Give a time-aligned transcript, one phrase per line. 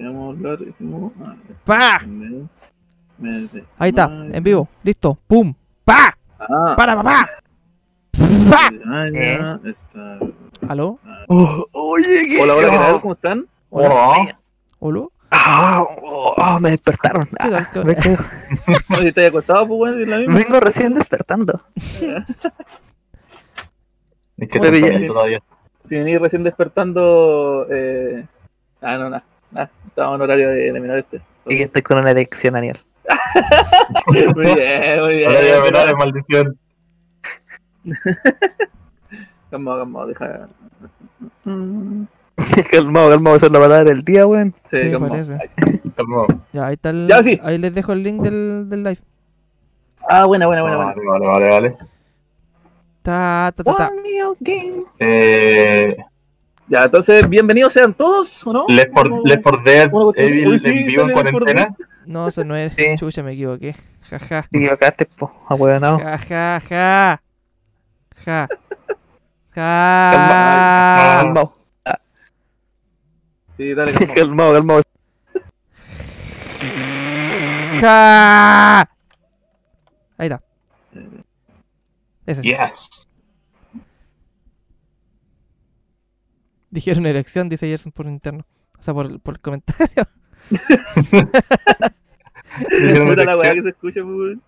[0.00, 0.58] queremos hablar.
[0.58, 2.00] dijimos, ah, ¡Pa!
[2.06, 2.48] me-
[3.18, 3.48] me-
[3.78, 4.66] Ahí está, en vivo.
[4.82, 5.18] Listo.
[5.26, 5.52] ¡Pum!
[5.84, 6.16] ¡Pa!
[6.38, 7.28] Ah, ¡Para, papá!
[8.50, 8.70] ¡Pa!
[8.86, 10.18] ah, ya, está.
[10.68, 10.98] ¿Aló?
[11.28, 12.40] Oh, oye, ¿qué?
[12.42, 12.94] Hola, hola, ¿qué tal?
[12.94, 13.46] Oh, ¿Cómo están?
[13.68, 14.38] ¿Hola?
[14.78, 15.06] ¿Hola?
[15.32, 17.26] ah, oh, oh, me despertaron.
[17.26, 17.54] ¿Qué tal?
[17.56, 18.22] Ah, ¿Qué- vengo,
[18.98, 19.98] Oye, ¿estás acostado, pues, bueno?
[19.98, 20.34] ¿Es la misma?
[20.34, 21.60] vengo recién despertando.
[24.38, 25.40] Es que te todavía.
[25.84, 27.66] Si venís recién despertando.
[27.70, 28.24] Eh...
[28.80, 29.22] Ah, no, no.
[29.52, 31.04] No, Estamos en horario de, de menores.
[31.04, 31.20] este.
[31.46, 32.78] Y que estoy con una erección, Daniel.
[34.06, 35.28] Muy bien, muy bien.
[35.28, 36.58] Ahora ya menores, maldición.
[39.50, 40.48] Calma, calma, deja.
[42.70, 44.54] Calmado, calmado, esa es la palabra del día, weón.
[44.64, 44.78] Sí.
[45.96, 46.26] Calmado.
[46.52, 47.08] Ya, ahí está el.
[47.08, 47.40] Ya, sí.
[47.42, 48.98] Ahí les dejo el link del, del live.
[50.08, 50.76] Ah, buena, buena, buena.
[50.76, 50.94] buena.
[50.94, 51.76] Vale, vale, vale, vale.
[53.02, 53.90] Ta, ta, ta, ta.
[55.00, 55.96] Eh,
[56.70, 58.64] Ya, entonces, bienvenidos sean todos, ¿o no?
[58.68, 61.76] Left 4 Left 4 Dead Evil Uy, sí, en vivo en sale Left 4 cuarentena.
[62.06, 62.72] No, eso no es.
[62.74, 62.84] Sí.
[62.96, 63.74] Chucha, me equivoqué.
[64.02, 64.46] Ja, ja.
[64.48, 65.98] Te equivocaste, po, ahueonado.
[65.98, 67.20] Ja, ja, ja.
[68.24, 68.48] Ja.
[69.52, 71.22] Ja.
[71.24, 71.54] calmado,
[73.56, 74.14] Sí, dale, calma.
[74.14, 74.82] calmado, calmado.
[77.80, 78.80] Ja.
[80.18, 80.40] Ahí está.
[82.26, 82.42] Ese.
[82.42, 83.08] Yes.
[86.72, 88.46] Dijeron elección, dice Gerson por interno.
[88.78, 89.86] O sea, por, por el comentario.
[92.70, 94.38] Dijeron la weá que se escucha, pues.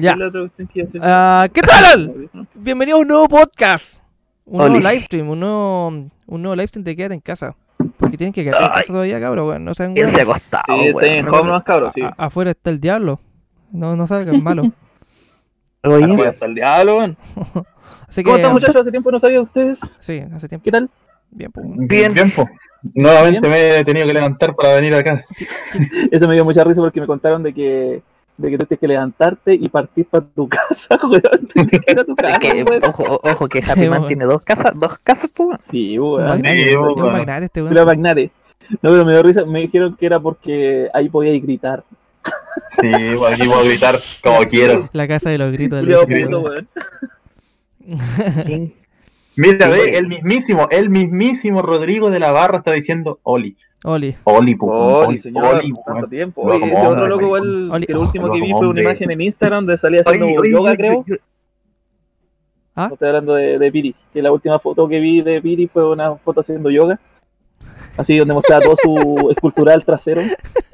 [0.00, 0.14] Ya.
[0.14, 1.00] ¿Qué es la otra cuestión que iba a hacer?
[1.04, 2.30] Ah, ¿Qué tal?
[2.54, 4.02] Bienvenido a un nuevo podcast.
[4.44, 4.70] Un Oli.
[4.74, 7.54] nuevo livestream, un nuevo, un nuevo livestream de quédate en casa.
[7.98, 9.64] Porque tienen que quedarse en casa todavía, cabrón, weón.
[9.64, 10.42] No sean ¿Quién se ha weones.
[10.46, 11.40] acostado, Sí, está en weón?
[11.40, 12.02] home más cabros, sí.
[12.02, 13.20] A- afuera está el diablo.
[13.70, 14.62] No, no salgan malo.
[15.84, 17.16] Oye, Afuera está el diablo, weón.
[18.08, 18.76] Así que, ¿Cómo están, muchachos?
[18.76, 19.78] Hace tiempo no sabía de ustedes.
[20.00, 20.64] Sí, hace tiempo.
[20.64, 20.90] ¿Qué tal?
[21.30, 21.66] Bien, pues.
[21.76, 22.12] Bien.
[22.14, 22.48] Bien, po.
[22.94, 25.24] Nuevamente me he tenido que levantar para venir acá.
[26.10, 28.02] Eso me dio mucha risa porque me contaron de que
[28.36, 31.22] de que tú tienes que levantarte y partir para tu casa, weón.
[32.06, 32.82] Tu casa, es que, weón.
[32.84, 34.06] ojo, ojo, que Sí, Happy Man weón.
[34.06, 35.58] tiene dos casas, dos casas, po, weón.
[35.60, 36.28] Sí, weón.
[36.28, 37.84] magnate, Sí, magnate este weón.
[37.86, 38.30] magnate.
[38.80, 39.44] No, pero me dio risa.
[39.44, 41.82] Me dijeron que era porque ahí podíais gritar.
[42.70, 44.88] Sí, aquí puedo gritar como quiero.
[44.92, 46.68] La casa de los gritos del weón.
[48.46, 48.74] ¿Quién?
[49.38, 53.56] Mira, ve, el mismísimo, el mismísimo Rodrigo de la Barra está diciendo Oli.
[53.84, 54.16] Oli.
[54.24, 56.10] Oli, po, Oli, Oli, señor, Oli, tanto weón.
[56.10, 56.42] tiempo.
[56.42, 57.86] Oye, ese otro hombre, loco igual, Oli.
[57.86, 60.72] que lo último que vi fue una imagen en Instagram donde salía haciendo Oye, yoga,
[60.72, 61.04] yo- creo.
[61.06, 61.16] yo-
[62.74, 62.88] ¿Ah?
[62.88, 65.88] No estoy hablando de, de Piri, que la última foto que vi de Piri fue
[65.90, 66.98] una foto haciendo yoga.
[67.96, 70.20] Así donde mostraba todo su escultural trasero.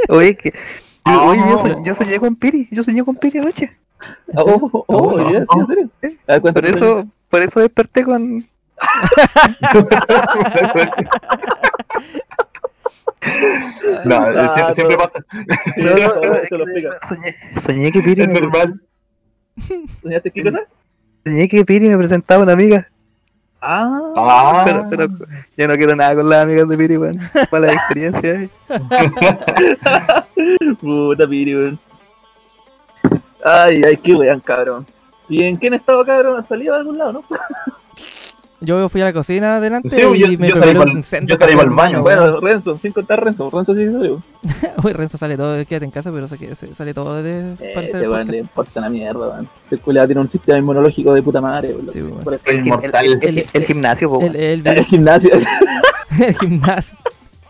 [0.08, 0.52] Oye, que.
[1.04, 1.22] Ah.
[1.28, 3.76] Oye, yo, soñ- yo soñé con Piri, yo soñé con Piri anoche.
[4.34, 4.42] Oh,
[4.72, 5.32] oh, oh, Oh.
[5.32, 5.90] ya, sí, en serio.
[6.26, 8.44] Ver, Por eso, por eso desperté con.
[14.04, 15.18] No, Ah, sie- siempre pasa.
[15.30, 15.38] Sí,
[15.82, 16.98] No, eso, no, eso lo explica.
[17.08, 18.80] soñé, soñé que Piri Es me, normal.
[20.02, 20.60] ¿Soñaste qué cosa?
[21.24, 22.86] soñé que Piri me presentaba una amiga.
[23.62, 25.08] Ah, Ah, Pero, pero
[25.56, 27.18] yo no quiero nada con las amigas de Piri, weón.
[27.50, 28.30] Mala experiencia.
[28.42, 28.48] eh.
[30.80, 31.78] puta Piri, weón.
[33.42, 34.86] Ay, ay, qué weón, cabrón.
[35.30, 36.38] ¿Y en qué estado, cabrón?
[36.38, 37.24] ¿Has salido de algún lado, no?
[38.64, 41.56] Yo fui a la cocina adelante Sí, yo- y me yo salí sendo yo salí
[41.56, 43.50] pa'l baño, Bueno, Renzo, sin contar Renzo.
[43.50, 44.22] Renzo sí salió.
[44.82, 47.92] Uy, Renzo sale todo, quédate en casa, pero se, se- sale todo de Eh, el
[47.92, 48.34] weón le podcast.
[48.38, 49.48] importa una mierda, weón.
[49.64, 51.90] Este culiado tiene un sistema inmunológico de puta madre, weón.
[51.90, 54.36] Sí, El El, el- el- el gimnasio, po, El, weón.
[54.36, 55.30] el, El gimnasio.
[56.20, 56.96] el gimnasio.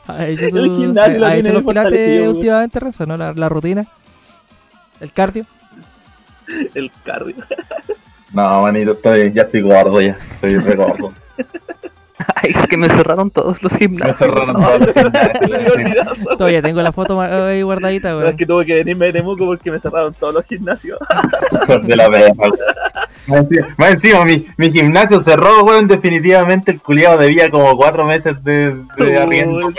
[0.07, 2.37] Ha hecho, El gimnasio ha- hecho los pilates weón.
[2.37, 3.17] últimamente, Renzo, ¿no?
[3.17, 3.87] La, la rutina.
[5.01, 5.45] El cardio.
[6.75, 7.35] El cardio.
[8.35, 10.17] No, manito, estoy, ya estoy gordo ya.
[10.35, 11.13] Estoy re gordo.
[12.37, 14.17] Ay, es que me cerraron todos los Me gimnasios.
[14.17, 16.19] cerraron todos los Me gimnasios.
[16.39, 18.29] Todavía tengo la foto ahí guardadita, weón.
[18.29, 20.99] es que tuve que venirme de Temuco porque me cerraron todos los gimnasios.
[21.83, 22.33] de la verga.
[23.27, 25.89] Más encima, mi, mi gimnasio cerró, weón.
[25.89, 29.71] Definitivamente el culiado debía como cuatro meses de, de arriendo, Oh,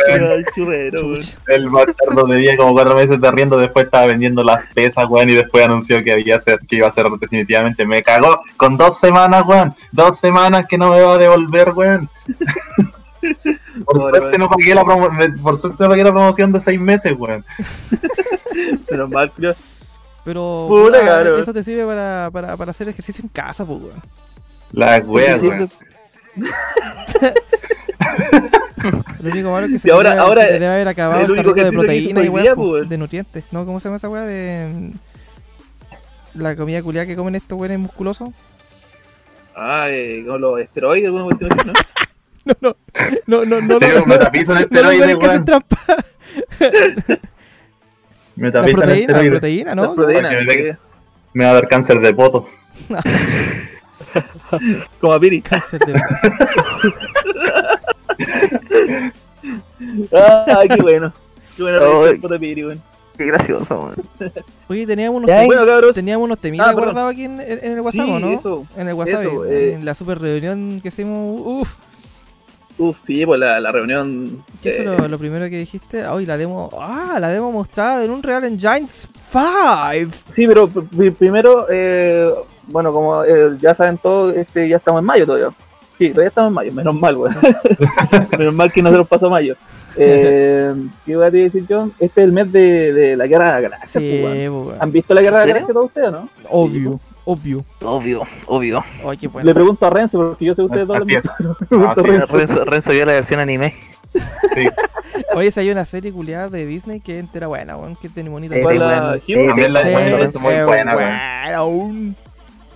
[1.47, 1.71] el weón.
[1.71, 5.63] bastardo debía como cuatro meses de arriendo, después estaba vendiendo las pesas, weón, y después
[5.63, 7.85] anunció que había ser, que iba a cerrar definitivamente.
[7.85, 9.75] Me cagó con dos semanas, weón.
[9.91, 12.09] Dos semanas que no me va a devolver, weón.
[13.85, 14.85] Por Pobre, suerte, no pagué la
[15.41, 17.43] por suerte no pagué la promoción de seis meses, weón.
[18.89, 19.55] Menos mal, culiao.
[20.25, 21.39] Pero Puta, puta, cabrón.
[21.39, 24.01] eso te sirve para, para, para hacer ejercicio en casa, pues, weón.
[24.73, 25.69] La wea, weón.
[29.21, 31.31] Lo único malo es que se, ahora- te, ahora se debe haber acabado el el,
[31.31, 33.43] único tarrito de que proteína y weá, pues, de nutrientes.
[33.51, 33.65] ¿No?
[33.65, 34.23] ¿Cómo se llama esa weá?
[34.23, 34.91] De.
[36.35, 38.29] La comida culiada que comen estos weones musculosos.
[39.55, 41.73] Ah, eh, con los esteroides, alguna cuestión así, ¿no?
[42.61, 42.75] No,
[43.25, 43.79] no, no, no, no.
[43.79, 45.59] Sí, no, un metapiso en no, no, no, esteroides, no,
[48.35, 48.35] que hacen weón.
[48.35, 48.37] trampa.
[48.37, 49.95] Me La tapizan proteína, la proteína, ¿no?
[49.95, 50.77] Para que me.
[51.33, 52.47] Me va a dar cáncer de poto.
[55.01, 55.41] Como a Piri.
[55.41, 55.93] Cáncer de-
[60.57, 61.13] Ay, qué bueno.
[61.55, 62.81] Qué bueno reírse por de Piri, weón.
[63.17, 64.31] Qué gracioso, man.
[64.67, 67.79] Oye, teníamos unos, Ya, temi- Bueno, teníamos unos temitas Ah, guardados aquí en, en el
[67.79, 68.31] WhatsApp, sí, ¿o ¿no?
[68.31, 68.67] eso.
[68.75, 69.79] En el WhatsApp, eso, en eh.
[69.83, 71.41] la super reunión que hicimos.
[71.45, 71.69] Uf,
[72.77, 74.43] Uf, sí, pues la, la reunión.
[74.61, 76.05] ¿qué fue lo, lo primero que dijiste?
[76.07, 76.69] Hoy la demo.
[76.79, 80.13] Ah, la demo mostrada en un Real Engines 5.
[80.33, 82.29] Sí, pero pr- pr- primero, eh,
[82.67, 85.49] bueno, como eh, ya saben todos, este, ya estamos en mayo todavía.
[85.97, 87.37] Sí, todavía estamos en mayo, menos mal, weón.
[88.37, 89.55] menos mal que no se nos pasó mayo.
[89.97, 90.73] Eh,
[91.05, 91.89] ¿Qué iba a decir yo?
[91.99, 94.81] Este es el mes de, de la guerra de la galaxia, Sí, pues, pues.
[94.81, 96.27] ¿Han visto la guerra de la ¿En galaxia todos ustedes, no?
[96.49, 97.63] obvio, obvio.
[97.83, 98.83] Obvio, obvio.
[99.09, 99.53] Ay, qué Le bueno.
[99.53, 102.35] pregunto a Renzo, porque yo sé que ustedes le Ah, sí, Renzo.
[102.37, 103.73] Renzo, Renzo vio la versión anime.
[104.53, 104.65] Sí.
[105.35, 107.95] Oye, si hay una serie culiada de Disney que entera buena, weón.
[107.97, 108.55] Que tiene bonita.
[108.55, 109.81] Eh, También la.
[109.83, 112.15] Renzo muy buena, weón.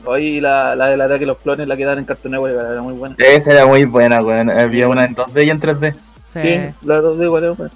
[0.05, 2.81] Hoy la, la del ataque de los clones, la que dan en Cartoon Network, era
[2.81, 3.15] muy buena.
[3.19, 4.49] Esa era muy buena, weón.
[4.49, 5.93] Había una en 2D y en 3D.
[6.33, 6.39] Sí.
[6.41, 7.73] Sí, la 2D igual era buena.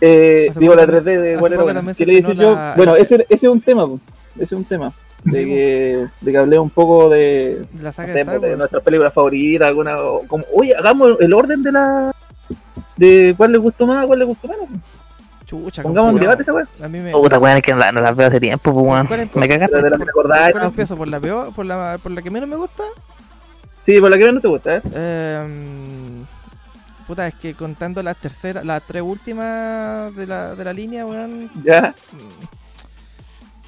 [0.00, 1.78] Eh, digo, poco la también- 3D de igual era buena.
[1.80, 2.54] también ¿Qué se le yo?
[2.54, 3.84] la- Bueno, ese, ese es un tema,
[4.34, 4.92] ese es un tema.
[5.24, 8.38] De Sí, que, de que hablé un poco de, De la no saga sé, de
[8.38, 8.58] Wars.
[8.58, 9.96] nuestras películas favoritas, alguna,
[10.28, 12.12] como, oye, hagamos el orden de la
[12.96, 14.68] de cuál le gustó más, cuál le gustó menos.
[15.46, 16.66] Chucha, Pongamos un debate esa weá.
[16.82, 17.12] A mí me.
[17.12, 19.06] Puta, weón, es que no la, no la veo hace tiempo, pues, weón.
[19.06, 19.80] ¿Cuál es- Me cagaste.
[19.82, 20.68] de la que te acordás, ¿Cuál ¿no?
[20.70, 20.96] empiezo?
[20.96, 21.52] ¿Por la peor?
[21.54, 22.82] ¿Por la, por la que menos me gusta?
[23.84, 24.82] Sí, por la que menos te gusta, ¿eh?
[24.92, 26.24] Em,
[27.06, 31.48] puta, es que contando las terceras, las tres últimas de la, de la línea, weón.
[31.62, 31.94] Ya.
[32.12, 32.55] mm,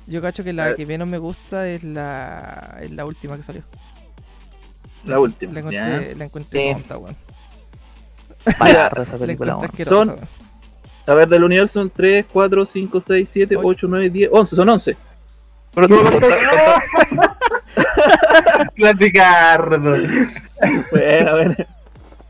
[0.08, 0.76] Yo cacho que la ver.
[0.76, 3.62] que menos me gusta es la, es la última que salió.
[5.05, 5.82] La última, La ya.
[5.87, 6.72] encontré, la encontré Sí.
[6.75, 7.16] tonta, weón.
[8.58, 10.16] Vaya, esa La película, Son-.
[11.06, 13.66] A ver, del universo son 3, 4, 5, 6, 7, Ocho.
[13.69, 14.96] 8, 9, 10, 11, son 11.
[15.75, 16.00] Pero tú-
[18.75, 19.81] Clasicardo.
[20.90, 21.54] Bueno, bueno.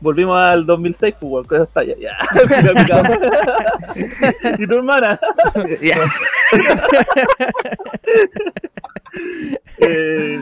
[0.01, 1.93] Volvimos al 2006, pues, weón, con esa talla.
[1.99, 2.17] Ya.
[2.49, 4.55] Mira, mira.
[4.59, 5.19] ¿Y tu hermana?
[5.81, 5.97] Ya.
[9.79, 10.39] Eh,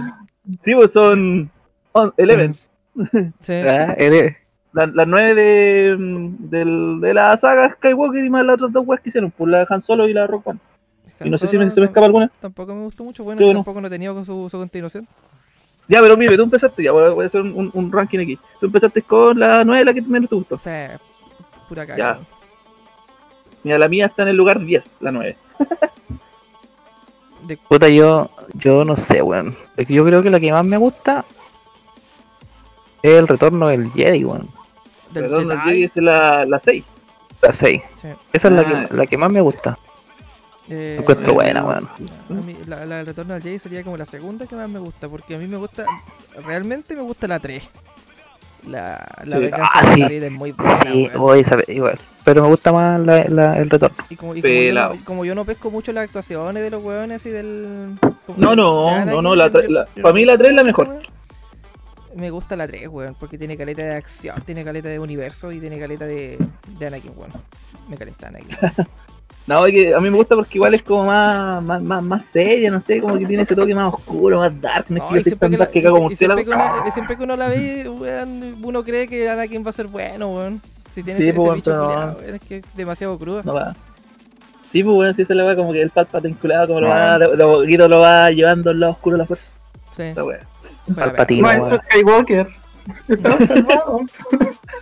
[0.64, 1.50] sí, pues son
[1.94, 2.52] 11.
[2.54, 3.54] Sí.
[3.66, 4.36] Ah, eres-
[4.74, 9.02] Las las 9 de, mm, de la saga Skywalker y más las otras dos weas
[9.02, 10.60] que hicieron, pues la de Han Solo y la de Rock One.
[11.24, 12.32] Y no sé si me, se me escapa alguna.
[12.40, 15.08] Tampoco me gustó mucho, bueno, tampoco no he tenido con su, su continuación.
[15.88, 18.38] Ya, pero mire, tú empezaste, ya voy a, hacer un, un- ranking aquí.
[18.60, 20.56] Tú empezaste con la 9, la que menos te gustó.
[20.56, 21.00] O sea,
[21.70, 21.98] pura caga.
[21.98, 22.20] Ya.
[23.64, 25.38] Mira, la mía está en el lugar 10, la 9.
[27.48, 29.56] De- Puta, yo, yo no sé, weón.
[29.78, 31.24] Es que Yo creo que la que más me gusta
[33.02, 34.50] es el retorno del Jedi, weón.
[35.12, 35.70] del Perdón, el Jedi.
[35.72, 36.84] Jedi es la, la 6.
[37.42, 37.82] La 6.
[38.02, 38.08] Sí.
[38.34, 38.88] Esa es la Ah.
[38.90, 39.78] que, la que más me gusta.
[40.70, 41.88] Eh, La encuentro buena, weón.
[42.30, 44.80] A mí, la, la del retorno al Jedi sería como la segunda que más me
[44.80, 45.86] gusta, porque a mí me gusta,
[46.46, 47.64] realmente me gusta la 3.
[48.68, 49.44] La, la Sí.
[49.44, 50.00] venganza Ah, de sí.
[50.02, 50.76] la vida es muy buena.
[50.80, 51.98] Sí, voy a saber, igual.
[52.26, 53.96] Pero me gusta más la, la- el retorno.
[54.10, 56.84] Y como, y como yo no, como yo no pesco mucho las actuaciones de los
[56.84, 57.98] weones y del.
[58.36, 60.40] No, no, no, no, la yo- tre- yo- la- yo pa' no mí la pesco
[60.40, 60.90] tres es la mejor.
[60.90, 61.04] weón.
[62.16, 65.60] Me gusta la 3, weón, porque tiene caleta de acción, tiene caleta de universo y
[65.60, 66.38] tiene caleta de,
[66.80, 67.32] de Anakin, weón.
[67.88, 68.58] Me calenta Anakin.
[69.48, 72.70] No, que a mí me gusta porque igual es como más, más, más, más seria,
[72.70, 74.86] no sé, como que tiene ese toque más oscuro, más dark.
[74.90, 76.78] No es que yo tan que, dark la- que si- como y siempre, que murciélago.
[76.82, 79.88] uno, y siempre que uno la ve, weón, uno cree que Anakin va a ser
[79.88, 80.62] bueno, weón.
[80.94, 81.88] Si tiene Sí, ese, pues, ese bicho pero no.
[81.94, 83.42] culiao, weón, es que es demasiado crudo.
[83.46, 83.74] No va.
[84.70, 87.16] Sí, pues bueno, si se le va como que el palpate vinculado, como lo va,
[87.16, 89.46] a poquito lo va llevando al lado oscuro de la fuerza.
[89.96, 90.26] Sí, la
[90.94, 91.42] Palpatine.
[91.42, 92.48] Maestro Skywalker.
[93.48, 94.02] Salvado.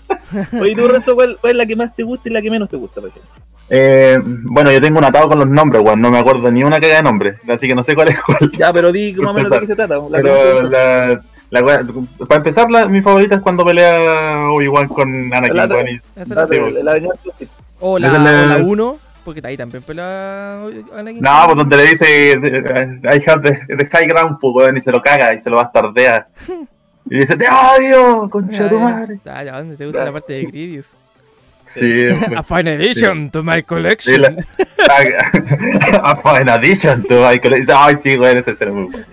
[0.61, 2.69] Oye, tú, Renzo, ¿cuál, cuál es la que más te gusta y la que menos
[2.69, 3.31] te gusta, por ejemplo?
[3.69, 5.99] Eh, bueno, yo tengo un atado con los nombres, weón.
[6.01, 7.37] No me acuerdo ni una caga de nombre.
[7.49, 8.51] Así que no sé cuál es cuál.
[8.51, 9.95] Ya, pero di más o menos de qué se trata.
[9.97, 11.07] La que más te Pero gusta.
[11.07, 11.83] la, la wea-
[12.27, 15.99] para empezar, la, mi favorita es cuando pelea Obi-Wan con Anakin, y-
[16.45, 16.55] sí.
[17.79, 20.61] O la- o la 1, porque ahí también pelea
[20.95, 21.21] Anakin.
[21.21, 24.81] No, pues donde le dice eh, I have the, the high ground, pues, weón, y
[24.81, 26.27] se lo caga y se lo bastardea.
[27.09, 29.19] Y dice, te odio, concha de tu madre.
[29.25, 30.95] Ah, ya, ¿dónde te gusta la parte de Grievous?
[31.65, 34.21] Sí, A fine addition to my Sí, collection.
[34.21, 34.35] la-
[36.03, 37.75] A fine addition to my collection.
[37.77, 39.05] Ay, sí, güey, ese será muy bueno.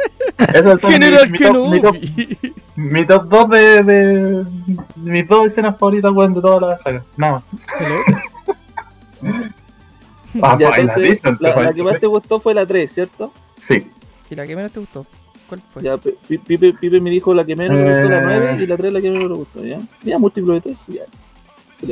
[0.53, 2.39] Esos son General mi, mi top, mi, top, Kenobi.
[2.77, 4.45] mi top 2 de, de.
[4.97, 7.03] Mis dos escenas favoritas, güey, de toda la saga.
[7.17, 7.51] Nada más.
[7.79, 8.01] Hello.
[10.43, 12.91] A Ya, fine entonces, to la, my la que más te gustó fue la 3,
[12.93, 13.33] ¿cierto?
[13.59, 13.91] Sí.
[14.31, 15.07] ¿Y la que menos te gustó?
[15.53, 15.83] ¿Cuál fue?
[15.83, 18.23] Ya, Pi- Pi- Pipe, Pipe me dijo la que menos le gustó, la Eh.
[18.53, 19.81] 9, y la 3 la que menos le gustó, ¿ya?
[20.03, 21.03] Ya, múltiplo de 3, ya.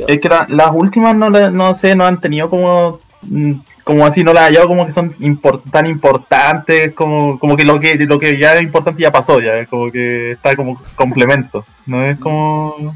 [0.07, 2.99] Es que la- las últimas no, no sé, no han tenido como.
[3.21, 3.51] mm,
[3.83, 7.65] Como así, no las he hallado como que son impor- tan importantes, como, como que
[7.65, 10.79] lo que lo que ya es importante ya pasó, ya es como que está como
[10.95, 11.65] complemento.
[11.87, 12.95] No es como.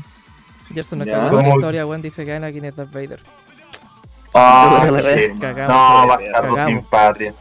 [0.74, 1.14] Gerson nos Ya.
[1.26, 2.02] cagó la historia, weón.
[2.04, 3.20] Dice que Anakin es Darth Vader.
[4.34, 4.88] Ah,
[5.40, 5.76] Cagamos.
[5.76, 7.34] no, bastardo sin patria.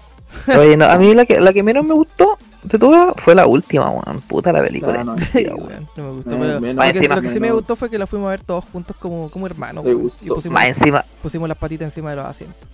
[0.58, 3.47] Oye, no, a mí la que, la que menos me gustó de todas fue la
[3.47, 4.21] última, weón.
[4.26, 5.04] Puta la película.
[5.04, 5.66] No, no, estúpida, Sí, weón.
[5.68, 6.30] weón, no me gustó.
[6.30, 8.26] Eh, pero menos- lo que, encima- lo que sí me gustó fue que la fuimos
[8.26, 9.85] a ver todos juntos como, como hermanos.
[9.85, 10.25] Me weón, gustó.
[10.25, 12.68] Y pusimos, Más encima, pusimos las patitas encima de los asientos.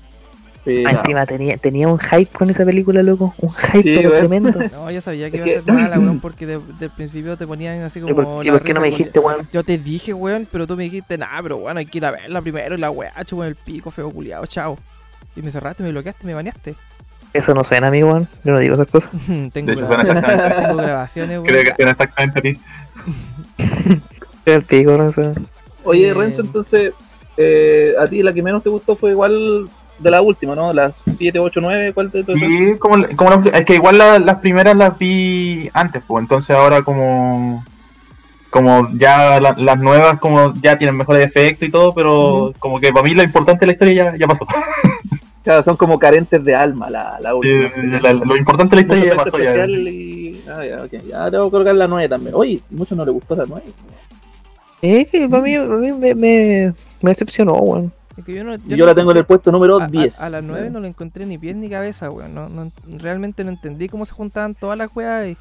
[0.63, 0.91] Sí, no.
[0.91, 3.33] encima tenía, tenía un hype con esa película, loco.
[3.39, 4.21] Un hype Sí, pero weón.
[4.21, 4.53] tremendo.
[4.73, 7.81] No, ya sabía que iba a ser mala, weón, porque de, del principio te ponían
[7.83, 8.15] así ¿Y como.
[8.35, 9.49] por, y por qué no me dijiste, weón?
[9.53, 12.11] Yo te dije, weón, pero tú me dijiste, nah, pero bueno, hay que ir a
[12.11, 14.79] verla primero y la weá, con el pico feo culiado, chao.
[15.35, 16.75] Y me cerraste, me bloqueaste, me baneaste.
[17.33, 18.29] Eso no suena a mí, weón.
[18.45, 19.11] Yo no digo esas cosas.
[19.53, 20.63] tengo, De hecho, suena graba- exactamente.
[20.67, 21.47] tengo grabaciones, weón.
[21.47, 22.59] Creo que suena exactamente a ti.
[24.47, 25.33] El pico, no sé.
[25.85, 26.93] Oye, Eh, Renzo, entonces,
[27.37, 29.69] eh, a ti la que menos te gustó fue igual
[29.99, 30.73] de la última, ¿no?
[30.73, 32.27] Las 7, 8, 9, ¿cuál todas?
[32.41, 36.57] Sí, como, como la- es que igual la- las primeras las vi antes, pues entonces
[36.57, 37.65] ahora como
[38.49, 42.93] como ya la- las nuevas como ya tienen mejores efectos y todo, pero como que
[42.93, 44.45] para mí lo importante de la historia ya, ya pasó.
[45.43, 47.67] Claro, son como carentes de alma la, la última.
[47.67, 49.51] Eh, la- lo importante de la historia ya efecto pasó ya.
[49.51, 50.45] especial y...
[50.49, 50.91] Ah, ya, ok.
[51.09, 52.35] Ya tengo que colocar la 9 también.
[52.35, 53.65] Oye, mucho no le gustó la 9.
[54.83, 57.93] Es que para mí, para mí me, me, me decepcionó, weón.
[58.17, 60.21] Es que yo no, Yo, no la tengo en el puesto número a, a- 10.
[60.21, 62.35] A, las 9 no le encontré ni pies ni cabeza, weón.
[62.35, 65.37] No, no- realmente no entendí cómo se juntaban todas las weas y...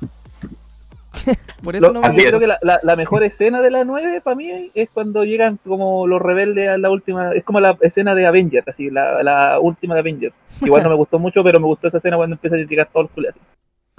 [1.64, 2.16] Por eso Lo- no me es.
[2.16, 5.60] creo que la, la- la mejor escena de la 9 para mí es cuando llegan
[5.66, 7.32] como los rebeldes a la última.
[7.34, 10.34] Es como la escena de Avenger, así, la, la última de Avenger.
[10.62, 13.06] Igual no me gustó mucho, pero me gustó esa escena cuando empieza a llegar todos
[13.06, 13.38] los culiados.
[13.38, 13.46] así.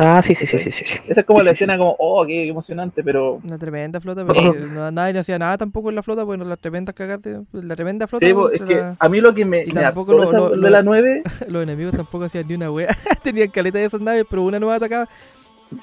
[0.03, 0.85] Ah, sí, sí, sí, sí, sí.
[1.09, 1.65] Esa es como Sí, la sí, sí.
[1.65, 3.35] escena como, oh, qué emocionante, pero.
[3.45, 6.45] Una tremenda flota, pero que no, nadie no hacía nada tampoco en la flota, bueno,
[6.47, 8.25] las tremendas cagaste, la tremenda flota.
[8.25, 10.57] Sí, es que la- a mí lo que me, Y tampoco lo- esa- lo- de
[10.57, 11.23] lo- la 9.
[11.49, 12.89] los enemigos tampoco hacían ni una wea.
[13.23, 15.07] Tenían caleta de esas naves, pero una nueva atacaba.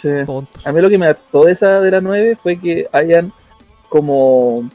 [0.02, 0.10] Sí.
[0.26, 0.66] Tontos.
[0.66, 3.32] A mí lo que me hartó de esa de la 9 fue que hayan
[3.90, 4.70] como.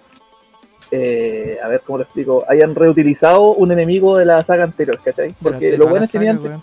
[0.91, 2.45] eh, a ver cómo lo explico.
[2.49, 5.35] Hayan reutilizado un enemigo de la saga anterior, ¿cachai?
[5.43, 6.37] Porque lo bueno es que tenían.
[6.39, 6.63] saga, weón.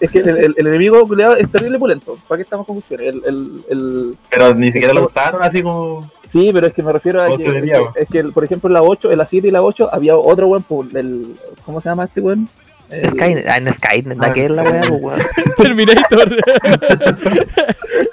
[0.00, 2.16] Es que el, el- el enemigo es terrible pulento.
[2.28, 3.08] ¿Para qué estamos con cuestiones?
[3.14, 6.08] El, el, el- Pero ni siquiera lo usaron así como.
[6.28, 7.88] Sí, pero es que me refiero a ¿Cómo que, es que, weón?
[7.96, 10.46] es que, por ejemplo, en la 8, en la 7 y la 8 había otro
[10.46, 10.64] buen
[10.94, 11.34] el
[11.66, 12.48] ¿Cómo se llama este buen?
[12.92, 15.20] El- Skynet, ah, en Skynet, Ah, aquella es la weá, pues, weón.
[15.56, 16.36] Terminator.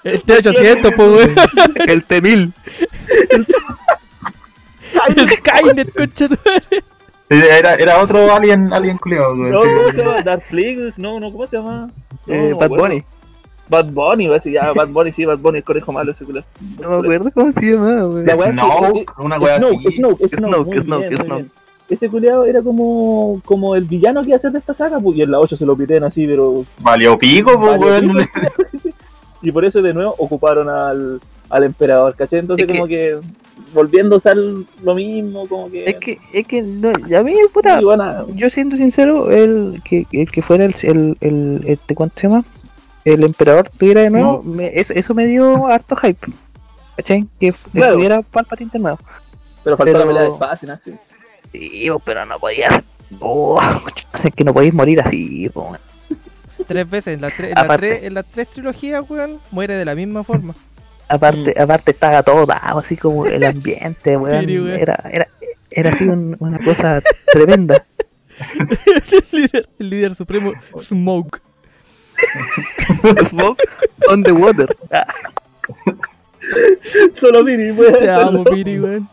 [0.04, 1.36] el T800, pues, weón.
[1.88, 2.54] El T-1000.
[5.28, 6.84] Skynet, concha tu madre.
[7.30, 9.52] Era, era otro alien, alien culiao, güey.
[9.52, 9.68] No, sí.
[9.70, 10.22] ¿cómo se llama?
[10.24, 11.92] Dark Plagueis, no, no, ¿cómo se llama?
[12.26, 12.84] No, Eh, no, Bad bueno.
[12.86, 13.04] Bunny.
[13.68, 16.26] Bad Bunny, va a decir, ya, Bad Bunny, sí, Bad Bunny, el conejo malo ese
[16.26, 16.44] culo.
[16.80, 18.26] No me acuerdo cómo se weón.
[18.26, 19.66] Weá que- Snoke, una wea así.
[19.66, 21.46] Snoke, Snoke, Snoke, Snoke,
[21.89, 25.17] Ese culiado era como, como el villano que iba a hacer de esta saga, pues,
[25.17, 28.17] y en la 8 se lo pitean así, pero Valió pico, pues, weón.
[29.41, 31.19] y por eso de nuevo ocuparon al,
[31.50, 32.39] al emperador, ¿cachai?
[32.39, 33.17] Entonces Es como que,
[33.74, 35.89] volviendo a usar lo mismo, como que...
[35.89, 37.79] Es que, es que, no, a mí, puta,
[38.36, 42.43] yo siendo sincero, el que, el que fuera el, el, el, este, ¿cuánto se llama?
[43.05, 46.27] El emperador tuviera de nuevo, me- eso, eso me dio harto hype.
[46.98, 47.25] ¿Cachai?
[47.39, 47.91] Que Claro.
[47.93, 49.00] estuviera Palpatine nuevo.
[49.63, 50.79] pero faltó la pelea de espacio, ¿no?
[51.51, 51.89] Sí.
[52.06, 52.84] Pero no podía.
[53.20, 53.60] Oh,
[54.24, 55.75] es que no podéis morir así, po.
[56.68, 57.88] Tres veces, en las tres, en las Aparte.
[57.88, 60.53] tres, en las tres trilogías, weón, muere de la misma forma.
[61.08, 64.41] Aparte, aparte estaba todo dado, así como el ambiente, weón.
[64.41, 64.79] Piri, weón.
[64.79, 65.27] Era, era,
[65.72, 67.01] era así un- una cosa
[67.32, 67.84] tremenda.
[69.12, 71.41] el, líder, el líder supremo, Smoke.
[73.24, 73.60] Smoke
[74.10, 74.68] on the water.
[76.51, 77.98] Ah, Solo Miri, pues.
[78.00, 79.08] Te amo, Piri, weón.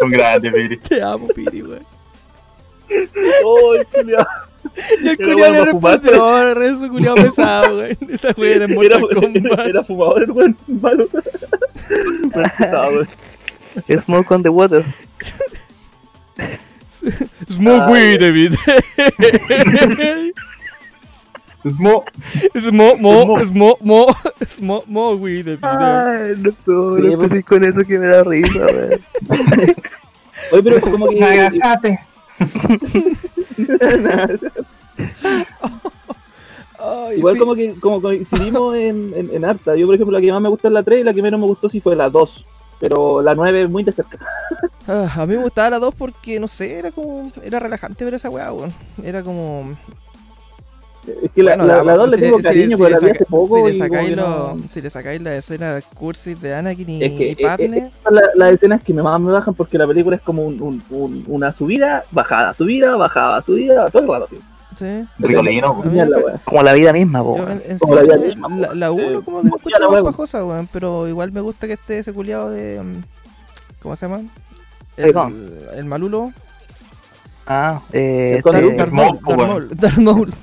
[0.00, 0.76] Un grande, Piri.
[0.78, 1.84] Te amo, Piri, weón.
[3.44, 4.26] Oh, el culiao.
[5.02, 7.96] Y el Era culiao bueno le respondió, re su culiao pesado, weón.
[8.10, 9.66] Esa weón era en Era, Mortal Kombat.
[9.66, 11.08] era fumador el buen malo.
[12.32, 13.06] Pesado.
[13.98, 14.84] Smoke on the water.
[17.48, 18.54] Smoke Ay, weed, David.
[21.68, 22.04] Smo.
[22.58, 24.06] Smoke, mo, smoke, mo,
[24.46, 25.64] smoke, mo, weed, David.
[25.64, 27.44] Ay, no puedo, Sí, no pues.
[27.44, 29.00] con eso que me da risa, weón.
[30.52, 31.20] Oye, pero es como que.
[31.20, 32.00] Nagasate.
[36.78, 37.40] Ay, Igual sí.
[37.40, 39.76] como que como coincidimos en, en, en harta.
[39.76, 41.38] Yo, por ejemplo, la que más me gusta es la 3 y la que menos
[41.38, 42.44] me gustó sí fue la 2.
[42.80, 44.18] Pero la 9 es muy de cerca.
[44.88, 47.30] Ah, a mí me gustaba la 2 porque, no sé, era como.
[47.44, 48.72] Era relajante ver esa weá, weón.
[49.04, 49.76] Era como.
[51.06, 53.10] Es que la, Bueno, la, la dos le tengo si cariño, si pero la vi
[53.10, 53.56] hace poco.
[53.66, 57.04] si le sacáis que lo- no- si le sacáis la escena cursis de Anakin y,
[57.04, 60.16] Es que y Padme, la- las escenas que me más me bajan porque la película
[60.16, 64.36] es como un, un- un- una subida, bajada, subida, bajada, subida, todo el rato.
[64.78, 65.04] sí.
[65.18, 66.40] La me- wea.
[66.44, 67.38] Como la vida misma, po.
[67.38, 67.44] Yo
[67.78, 70.02] Como la sí, vida misma, la, la uno como que me como escucha la más
[70.02, 72.80] pajosa, weón, pero igual me gusta que esté ese culiado de...
[72.82, 73.02] mm,
[73.82, 74.20] ¿Cómo se llama?
[74.98, 76.32] El El, el Malulo.
[77.46, 80.34] Ah, eh, este- el Darth Maul,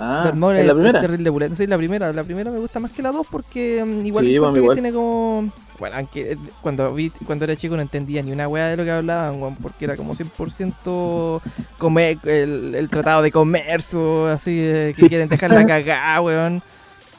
[0.00, 1.00] Ah, Darth Maul ¿en es, la primera?
[1.00, 1.56] terrible pulento.
[1.56, 2.12] Sí, la primera.
[2.12, 4.74] La primera me gusta más que la dos porque mm, igual, Sí, que igual.
[4.74, 5.50] tiene como...
[5.78, 8.84] Bueno, aunque eh, cuando vi, cuando era chico no entendía ni una wea de lo
[8.84, 11.40] que hablaban, weón, porque era como 100%
[11.78, 15.08] comer, el, el tratado de comercio, así, eh, que Sí.
[15.08, 16.62] quieren dejar la cagada, weón.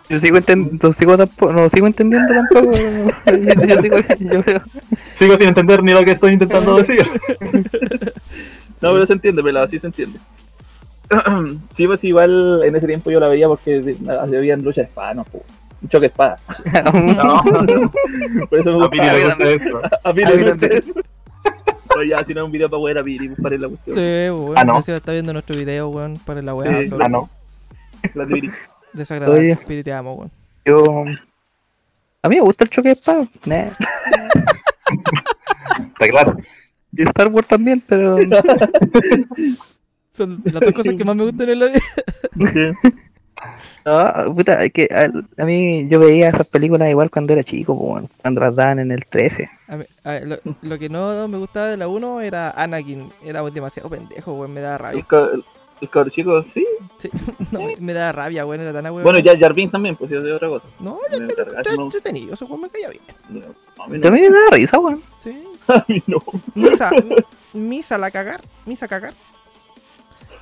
[0.10, 2.72] Yo sigo enten- no sigo tampoco, no sigo entendiendo tampoco.
[2.76, 4.62] yo, yo sigo, yo creo.
[5.14, 7.06] Sigo sin entender ni lo que estoy intentando decir.
[8.82, 10.20] No, pero se entiende, pelado, sí se entiende.
[11.76, 15.26] sí, pues igual en ese tiempo yo la veía porque habían lucha de espadas, no,
[15.82, 16.40] un choque de espada.
[16.84, 17.42] No,
[18.50, 19.36] Por eso me a Piri gusta.
[19.36, 19.82] gusta esto.
[20.04, 20.68] A Piri mí le gusta.
[21.92, 23.96] Pero ya, si no es un video para poder a Piri, pues para la cuestión.
[23.96, 24.54] Sí, weón.
[24.56, 24.76] Ah, no.
[24.78, 26.82] Recién está viendo nuestro video, weón, para la weá.
[26.82, 27.30] Sí, Ah, no.
[28.14, 28.52] La de Piri.
[28.94, 29.58] Desagradable.
[29.68, 29.84] Oye.
[29.84, 30.32] Te amo, weón.
[30.66, 31.06] Yo.
[32.22, 33.28] A mí me gusta el choque de espada.
[33.46, 33.70] Nah.
[35.94, 36.38] Está claro.
[36.92, 38.18] Y Star Wars también, pero.
[40.20, 42.76] Son las dos cosas que más me gustan en la vida.
[43.86, 45.10] No, puta, es que a,
[45.42, 47.78] a mí yo veía esas películas igual cuando era chico,
[48.22, 49.50] cuando las daban en el 13.
[49.70, 53.10] A mí- a ver, lo, lo que no me gustaba de la 1 era Anakin.
[53.24, 54.54] Era demasiado pendejo, weón.
[54.54, 55.06] Me daba rabia.
[55.82, 56.66] el cabro chico, sí.
[56.98, 57.10] Sí,
[57.52, 58.62] no, me, me daba rabia, weón.
[58.62, 59.04] Era tan weón.
[59.04, 60.68] Bueno, ya Jarvin también, pues eso es otra cosa.
[60.82, 62.36] No, Me ya está no, entretenido.
[62.42, 63.04] Weón me caía bien.
[63.30, 63.40] no,
[63.84, 64.02] a mí no.
[64.02, 65.02] También me da risa, weón.
[65.24, 65.44] Sí.
[65.70, 66.18] A mí no.
[66.56, 66.90] Misa,
[67.54, 69.14] misa la cagar, misa cagar.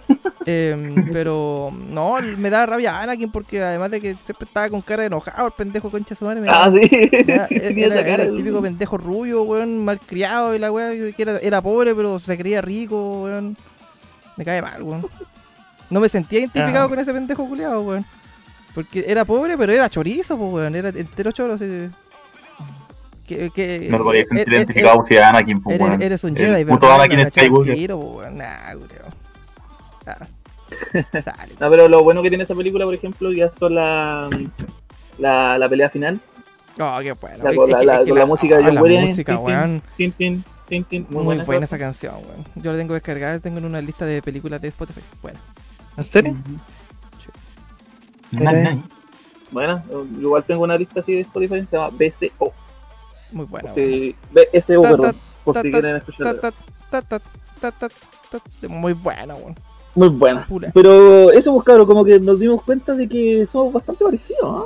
[0.49, 5.01] Em, pero no, me da rabia Anakin porque además de que siempre estaba con cara
[5.03, 6.39] de enojado, el pendejo concha su madre.
[6.39, 6.89] Me Ah, daba- sí.
[7.27, 11.13] me da- Tenía era, era el típico pendejo rubio, weón, malcriado y la weá, que
[11.21, 13.57] era, era pobre pero se creía rico, weón.
[14.37, 15.05] Me cae mal, weón.
[15.89, 16.89] No me sentía identificado Ah.
[16.89, 18.05] con ese pendejo culiado, weón.
[18.73, 20.75] Porque era pobre pero era chorizo, pues, weón.
[20.75, 21.89] Era entero choro, así.
[23.27, 26.01] Que, que, No lo podía eh, sentir eh, identificado si era Anakin, pues, Eres, weón.
[26.01, 26.89] eres un Jedi, puto.
[26.89, 27.93] Anakin al Skywalker.
[27.95, 28.37] weón.
[28.37, 28.87] Nah, weón.
[30.07, 30.27] Ah.
[31.21, 31.55] Sale.
[31.59, 34.29] No, pero lo bueno que tiene esa película, por ejemplo, ya son la,
[35.17, 36.19] la, la pelea final.
[36.79, 37.43] Oh, qué bueno.
[37.43, 39.55] La- con la- que- que música de oh, John la Williams, música, tin, tin.
[39.55, 39.81] weón.
[39.97, 41.07] Tin, tin, tin, tin.
[41.09, 42.45] Muy, buena esa canción, weón.
[42.55, 45.01] Yo la tengo descargada, tengo en una lista de películas de Spotify.
[45.21, 45.39] Bueno.
[45.97, 46.35] ¿En serio?
[48.31, 48.75] Nah.
[49.49, 49.81] Bueno,
[50.19, 52.53] igual tengo una lista así de Spotify, se llama BCO.
[53.31, 53.73] Muy buena.
[53.73, 56.51] Sí, BSO, perdón, por si quieren escucharla.
[58.67, 59.55] Muy buena, weón.
[59.97, 60.45] Muy buena.
[60.45, 60.69] Pura.
[60.75, 64.65] Pero eso, pues, como que nos dimos cuenta de que somos bastante parecidos, ¿no?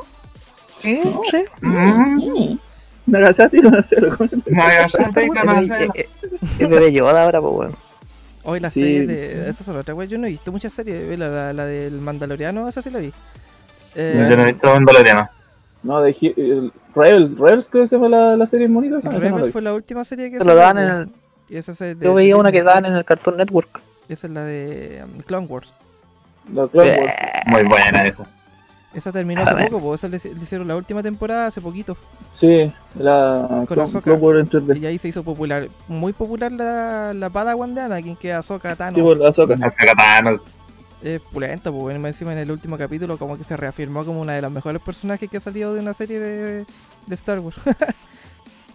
[0.81, 0.99] Sí,
[1.31, 1.43] sí.
[1.61, 2.57] Mm.
[3.05, 4.17] Nagasaki y Nagasero.
[4.47, 5.93] Nagasaki y Nagasero.
[5.95, 6.09] Es
[6.59, 7.75] es de Yoda ahora, pues, weón.
[8.43, 8.81] Hoy la Sí.
[8.81, 9.49] serie de.
[9.49, 10.09] Esas son otras, weón.
[10.09, 11.17] Yo no he visto muchas series.
[11.17, 13.13] La, la, la del Mandaloriano, esa sí la vi.
[13.95, 15.29] Eh, Yo no he visto Mandaloriano.
[15.83, 18.99] No, de el Rebel, Rebels creo que se llama la, la serie bonita.
[18.99, 21.09] esa, esa no fue la última serie que Se lo salió, daban en el.
[21.49, 23.79] Y esa es de- Yo veía una que daban en el Cartoon Network.
[24.11, 25.73] Esa es la de um, Clone Wars.
[26.53, 27.13] La Clone Wars.
[27.47, 28.25] Muy buena esa.
[28.93, 31.95] Esa terminó hace poco, pues esa le, le hicieron la última temporada hace poquito.
[32.33, 32.69] Sí,
[32.99, 34.03] la Con Clone, Ahsoka.
[34.03, 34.81] Clone Wars en 3D.
[34.81, 38.75] Y ahí se hizo popular, muy popular la, la Padawan de Anakin, que es Ahsoka
[38.75, 38.97] Tano.
[38.97, 39.55] Sí, por la Ahsoka.
[39.61, 40.37] Hace katana.
[41.01, 44.41] Es pulenta, pues encima en el último capítulo como que se reafirmó como una de
[44.41, 46.65] las mejores personajes que ha salido de una serie de,
[47.07, 47.55] de Star Wars.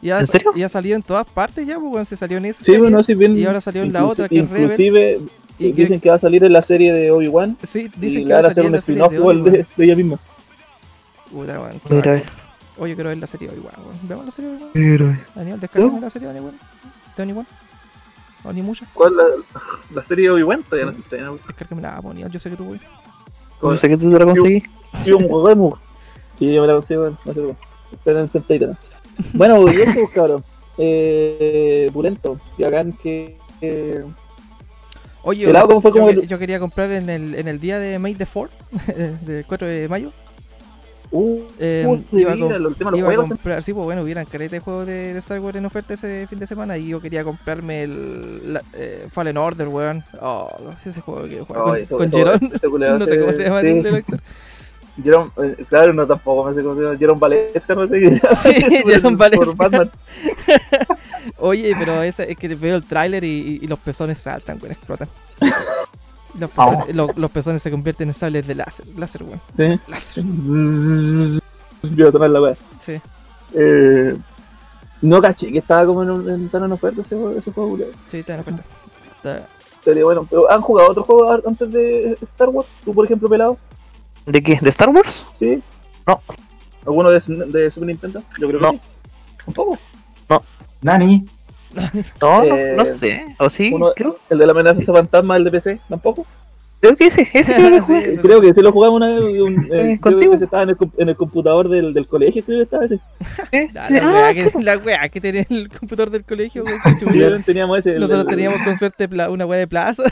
[0.06, 0.52] y, ha, ¿En serio?
[0.54, 2.80] y ha salido en todas partes ya, pues bueno, se salió en esa Sí, serie.
[2.80, 3.36] bueno, sí, bien.
[3.36, 4.64] y ahora salió en la otra, que es Rebel.
[4.72, 5.20] Inclusive
[5.58, 7.56] y que- dicen que va a salir en la serie de Obi-Wan.
[7.66, 9.44] sí, Y dicen que va a salir en la serie spin-off de Obi-Wan.
[9.44, 10.18] de, de ella misma.
[11.30, 12.22] Puta, weón, Mira, ve.
[12.78, 13.98] Oye, quiero ver la serie de Obi-Wan, weón.
[14.02, 14.70] Veamos la serie de Obi-Wan.
[14.74, 15.06] mira.
[15.06, 15.18] ve.
[15.34, 16.54] Daniel, descargame la serie de Obi-Wan.
[17.16, 17.46] ¿De Obi-Wan?
[18.44, 18.86] ¿O ni mucha?
[18.94, 19.24] ¿Cuál la,
[19.94, 20.62] la serie de Obi-Wan?
[20.62, 21.20] Todavía no sé.
[21.20, 21.38] ¿no?
[21.48, 22.80] Descárgame la Daniel, yo sé que tú, güey.
[23.62, 24.62] No sé que tú te la conseguí.
[24.96, 25.24] Sí, un.
[26.38, 27.56] Sí, yo me la consigo, bueno, no sé cómo.
[27.92, 28.70] Esperen en Senteira.
[29.32, 30.44] Bueno, y eso, pues, cabrón.
[30.78, 32.38] Eh, Pulento.
[32.58, 33.36] Y acá en que.
[33.60, 34.04] eh,
[35.22, 37.58] Oye, ¿Helado cómo fue yo, como que- el- yo quería comprar en el, en el
[37.58, 38.54] día de May the 4,
[39.26, 40.12] del 4 de mayo.
[41.10, 44.60] uh, Eh, uh, iba a mira, com- tema Iba comprar, sí, pues bueno, hubieran de
[44.60, 47.82] juegos de, de Star Wars en oferta ese fin de semana y yo quería comprarme
[47.84, 50.04] el la- eh, Fallen Order, weón.
[50.20, 50.48] Oh,
[50.84, 52.16] ese juego que jugar Oh, con, eso- eso-
[52.98, 53.66] No sé cómo se llama sí.
[53.66, 54.04] el.
[55.02, 56.96] Jerome, eh, claro, no tampoco me sé cómo se llama.
[56.96, 58.20] Jerome Valesca, no sé qué.
[58.42, 59.68] Sí, Jerome Valesca.
[61.38, 65.08] Oye, pero es que veo el tráiler y, y- y los pezones saltan, weón, explotan.
[66.38, 66.70] Los Ah.
[66.86, 69.40] pezones, los pezones se convierten en sables de láser, láser, weón.
[69.56, 69.80] Sí.
[69.88, 70.24] Láser,
[71.94, 72.54] Quiero tomar la weá.
[72.80, 73.00] sí.
[73.54, 74.16] Eh,
[75.02, 77.70] no caché que estaba como en, un, en tan en oferta ese juego, ese juego
[77.70, 77.90] culiao.
[78.08, 78.62] Sí, te dan cuenta.
[79.16, 79.46] Está-
[80.02, 82.68] bueno, pero ¿han jugado otro juego a- antes de Star Wars?
[82.84, 83.56] ¿Tú, por ejemplo, pelado?
[84.26, 84.58] ¿De qué?
[84.60, 85.26] ¿De Star Wars?
[85.38, 85.62] ¿Sí?
[86.06, 86.20] No.
[86.84, 88.22] ¿Alguno de, de Super Nintendo?
[88.38, 88.72] Yo creo que No.
[88.72, 88.80] sí.
[89.44, 89.78] ¿Tampoco?
[90.82, 91.24] Nani.
[92.20, 93.24] No, no, Eh, no sé.
[93.38, 93.70] ¿O sí?
[93.72, 95.80] Uno- Creo, ¿El de la amenaza fantasma, el de PC?
[95.88, 96.26] ¿Tampoco?
[96.78, 97.82] creo que ese, ese creo que
[98.14, 99.20] Sí, Creo que sí lo jugamos una vez.
[99.42, 100.38] un- eh, creo contigo.
[100.38, 102.98] que estaba en el, en el computador del, del colegio, creo que estaba ese.
[103.52, 103.68] ¿Eh?
[103.76, 104.50] Ah, Sí, la, ah, weá sí.
[104.50, 106.64] que, la weá que tenía el computador del colegio,
[107.00, 107.92] Sí, teníamos ese.
[107.92, 110.04] el- Nosotros el- teníamos con suerte una weá de plaza.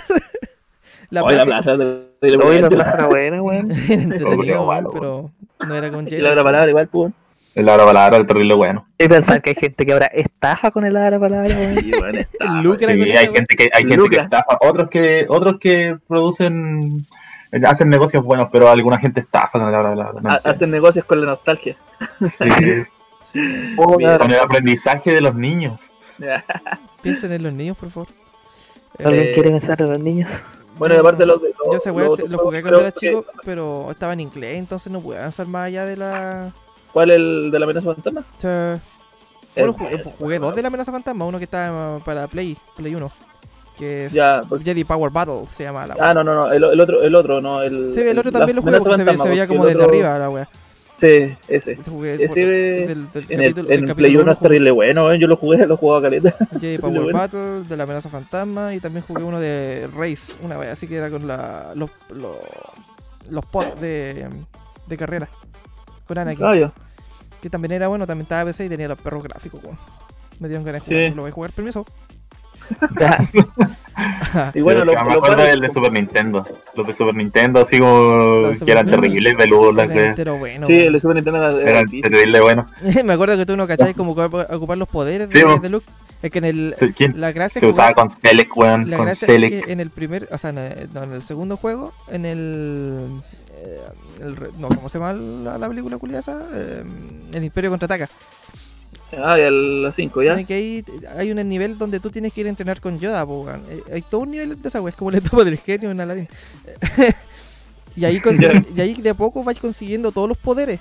[1.11, 1.77] La Oye, la plaza.
[1.77, 1.85] plaza
[2.47, 3.71] Oye, la plaza era buena, weón.
[3.73, 5.31] Entretenido, Oh, weón, pero
[5.67, 6.23] no era con Jedi.
[6.23, 7.13] la otra palabra igual, pues.
[7.55, 8.85] El abra palabra, el terrible bueno.
[8.99, 11.77] Y pensar que hay gente que ahora estafa con el ara palabra, weón.
[11.79, 12.19] Sí, bueno,
[12.63, 14.23] Lucra Sí, con hay esa gente que hay gente que Lucra.
[14.25, 17.07] estafa, otros que otros que producen
[17.65, 20.21] hacen negocios buenos, pero alguna gente estafa con el abra palabra.
[20.21, 20.31] no.
[20.51, 21.77] Hacen negocios con la nostalgia.
[22.27, 22.45] Sí,
[23.77, 25.81] Oh, con el aprendizaje de los niños.
[27.03, 28.09] Piensen en los niños, por favor.
[29.05, 30.45] ¿Alguien Eh, quiere pensar en los niños?
[30.79, 33.25] Bueno, aparte de los de Yo weá los- se- lo jugué cuando era que- chico,
[33.45, 36.53] pero estaba en inglés, entonces no pude avanzar más allá de la.
[36.93, 38.25] ¿Cuál es el de la amenaza fantasma?
[38.39, 38.81] sea,
[39.57, 43.11] Bueno, jugué, jugué dos de la amenaza fantasma, uno que está para Play, Play 1.
[43.79, 46.63] Que es Ya, porque- Jedi Power Battle, se llama la Ah, no, no, no, el,
[46.63, 47.93] el otro, el otro, no, el...
[47.93, 49.81] Sí, el otro la también lo jugué porque se, ve- se veía como el desde
[49.83, 50.49] otro- arriba la wea.
[50.99, 51.73] Sí, ese.
[51.73, 54.15] Ese jugué Ese por- ve- del, del En el, capítulo, en del el capítulo Play
[54.15, 55.19] 1 uno es terrible bueno, ¿eh?
[55.19, 56.31] yo lo jugué, lo jugaba caleta.
[56.33, 57.19] jugué Jedi Power bueno.
[57.19, 60.97] Battle, de la amenaza fantasma y también jugué uno de Race, una vez, así que
[60.97, 62.37] era con la, los, los,
[63.31, 64.29] los pods de,
[64.87, 65.29] de carrera.
[66.07, 66.73] Con Anakin, Ah, ya.
[67.43, 69.63] que también era bueno, también estaba PC y tenía los perros gráficos.
[69.65, 69.77] weón.
[70.39, 71.15] Me dieron ganas de jugar, Sí.
[71.17, 71.87] lo voy a jugar, permiso.
[74.55, 76.47] Y bueno, lo, me lo acuerdo del de Super Nintendo.
[76.77, 79.75] Los de Super Nintendo, así como que eran terribles, peludos,
[80.39, 80.67] bueno.
[80.67, 82.67] Sí, el de Super Nintendo era, era terribles, bueno.
[83.05, 85.87] Me acuerdo que tú no cacháis como ocupar, los poderes Sí, de, de Luke.
[86.23, 86.75] Es que en el.
[87.17, 88.91] La gracia Se usaba jugar- con Select, weón.
[88.91, 89.55] La Con gracia Select.
[89.55, 92.25] es que en el primer, o sea, en el, no, en el segundo juego, en
[92.25, 93.09] el,
[93.59, 93.81] eh,
[94.21, 96.41] el no, ¿cómo se llama la, la película culia esa?
[96.55, 96.83] Eh,
[97.35, 98.09] el Imperio contraataca.
[99.23, 100.43] Ah, y el 5, ¿ya?
[100.45, 100.85] Que ahí
[101.17, 103.63] hay un nivel donde tú tienes que ir a entrenar con Yoda, po, weón.
[103.71, 106.01] Eh, Hay todo un nivel de esa wea, es como el topo del genio en
[106.01, 106.29] Aladdin.
[107.97, 108.21] y ahí
[108.77, 110.81] y ahí de a poco vais consiguiendo todos los poderes.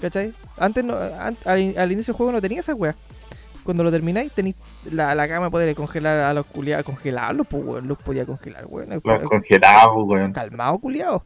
[0.00, 0.32] ¿Cachai?
[0.58, 2.94] Antes no, an- al, al inicio del juego no tenía esa wea.
[3.64, 4.54] Cuando lo termináis tenéis
[4.92, 8.64] la, la cama de poder congelar a los culiados, congelarlos, pues weón, los podía congelar,
[8.68, 8.90] weón.
[8.90, 10.32] Los congelados, weón.
[10.32, 11.24] calmado, culiado.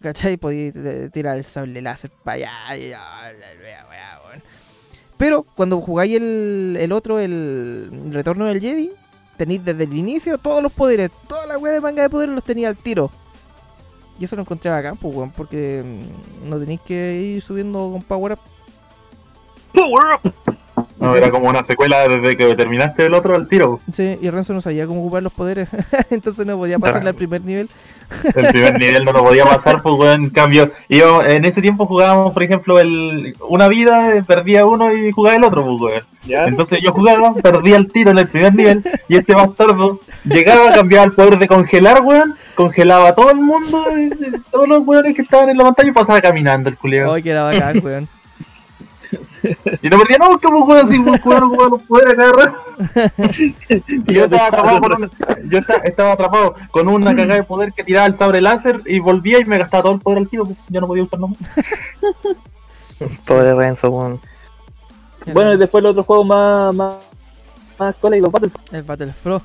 [0.00, 0.36] ¿Cachai?
[0.36, 0.70] Podía
[1.10, 2.52] tirar el sable láser para allá.
[5.18, 8.90] Pero cuando jugáis el, el otro, el Retorno del Jedi,
[9.36, 11.10] tenéis desde el inicio todos los poderes.
[11.28, 13.10] Toda la wea de manga de poder los tenía al tiro.
[14.18, 18.02] Y eso lo encontré bacán, pues, weón, porque mm, no tenéis que ir subiendo con
[18.02, 18.38] Power Up.
[19.72, 20.56] Power up.
[21.00, 23.80] No, era como una secuela desde que terminaste el otro al tiro.
[23.92, 25.68] Sí, y Renzo no sabía cómo ocupar los poderes.
[26.10, 27.68] Entonces no podía pasarle al primer nivel.
[28.34, 30.24] El primer nivel no lo podía pasar, pues, weón.
[30.24, 34.92] En cambio, íbamos- en ese tiempo jugábamos, por ejemplo, el una vida, eh, perdía uno
[34.94, 36.04] y jugaba el otro, pues, weón.
[36.26, 36.44] ¿Ya?
[36.44, 41.04] Entonces yo jugaba, perdía el tiro en el primer nivel y este bastardo llegaba, cambiaba
[41.04, 44.10] el poder de congelar, weón, congelaba a todo el mundo, eh,
[44.50, 47.12] todos los weones que estaban en la pantalla y pasaba caminando el culiao.
[47.14, 48.08] Ay, que era bacán, weón.
[49.82, 52.56] Y no perdía, no, como weón, así, weón, weón, los poderes cada rato.
[54.08, 55.10] Y yo estaba atrapado con una-
[55.44, 58.98] yo esta- estaba atrapado con una cagada de poder que tiraba el sabre láser y
[58.98, 61.38] volvía y me gastaba todo el poder al tiro, pues, ya no podía usarlo más.
[63.26, 64.20] pobre Renzo, weón.
[65.32, 66.94] Bueno, y después los otros juegos más, más,
[67.78, 68.72] más y los Battlefront.
[68.74, 69.44] El Battlefront.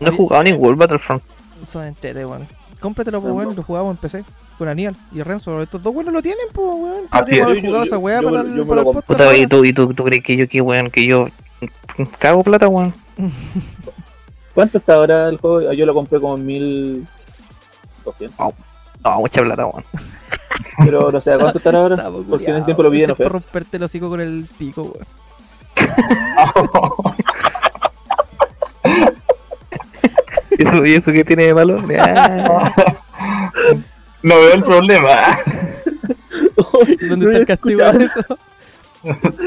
[0.00, 1.22] No he jugado ningún Battlefront.
[1.70, 2.46] Son entrete, weón.
[2.80, 3.56] Cómpratelo, pues, weón.
[3.56, 4.24] Lo jugamos en PC
[4.58, 5.60] con Aníbal y Renzo.
[5.62, 7.04] Estos dos weones lo tienen, pues, weón.
[7.10, 7.60] Así es.
[7.60, 9.02] jugado esa weá Yo- para yo el, me para lo el compro.
[9.02, 9.20] podcast.
[9.30, 11.28] Puta, y tú, y tú, tú crees que yo, que weón, que yo
[12.18, 12.92] cago plata, weón.
[14.54, 15.72] ¿Cuánto está ahora el juego?
[15.72, 18.36] Yo lo compré como en 1200.
[19.04, 19.84] No, mucha plata, weón.
[20.78, 21.96] Pero no sé, ¿a ¿cuánto estará ahora?
[21.96, 23.44] Sapo Porque en ese tiempo lo vi en Ese es por oferta.
[23.46, 25.06] romperte el hocico con el pico, weón.
[30.58, 31.82] ¿Y eso, ¿Y eso qué tiene de malo?
[31.98, 32.70] Ah,
[34.22, 35.10] No veo el problema.
[37.08, 38.20] ¿Dónde está el castigo de eso?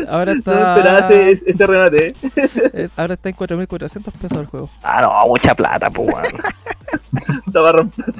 [0.10, 2.16] Ahora No está, ese, ese remate, ¿eh?
[2.74, 4.70] es- ahora está en 4.400 pesos el juego.
[4.82, 6.16] Ah, no, mucha plata, pues.
[7.46, 8.14] Estaba rompiendo.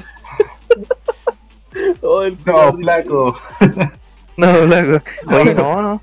[2.02, 3.40] Oh, el No, flaco.
[4.38, 5.04] No, loco.
[5.28, 6.02] Oye, no, no.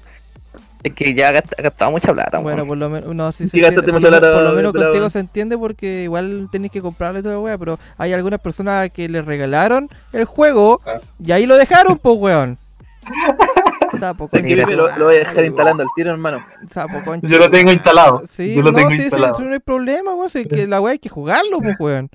[0.87, 3.75] Es que ya ha gastado mucha plata, Bueno, por lo menos, no, sí, Sí, por,
[3.75, 7.35] lo, plata por lo menos la- contigo se entiende porque igual tenés que comprarle toda
[7.35, 11.01] la wea, pero hay algunas personas que le regalaron el juego Ah.
[11.25, 12.59] y ahí lo dejaron, pues weón.
[13.99, 16.45] Sapo, concha lo, voy a dejar instalando al tiro, hermano.
[16.71, 18.23] Sapo, concha Yo lo tengo instalado.
[18.27, 19.41] Sí, Yo lo no, tengo sí, sí, instalado.
[19.41, 20.29] no hay problema, weón.
[20.31, 22.11] si es que la wea hay que jugarlo, pues weón.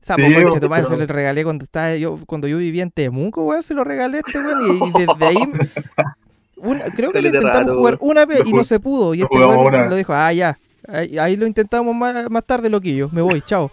[0.00, 2.82] Sapo, Sí, concha tu madre, pero- se lo regalé cuando estaba yo, cuando yo vivía
[2.84, 5.36] en Temuco, weón, se lo regalé a este weón y, y desde ahí
[6.96, 9.14] creo que lo intentamos jugar una vez Lo y no se pudo.
[9.14, 10.58] Y lo este lo dijo, ah, ya.
[10.88, 13.08] Ahí, ahí lo intentamos más, más tarde, loquillo.
[13.12, 13.70] Me voy, chao.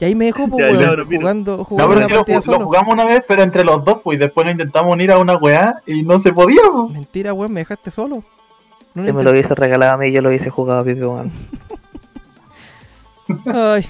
[0.00, 1.20] Y ahí me dejó, pues, Ya, weón, no, mira.
[1.20, 4.16] jugando, No, jugando pero una lo, lo jugamos una vez, pero entre los dos, pues,
[4.16, 6.90] y después nos intentamos unir a una weá y no se podía, pues.
[6.92, 8.24] Mentira, weón, me dejaste solo.
[8.94, 11.00] No Si me lo hubiese regalado a mí, yo lo hubiese jugado a Pipe,
[13.46, 13.86] Ay.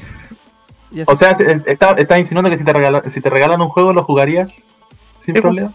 [0.93, 3.69] Y O sea, se- está- estás insinuando que si te, regala- si te regalan un
[3.69, 4.67] juego, lo jugarías
[5.21, 5.73] sin Sí, problema.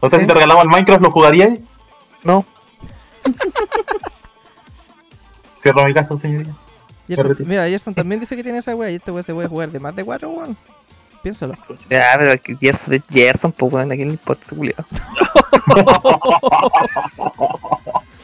[0.00, 1.50] O sea, si te regalamos el Minecraft, ¿lo jugarías?
[2.26, 2.44] No,
[5.58, 6.52] Cierro mi caso, señoría.
[7.08, 9.70] Gerson- mira, Gerson también dice que tiene esa wea y este weón se puede jugar
[9.70, 10.56] de más de cuatro, weón.
[11.22, 11.54] Piénsalo.
[11.88, 14.76] ya, pero Gerson es Gerson, pues, weón, a quién le importa ese culiao.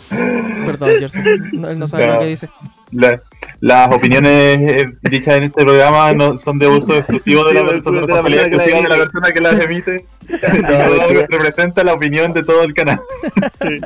[0.09, 1.23] Perdón, Gerson.
[1.53, 2.49] No, él no sabe lo que dice.
[2.93, 3.21] La-
[3.61, 8.01] las opiniones eh, dichas en este programa no son de uso exclusivo de la persona,
[8.03, 9.11] de la persona que las exclusiva de la emite.
[9.11, 10.07] persona que las emite.
[10.63, 13.01] No, representa la opinión de todo el canal.
[13.67, 13.81] Sí.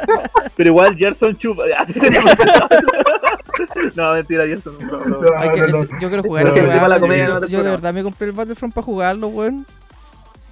[0.57, 1.65] Pero igual Gerson chupa.
[3.95, 4.77] no, mentira, Gerson.
[4.81, 5.21] No, no.
[5.39, 5.85] Hay que- no, no.
[6.01, 8.85] yo quiero jugar de la comedia yo, yo de verdad me compré el Battlefront para
[8.85, 9.67] jugarlo, weón.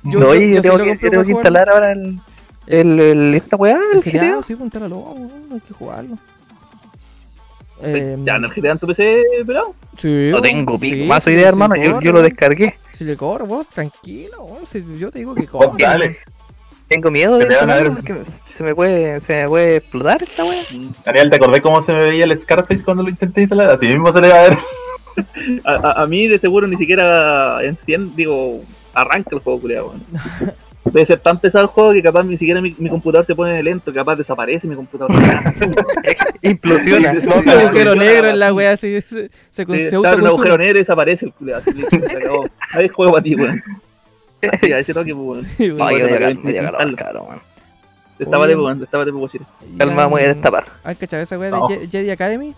[0.05, 2.19] no, oye, yo, sí tengo que, yo tengo que instalar ahora el,
[2.67, 4.43] el, el- esta weá, el El GTA, GTA.
[4.47, 6.17] sí, pues weón, hay que jugarlo.
[7.83, 9.75] Ya, Eh, no en tu PC, pelado.
[9.99, 11.77] sí, No tengo pico, sí, más sí, idea, sí hermano.
[11.77, 12.75] Yo, yo lo descargué.
[12.93, 14.47] Si le cobro, vos, tranquilo.
[14.67, 16.19] Si yo te digo que Pues dale.
[16.87, 18.05] Tengo miedo de Te van a instalarlo ver.
[18.21, 20.63] porque se me puede, se me puede explotar esta weá.
[21.05, 23.71] Daniel, ¿te acordás cómo se me veía el Scarface cuando lo intenté instalar?
[23.71, 24.59] Así mismo se le va a ver.
[25.65, 28.63] A, a, a mí de seguro ni siquiera enciende, digo,
[28.95, 29.87] arranca el juego, culiado.
[29.89, 30.03] weón.
[30.85, 33.63] Debe ser tan pesado el juego que capaz ni siquiera mi, mi computador se pone
[33.63, 35.11] lento, capaz desaparece mi computador.
[36.43, 37.13] Implosiona.
[37.13, 40.81] Un agujero negro en la wea, así se, se, se, se un agujero negro y
[40.81, 41.33] desaparece el
[41.91, 42.45] se acabó.
[42.73, 43.63] Ahí es juego para ti, weón.
[44.53, 45.47] Así, a ese toque, pues, weón.
[45.57, 45.99] Sí, No, weón.
[46.01, 47.41] yo de caro, man.
[48.19, 48.55] Destápate, Oye.
[48.55, 48.81] pues, weón.
[48.81, 49.45] Destápate, pues, guachito.
[49.79, 50.65] Calma, voy a destapar.
[50.85, 52.55] ¿Han cachado esa wea de Je- Jedi Academy?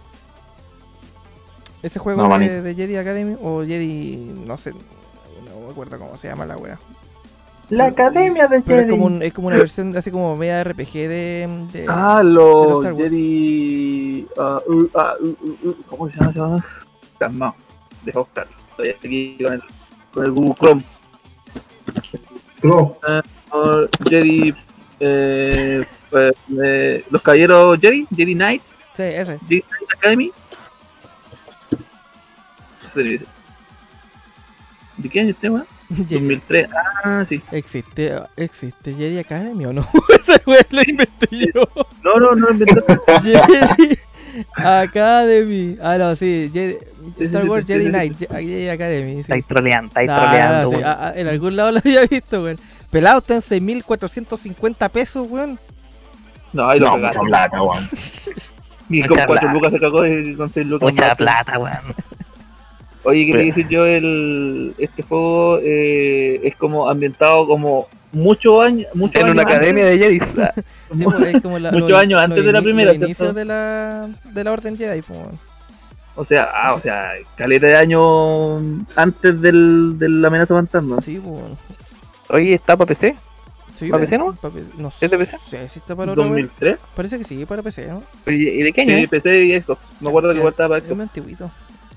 [1.83, 2.49] Ese juego No, de, mami.
[2.49, 6.77] de Jedi Academy o Jedi, no sé, no me acuerdo cómo se llama la wea.
[7.68, 10.92] La Academia de Pero es como, un- es como una versión así como media RPG
[10.92, 11.48] de...
[11.72, 12.96] de- Ah, de los Wars.
[12.96, 14.26] Jedi.
[14.38, 16.64] ah, uh, ah, uh, uh, uh, ¿Cómo se llama ese weón?
[17.18, 17.55] Calmado.
[18.05, 18.46] Deja buscar.
[18.70, 19.62] Estoy aquí con el,
[20.12, 20.85] con el Google Chrome.
[23.52, 24.55] Ah, Jedi.
[25.00, 29.38] Eh, pues, eh, los caballeros Jedi, Jedi Knights, Sí, ese.
[29.48, 30.31] Jedi Knight Academy.
[32.94, 33.20] ¿De
[35.11, 35.66] qué año este, weón?
[36.09, 36.68] Jedi- 2003.
[37.05, 37.40] Ah, sí.
[37.53, 39.87] ¿Existe, ¿Existe Jedi Academy o no?
[40.20, 41.62] Esa wea la inventé yo.
[42.03, 42.83] No, no, no inventé.
[43.22, 43.99] Jedi
[44.57, 45.79] Academy.
[45.83, 46.51] Ah, no, sí.
[46.53, 46.79] Jedi-
[47.20, 47.87] Star Wars Jedi.
[47.88, 48.18] Knight.
[48.18, 49.14] Je- Jedi Academy.
[49.14, 49.20] Sí.
[49.20, 52.59] Estáis troleando, estáis Ah, troleando, sí, ah, ah, en algún lado lo había visto, weón.
[52.90, 55.59] Pelado está en 6.450 pesos, weón.
[56.53, 57.88] No, ahí lo No, mucha plata, weón.
[58.88, 59.53] Y Mucha con 4 plata.
[59.53, 60.90] lucas se cagó y con 6 lucas.
[60.90, 61.79] Mucha plata, weón.
[63.07, 63.87] Oye, ¿qué te decir yo?
[63.87, 68.88] El, este juego eh, es como ambientado como muchos años.
[68.95, 70.21] Muchos En una academia de Jedi.
[70.95, 73.33] Sí, pues, es la, Muchos años antes de la primera, ¿cierto?
[73.33, 75.21] de la, de la Orden Jedi, pues.
[76.14, 78.62] O sea, ah, o sea, caleta de años
[78.95, 81.01] antes del, de la amenaza fantasma.
[81.03, 81.42] Sí, pues.
[82.31, 83.16] Oye, ¿está para PC?
[83.77, 84.01] Sí, ¿Para.
[84.03, 84.33] PC no?
[84.35, 85.38] Pa' no ¿Es de PC?
[85.38, 86.29] sé si está para weón.
[86.31, 86.79] 2003.
[86.95, 88.03] Parece que sí, para PC, ¿no?
[88.27, 88.97] ¿Y de qué año?
[88.97, 89.11] Sí, es?
[89.11, 89.81] PC y Xbox.
[90.01, 90.97] Me acuerdo que igual estaba para Es Xbox.
[90.97, 91.51] muy antiguito.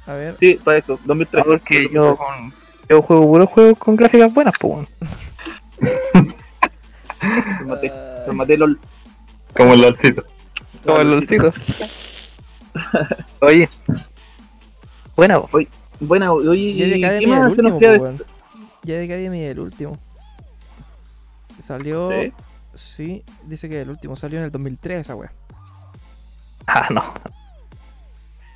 [0.09, 0.35] A ver.
[0.39, 1.05] Sí, para Xbox.
[1.05, 1.43] 2003.
[1.43, 2.51] Ah, Porque yo, con,
[2.89, 4.87] yo juego puros juegos con gráficas buenas, pues, weón.
[7.59, 7.91] Me maté.
[8.33, 8.79] Maté LOL.
[9.55, 10.25] Como el LOLcito.
[10.83, 11.53] Como el LOLcito.
[13.41, 13.69] Oye.
[15.15, 15.59] Buena, po.
[15.99, 17.79] Buena, oye, Jedi ¿y qué Academy es el último,
[18.85, 19.99] de el último.
[21.61, 22.09] Salió.
[22.09, 22.33] Sí.
[22.73, 25.33] Sí, dice que el último salió en el 2003, esa wea.
[26.65, 27.03] Ah, no.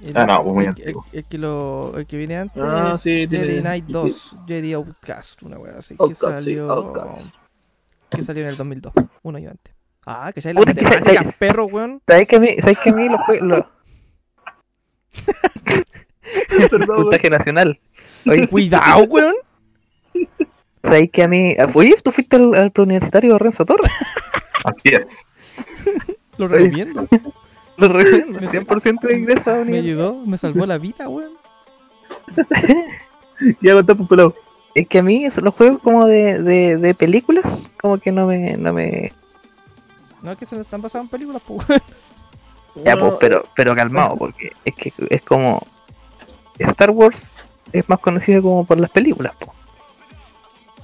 [0.03, 1.05] El, Ah, no, muy el- antiguo.
[1.11, 3.93] El, el que lo, el que viene antes Ah, es sí, tiene- Jedi Knight sí.
[3.93, 5.95] 2, Jedi Outcast, una wea así.
[5.97, 6.71] Outcast, que sí, salió.
[6.71, 7.33] Outcast.
[8.09, 9.73] Que salió en el 2002, un año antes.
[10.05, 12.01] Ah, que ya la Puta, que matemática, se- perro, weón.
[12.07, 13.65] ¿Sabes que a mí, ¿sabes que a mí los juegos...
[16.85, 17.79] Puntaje nacional.
[18.29, 19.35] Oye, Cuidado, weón.
[20.83, 21.55] ¿sabes que a mí...
[21.73, 23.89] Oye, ¿tú fuiste al, al preuniversitario de Renzo Torres?
[24.65, 25.25] Así es.
[26.37, 26.57] Lo Oye.
[26.57, 27.07] recomiendo.
[27.77, 28.39] Lo recomiendo.
[28.41, 31.31] Me- 100% de ingreso a Me ayudó, me salvó la vida, weón.
[33.61, 34.35] Ya conté pues pelado.
[34.75, 38.27] Es que a mí eso- los juegos como de, de, de películas, como que no
[38.27, 39.11] me, no me.
[40.21, 41.65] No es que se le están pasando en películas, pues.
[42.83, 45.61] Ya, pues, pero, pero calmado, porque es que es como.
[46.59, 47.33] Star Wars
[47.71, 49.53] es más conocido como por las películas, po.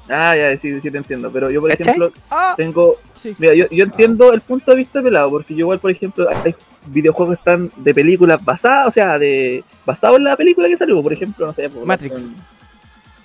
[0.10, 1.32] Ah, ya, sí, sí te entiendo.
[1.32, 1.84] Pero yo, por ¿Cachai?
[1.88, 2.54] ejemplo, ¡Ah!
[2.58, 2.96] tengo.
[3.16, 3.36] Sí.
[3.38, 6.56] Mira, yo, yo entiendo el punto de vista pelado, porque yo igual, por ejemplo, hay
[6.88, 11.14] videojuegos están de películas basadas, o sea, de basados en la película que salió, por
[11.14, 12.26] ejemplo, no sé, por- Matrix.
[12.26, 12.36] en-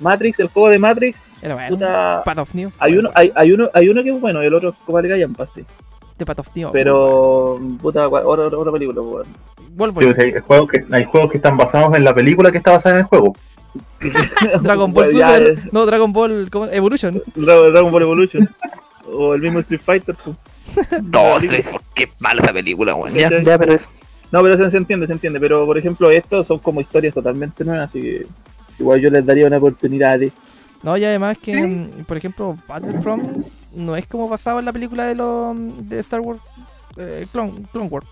[0.00, 1.68] Matrix, el juego de Matrix, Era bueno.
[1.70, 2.72] puta, Path of Neo.
[2.78, 4.98] hay uno, hay, hay uno, hay uno que es bueno y el otro es como
[4.98, 5.64] el Gallan sí.
[6.18, 6.48] De Path of.
[6.72, 9.26] Pero, puta, otra, película, pues, weón.
[9.70, 10.00] Vuelvo.
[10.00, 12.58] Sí, o sea, hay, juegos que, hay juegos que están basados en la película que
[12.58, 13.34] está basada en el juego.
[14.62, 15.58] Dragon Ball Bueno, Super.
[15.58, 16.66] eh, No, Dragon Ball ¿cómo?
[16.66, 17.20] Evolution.
[17.34, 18.48] Dragon, Dragon Ball Evolution.
[19.12, 20.36] o el mismo Street Fighter, pues.
[21.02, 21.48] No, sí,
[21.94, 23.14] qué mala esa película, weón.
[23.14, 23.88] Ya, pero eso.
[24.32, 25.38] No, pero se, se entiende, se entiende.
[25.38, 28.26] Pero, por ejemplo, estos son como historias totalmente nuevas, así que
[28.78, 30.32] igual yo les daría una oportunidad de...
[30.82, 35.06] No, y además que, mm, por ejemplo, Battlefront no es como basado en la película
[35.06, 35.56] de los
[35.88, 36.40] de Star Wars
[36.96, 38.06] eh, Clone, Clone Wars.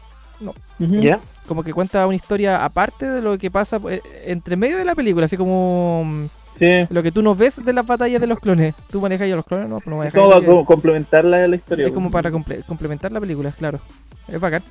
[0.79, 1.21] Ya.
[1.47, 4.95] Como que cuenta una historia aparte de lo que pasa eh, entre medio de la
[4.95, 6.27] película, así como mm,
[6.59, 6.87] Sí.
[6.91, 8.75] lo que tú no ves de las batallas de los clones.
[8.91, 10.21] Tú manejas ya los clones, no, pero no Es manejas.
[10.21, 11.87] como ya- para co- complementar la, la historia.
[11.87, 13.81] es como para comple- complementar la película, claro.
[14.29, 14.63] Es bacán.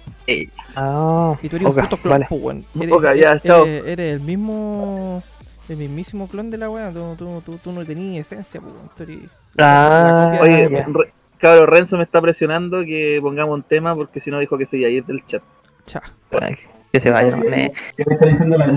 [0.76, 2.26] Ah, Y tú eres ok, un puto clon, vale.
[2.30, 2.66] pues, weón.
[2.94, 3.66] Ok, Eres, ya, eres- chao.
[3.66, 5.22] eres- eres el mismo.
[5.70, 6.92] El mismísimo clon de la weá.
[6.92, 8.90] Tú, tú, tú, tú no tenías esencia, pues, weón.
[8.96, 10.68] Tú eres- Ah, Oye.
[10.70, 14.66] Re- cabrón, Renzo me está presionando que pongamos un tema porque si no dijo que
[14.66, 15.42] se iba a ir del chat.
[15.86, 16.02] Cha.
[16.40, 16.56] Ay,
[16.92, 17.38] que se vaya.
[17.52, 17.72] eh.
[17.98, 18.68] ¿Qué me está diciendo la.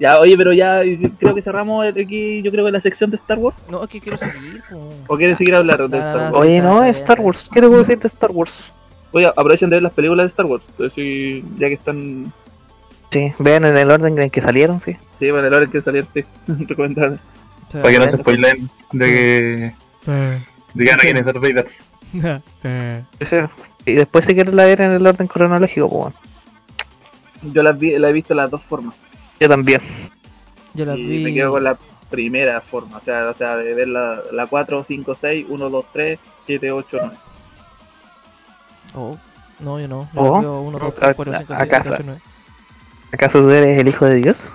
[0.00, 0.80] Ya, oye, pero ya
[1.18, 3.54] creo que cerramos aquí, yo creo que la sección de Star Wars.
[3.70, 4.82] No, es que quiero seguir, pues.
[5.06, 6.34] ¿O quieren seguir hablando de no, Star Wars?
[6.34, 7.50] Oye, no, Star Wars.
[7.52, 8.72] ¿Qué te puedo decir de Star Wars?
[9.12, 10.64] Oye, aprovechen de ver las películas de Star Wars.
[10.70, 12.32] Entonces, sí, ya que están.
[13.10, 14.96] Sí, vean en el orden en que salieron, sí.
[15.18, 16.24] Sí, bueno, la hora que salir, sí.
[16.66, 17.18] Recomendar.
[17.70, 19.74] Para que no se spoilen de que.
[20.72, 21.66] De que Anakin es Darth Vader.
[23.20, 23.36] Sí.
[23.84, 26.14] Y después si quieres la ver en el orden cronológico, pues
[27.42, 27.54] bueno.
[27.54, 28.94] Yo vi, la he visto de las dos formas.
[29.40, 29.80] Yo también.
[30.74, 31.24] Yo la y vi.
[31.24, 31.76] me quedo con la
[32.10, 32.98] primera forma.
[32.98, 36.70] O sea, o sea de ver la, la 4, 5, 6, 1, 2, 3, 7,
[36.72, 37.16] 8, 9.
[38.94, 39.16] Oh,
[39.60, 40.08] no, yo no.
[40.14, 40.34] Yo Oh.
[40.36, 41.96] la veo 1, 2, 3, 4, 5, A- 6, a 7, casa.
[42.12, 42.20] 8,
[43.12, 44.52] ¿Acaso tú eres el hijo de Dios?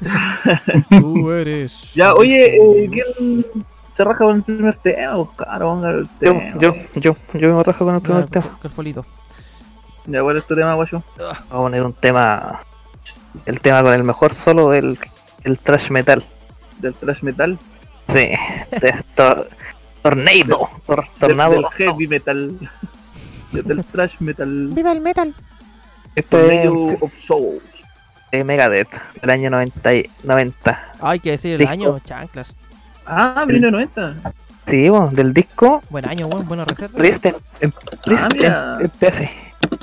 [0.00, 0.60] 9.
[0.90, 1.92] Tú eres.
[1.94, 3.44] Ya, oye, eh, ¿quién
[3.92, 5.24] se raja con el primer tema?
[5.58, 6.54] Ponga el Yo, tema.
[6.58, 8.46] yo, yo, yo me rajo con el primer tema.
[8.60, 9.04] Carfolito.
[10.06, 11.02] Ya, ¿cuál es tu tema, guayo?
[11.18, 12.60] Vamos a poner un tema.
[13.46, 14.98] El tema con el mejor solo del
[15.44, 16.24] el trash metal.
[16.78, 17.58] Del thrash metal.
[18.08, 18.30] Sí,
[18.80, 19.46] de esto.
[20.02, 20.68] Tornado.
[20.86, 21.54] Tor- Del, tornado.
[21.54, 22.58] del heavy metal.
[23.52, 24.68] del thrash metal.
[24.72, 25.34] ¡Viva el metal!
[26.14, 27.62] Esto es Tornado of Souls.
[28.32, 29.94] de Megadeth, del año 90.
[29.94, 30.78] y- 90.
[31.00, 31.72] Hay que decir el Disco.
[31.72, 32.54] año, chanclas.
[33.06, 34.14] Ah, 1990.
[34.66, 36.96] Sí, bueno, del disco Buen año, weón, buena reserva.
[36.96, 37.34] Pristen.
[37.60, 37.72] en-
[38.04, 38.78] Pristen, mira.
[38.80, 39.30] en.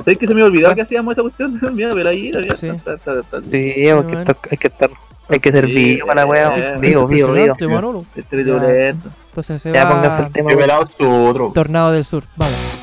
[0.04, 1.60] ¿Sabes que se me olvidó que hacíamos esa cuestión?
[1.74, 2.68] Mira, pero ahí, mira, Sí.
[2.68, 4.90] está, está, está, hay que estar.
[5.32, 6.78] Hay que ser Sí, vivo para la eh, wea.
[6.78, 8.06] Vivo, vivo, vivo.
[8.16, 9.10] Este video lento.
[9.30, 10.52] Entonces se Ya va pónganse el tema.
[10.88, 11.52] Su otro.
[11.54, 12.24] Tornado del Sur.
[12.36, 12.79] Vamos.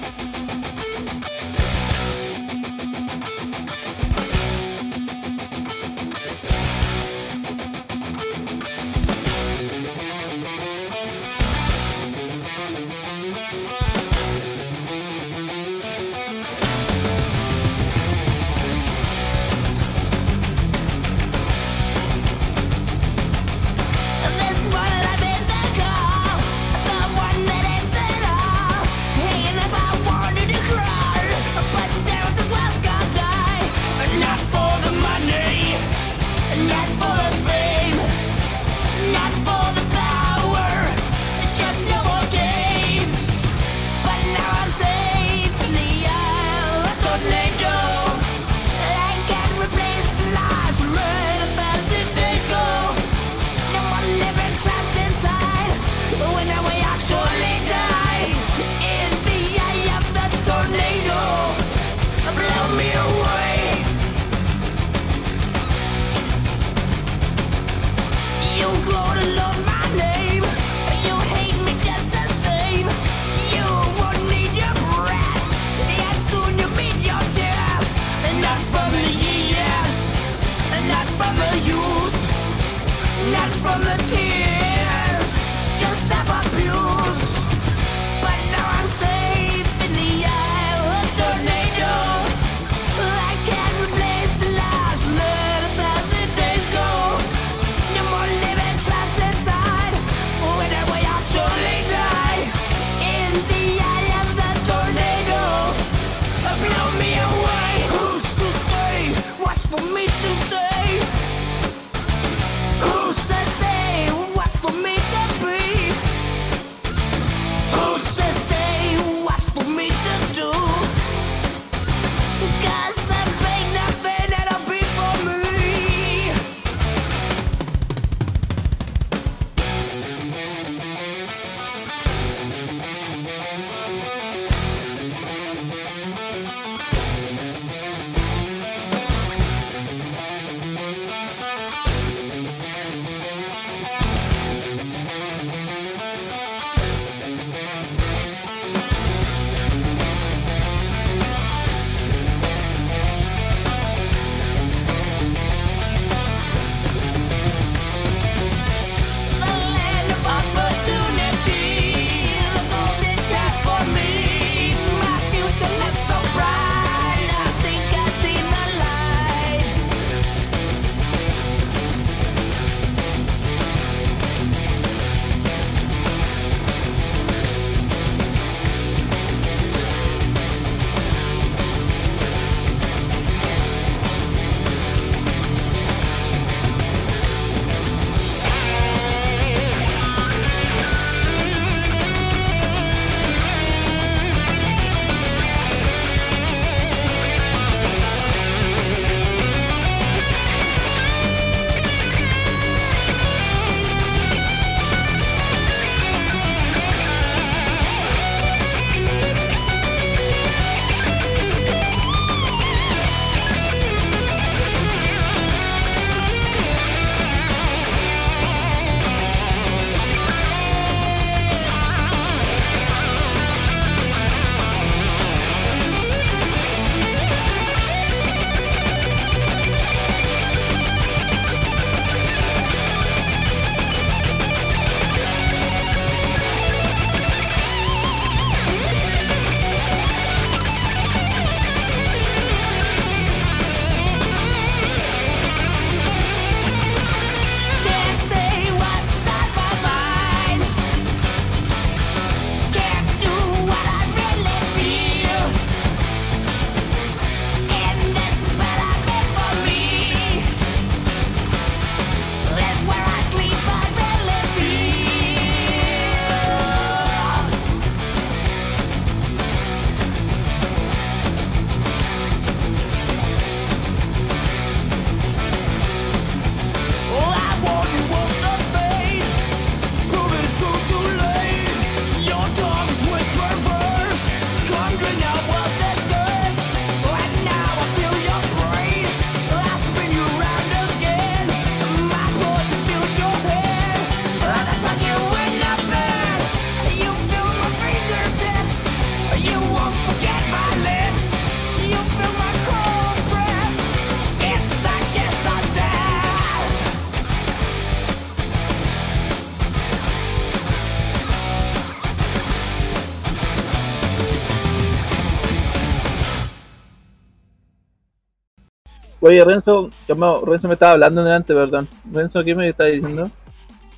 [319.26, 321.88] Oye, Renzo, llamado, Renzo me estaba hablando delante, perdón.
[322.12, 323.30] Renzo, ¿qué me está diciendo?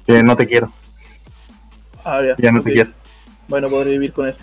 [0.06, 0.72] Que no te quiero,
[2.04, 2.34] Ah, ya.
[2.38, 2.90] ya no te quiero.
[3.48, 4.38] Bueno, podré vivir con eso.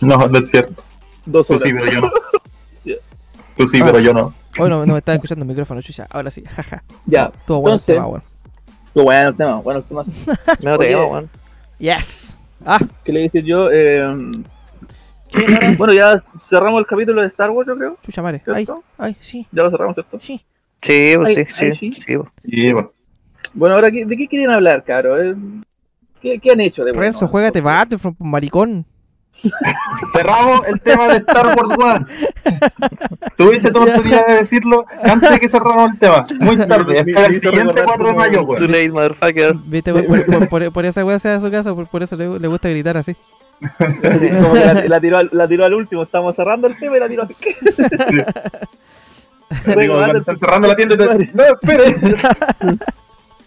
[0.00, 0.82] No, no es cierto.
[1.24, 1.62] Dos Tú horas.
[1.62, 2.10] sí, pero yo no.
[3.56, 3.84] Tú sí, Ah.
[3.86, 4.34] pero yo no.
[4.58, 6.06] Hoy no, no me estaba escuchando el micrófono, chucha.
[6.10, 6.82] Ahora sí, jaja.
[7.06, 7.30] Ya.
[7.46, 8.22] Todo bueno el Entonces- tema, weón.
[8.94, 10.04] Qué bueno el tema, bueno el tema.
[10.60, 10.88] Me lo Oye.
[10.88, 11.30] tengo, weón.
[11.78, 12.38] Yes.
[12.66, 13.70] Ah, ¿Qué le dices yo?
[13.70, 14.02] Eh,
[15.78, 16.16] bueno, ya
[16.48, 17.98] cerramos el capítulo de Star Wars, yo creo.
[18.04, 18.42] chucha madre.
[18.52, 18.66] Ay,
[18.98, 20.18] ay, sí, Ya lo cerramos, ¿cierto?
[20.20, 20.44] sí.
[20.82, 22.02] Sí, pues Ay, sí, ay, sí, sí.
[22.02, 22.28] sí, pues.
[22.72, 22.92] Bueno,
[23.54, 25.20] Bueno, ahora, ¿qué- ¿de qué quieren hablar, caro?
[25.22, 25.36] Eh,
[26.20, 27.02] ¿Qué, qué han hecho de bueno?
[27.02, 28.84] Renzo, juégate Battlefront, maricón.
[30.12, 32.06] cerramos el tema de Star Wars One.
[33.36, 36.26] Tuviste tu oportunidad de decirlo antes de que cerramos el tema.
[36.40, 38.70] Muy tarde, hasta el siguiente recordar 4 de mayo, Too weón.
[38.72, 39.54] late, motherfucker.
[39.66, 42.16] Viste, por, por, por- por esa weá se da a su casa, por, por eso
[42.16, 43.14] le, le gusta gritar así.
[43.78, 47.00] Como que la, la tiró al, la tiró al último, estamos cerrando el tema y
[47.00, 47.34] la tiró así.
[49.66, 51.94] Están cerrando la tienda, te- no, espere.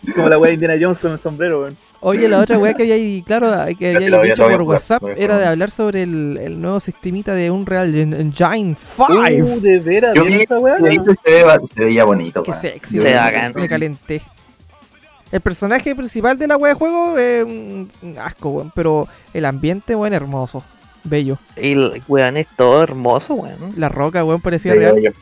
[0.16, 1.76] Como la wea de Indiana Jones con el sombrero, weón.
[2.02, 3.50] Oye, la otra weá que había ahí, claro,
[3.80, 7.34] que había dicho voy por jugar, WhatsApp era de hablar sobre el, el nuevo sistemita
[7.34, 9.08] de Unreal En- Engine 5.
[9.12, 10.76] Uh, de veras, Yo ¿vieron vi- esa wea?
[10.76, 12.62] Ahí se, ve- se veía bonito, Qué weón.
[12.62, 13.16] sexy, Se
[13.56, 14.22] me calenté.
[15.36, 17.90] El personaje principal de la wea de juego es un
[18.22, 20.64] asco, weón, pero el ambiente, weón, hermoso,
[21.04, 21.38] bello.
[21.58, 23.74] Y el weón es todo hermoso, weón.
[23.76, 24.96] La roca, weón, parecía Bello, real.
[24.96, 25.14] bello.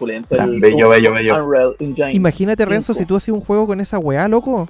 [0.00, 1.76] El- Bello, bello, bello.
[2.12, 4.68] Imagínate, Renzo, si tú hacías un juego con esa weá, loco.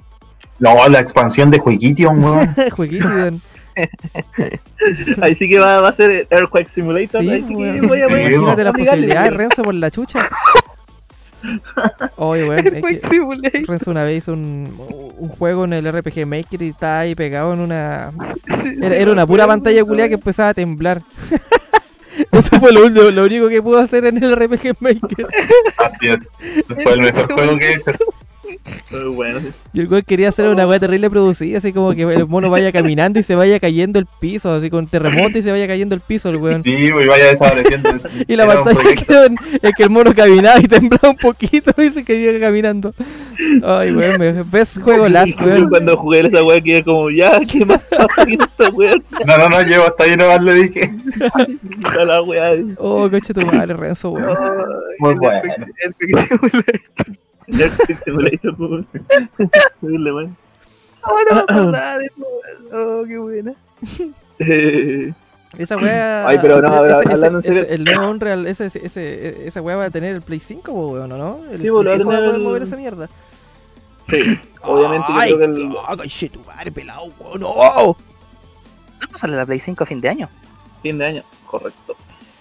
[0.59, 2.55] No, la expansión de Jueguition, weón.
[2.71, 3.41] Jueguito, weón.
[5.21, 7.21] Ahí sí que va, va a ser Earthquake Simulator.
[7.21, 7.87] Sí, ahí sí que weón.
[7.87, 8.83] voy a voy a- Sí, Imagínate las obligarle.
[9.01, 10.19] posibilidades, Renzo, por la chucha.
[12.17, 12.67] Oye, weón,
[13.43, 14.73] es que Renzo una vez hizo un,
[15.17, 18.11] un juego en el RPG Maker y estaba ahí pegado en una...
[18.81, 21.01] Era, era una pura pantalla culiada que empezaba a temblar.
[22.31, 25.27] Eso fue lo, único- lo único que pudo hacer en el RPG Maker.
[25.77, 26.19] Así es.
[26.67, 27.91] Fue el mejor juego que he hecho.
[28.91, 29.39] Muy bueno.
[29.73, 32.71] Y el weón quería hacer una weá terrible producida, así como que el mono vaya
[32.71, 36.01] caminando y se vaya cayendo el piso, así con terremoto y se vaya cayendo el
[36.01, 36.63] piso el weón.
[36.63, 37.89] Sí, y vaya desapareciendo.
[38.27, 39.05] Y la pantalla proyecto.
[39.05, 42.93] quedó en, en que el mono caminaba y temblaba un poquito y se quedó caminando.
[43.63, 45.69] Ay, weón, me ves juego las, Yo weón.
[45.69, 48.69] Cuando jugué esa wea quedé como, ya, ¿qué más pasa esta?
[49.25, 50.89] No, no, no, llevo hasta ahí nomás le dije.
[52.05, 52.53] La wea.
[52.77, 54.37] Oh, coche tu madre, Renzo, weón.
[54.99, 55.41] Muy bueno.
[57.57, 58.87] Earthquake Simulator, weón.
[59.81, 60.37] Weón.
[62.73, 63.53] Oh, qué buena.
[64.39, 65.13] Eh,
[65.57, 66.27] Esa weá.
[66.27, 67.61] Ay, pero no, a ver, ese- ese- hablando en serio.
[67.63, 70.71] ese- el nuevo Unreal, ese, ese, ese- esa weá va a tener el Play 5,
[70.73, 71.39] po, weón, ¿o ¿no?
[71.51, 73.09] El Sí, Play 5 va a poder el- mover esa mierda.
[74.09, 74.17] Sí,
[74.63, 77.39] obviamente yo Ay, creo que el ah, coche tu madre, pelado, weón.
[77.41, 77.53] ¡No!
[77.53, 80.29] ¿Cuándo sale la Play 5 a fin de año?
[80.83, 81.95] fin de año, correcto.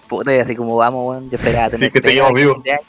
[0.08, 1.30] Puta, y así como vamos, weón.
[1.30, 1.88] Yo esperaba tener.
[1.88, 2.62] Sí, que Play seguimos fin vivos.
[2.62, 2.80] de año.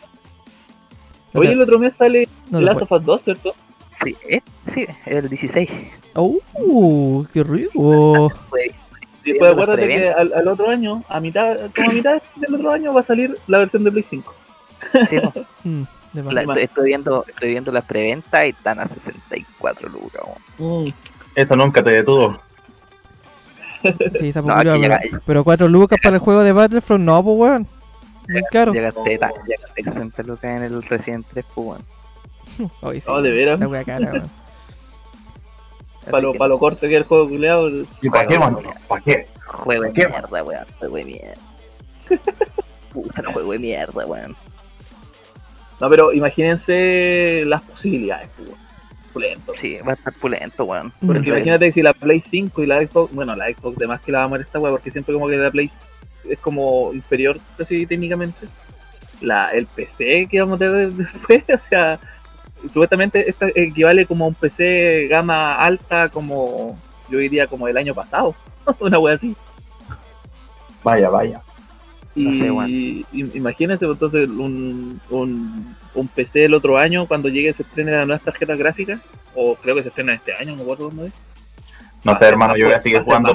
[1.34, 3.54] Te- el otro mes sale no Last of Us 2, ¿cierto?
[4.04, 5.70] Sí, eh, sí, el 16.
[6.16, 7.24] ¡Uh!
[7.34, 8.32] ¡Qué rico!
[9.26, 12.94] Después acuérdate que al, al otro año, a mitad, como a mitad del otro año
[12.94, 14.34] va a salir la versión de Play 5.
[15.10, 15.34] sí, po.
[15.64, 15.84] Mm.
[16.32, 20.22] La- estoy, estoy viendo, estoy viendo las preventas y están a 64 lucas,
[20.58, 20.92] weón.
[21.36, 22.36] Eso nunca te detuvo.
[24.20, 27.68] Sí, esa No, pero, pero 4 lucas para el juego de Battlefront, no, pues weón.
[28.30, 28.74] Muy caro.
[28.74, 31.84] Ya gasté, ya gasté 60 lucas en el Resident 3, pues, weón.
[32.82, 33.60] Ay, sí, Oh, de veras.
[33.60, 34.30] La wea cara, weón.
[36.10, 37.70] Para lo, pa' corto que es el juego culeado.
[38.02, 38.62] ¿Y para qué, mano?
[38.88, 39.28] ¿Para qué?
[39.46, 40.66] Juego de mierda, weón.
[40.80, 41.34] Juego de mierda.
[42.94, 44.36] Puta, no juego de mierda, weón.
[45.80, 48.60] No, pero imagínense las posibilidades, pues, weón.
[49.14, 49.54] Pulento.
[49.58, 50.92] Sí, va a estar pulento, weón.
[51.06, 51.34] Porque Mm.
[51.36, 54.20] imagínate si la Play 5 y la Xbox, bueno, la Xbox de más que la
[54.20, 55.70] va a mover esta weá, porque siempre como que la Play
[56.28, 58.48] es como inferior casi técnicamente.
[59.22, 62.00] La, el PC que vamos a tener después, o sea,
[62.72, 66.78] supuestamente esta equivale como a un PC gama alta como,
[67.10, 68.34] yo diría como el año pasado,
[68.80, 69.36] una wea así.
[70.84, 71.42] Vaya, vaya.
[72.16, 72.70] Y, No sé, weón.
[72.70, 77.92] y- imagínense pues, entonces un, un, un PC el otro año cuando llegue se estrene
[77.92, 79.00] las nuevas tarjetas gráficas,
[79.36, 81.14] o creo que se estrena este año, no me acuerdo cuándo es.
[82.04, 83.34] No sé, hermano, yo voy a seguir jugando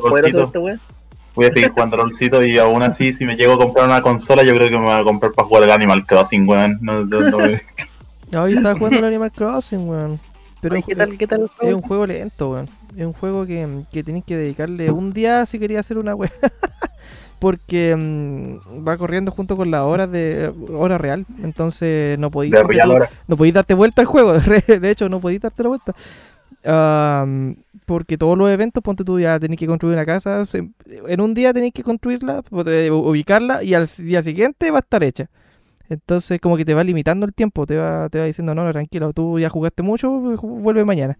[1.35, 4.43] Voy a seguir jugando LOLcito y aún así, si me llego a comprar una consola,
[4.45, 6.78] yo creo que me voy a comprar para jugar el Animal Crossing, weón.
[6.80, 7.61] No, no, no me-
[8.32, 10.20] No, yo estaba jugando el Animal Crossing, weón.
[10.61, 11.76] Pero ¿Qué un- tal, qué tal es juego?
[11.76, 12.68] un juego lento, weón.
[12.97, 16.30] Es un juego que, que tenéis que dedicarle un día si quería hacer una wea.
[17.41, 21.26] Porque mm, va corriendo junto con las horas de hora real.
[21.43, 24.32] Entonces no podéis no podéis darte vuelta al juego.
[24.66, 25.95] De hecho, no podéis darte la vuelta.
[26.65, 30.47] Am, porque todos los eventos, ponte tú ya tenéis que construir una casa.
[30.89, 35.03] En un día tenéis que construirla, eh, ubicarla y al día siguiente va a estar
[35.05, 35.29] hecha.
[35.91, 38.73] Entonces como que te va limitando el tiempo, te va, te va diciendo, no, no,
[38.73, 41.19] tranquilo, tú ya jugaste mucho, vuelve mañana.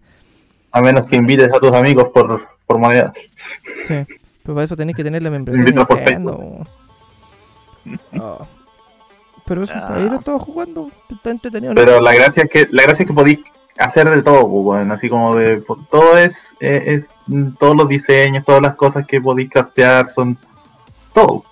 [0.71, 3.31] A menos que invites a tus amigos por, por monedas.
[3.87, 4.03] Sí,
[4.41, 6.63] pero para eso tenés que tener la membresía por Nintendo.
[8.19, 8.47] Oh.
[9.45, 9.93] Pero eso, Ah.
[9.95, 11.75] ahí lo estaba jugando, está entretenido.
[11.75, 11.79] ¿no?
[11.79, 13.39] Pero la gracia es que la gracia es que podéis
[13.77, 17.87] hacer de todo, pues, weón, así como de todo es, eh, es mm, todos los
[17.87, 20.37] diseños, todas las cosas que podéis craftear son
[21.13, 21.43] todo.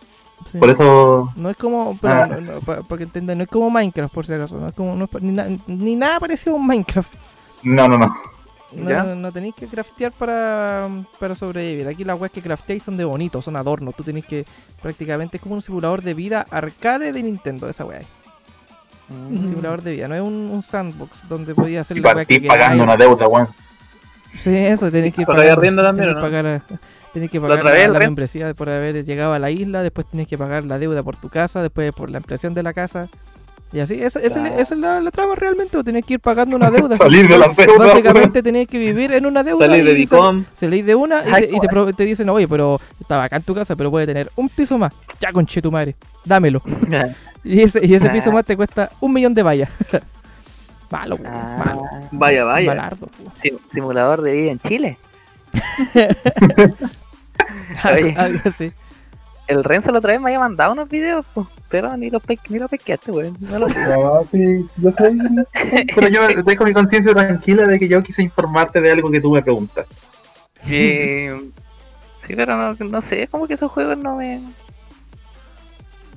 [0.52, 0.58] Sí.
[0.60, 2.28] Por eso No es como, pero Ah.
[2.28, 4.96] no, no, para que entendan, no es como Minecraft por si acaso, no es como,
[4.96, 7.14] no es pa- ni, na- ni nada parecido a un Minecraft.
[7.64, 8.14] no, no, no.
[8.76, 9.04] No, ¿Ya?
[9.04, 11.88] no tenéis que craftear para, para sobrevivir.
[11.88, 13.94] Aquí las weas que crafteáis son de bonitos, son adornos.
[13.96, 14.48] Tú tenés que,
[14.82, 18.02] prácticamente es como un simulador de vida arcade de Nintendo, esa wea.
[19.14, 19.50] Un Mm.
[19.50, 22.42] simulador de vida, no es un, un sandbox donde podías hacer Y la wea que
[22.42, 23.48] pagando una deuda, weón.
[24.40, 26.22] Sí, eso, tenés que ¿Pagáis arriendo también, tenés no?
[26.22, 26.62] pagar,
[27.14, 30.08] tenés que La pagar la, vez, la membresía por haber llegado a la isla, después
[30.08, 33.10] tenés que pagar la deuda por tu casa, después por la ampliación de la casa.
[33.74, 36.14] Y así, esa, esa es la- esa es la, la trama realmente, o tenés que
[36.14, 36.96] ir pagando una deuda.
[36.98, 37.88] Salir de la deuda.
[37.88, 39.66] Básicamente tenés que vivir en una deuda.
[39.68, 40.46] Salí de Dicom.
[40.54, 43.56] Salís de una y, te, y te te dicen, oye, pero está acá en tu
[43.56, 44.94] casa, pero puede tener un piso más.
[45.20, 46.62] Ya, conche tu madre, dámelo.
[47.46, 49.70] Y ese, y ese piso más te cuesta un millón de vallas.
[50.90, 51.82] malo, Ah, malo.
[52.12, 52.70] Vaya, vaya.
[52.70, 53.10] Malardo,
[53.42, 54.98] sim- simulador de vida en Chile.
[57.84, 58.16] Algo, Oye.
[58.18, 58.72] algo así.
[59.48, 62.40] El Renzo la otra vez me había mandado unos videos, po, pero ni los pe
[62.50, 63.36] ni los pesqueaste, weón.
[63.42, 65.18] No los No, sí, yo soy...
[65.96, 69.32] Pero yo dejo mi conciencia tranquila de que yo quise informarte de algo que tú
[69.32, 69.86] me preguntas.
[70.66, 71.50] Eh,
[72.18, 74.40] sí, pero no, no sé, como que esos juegos no me.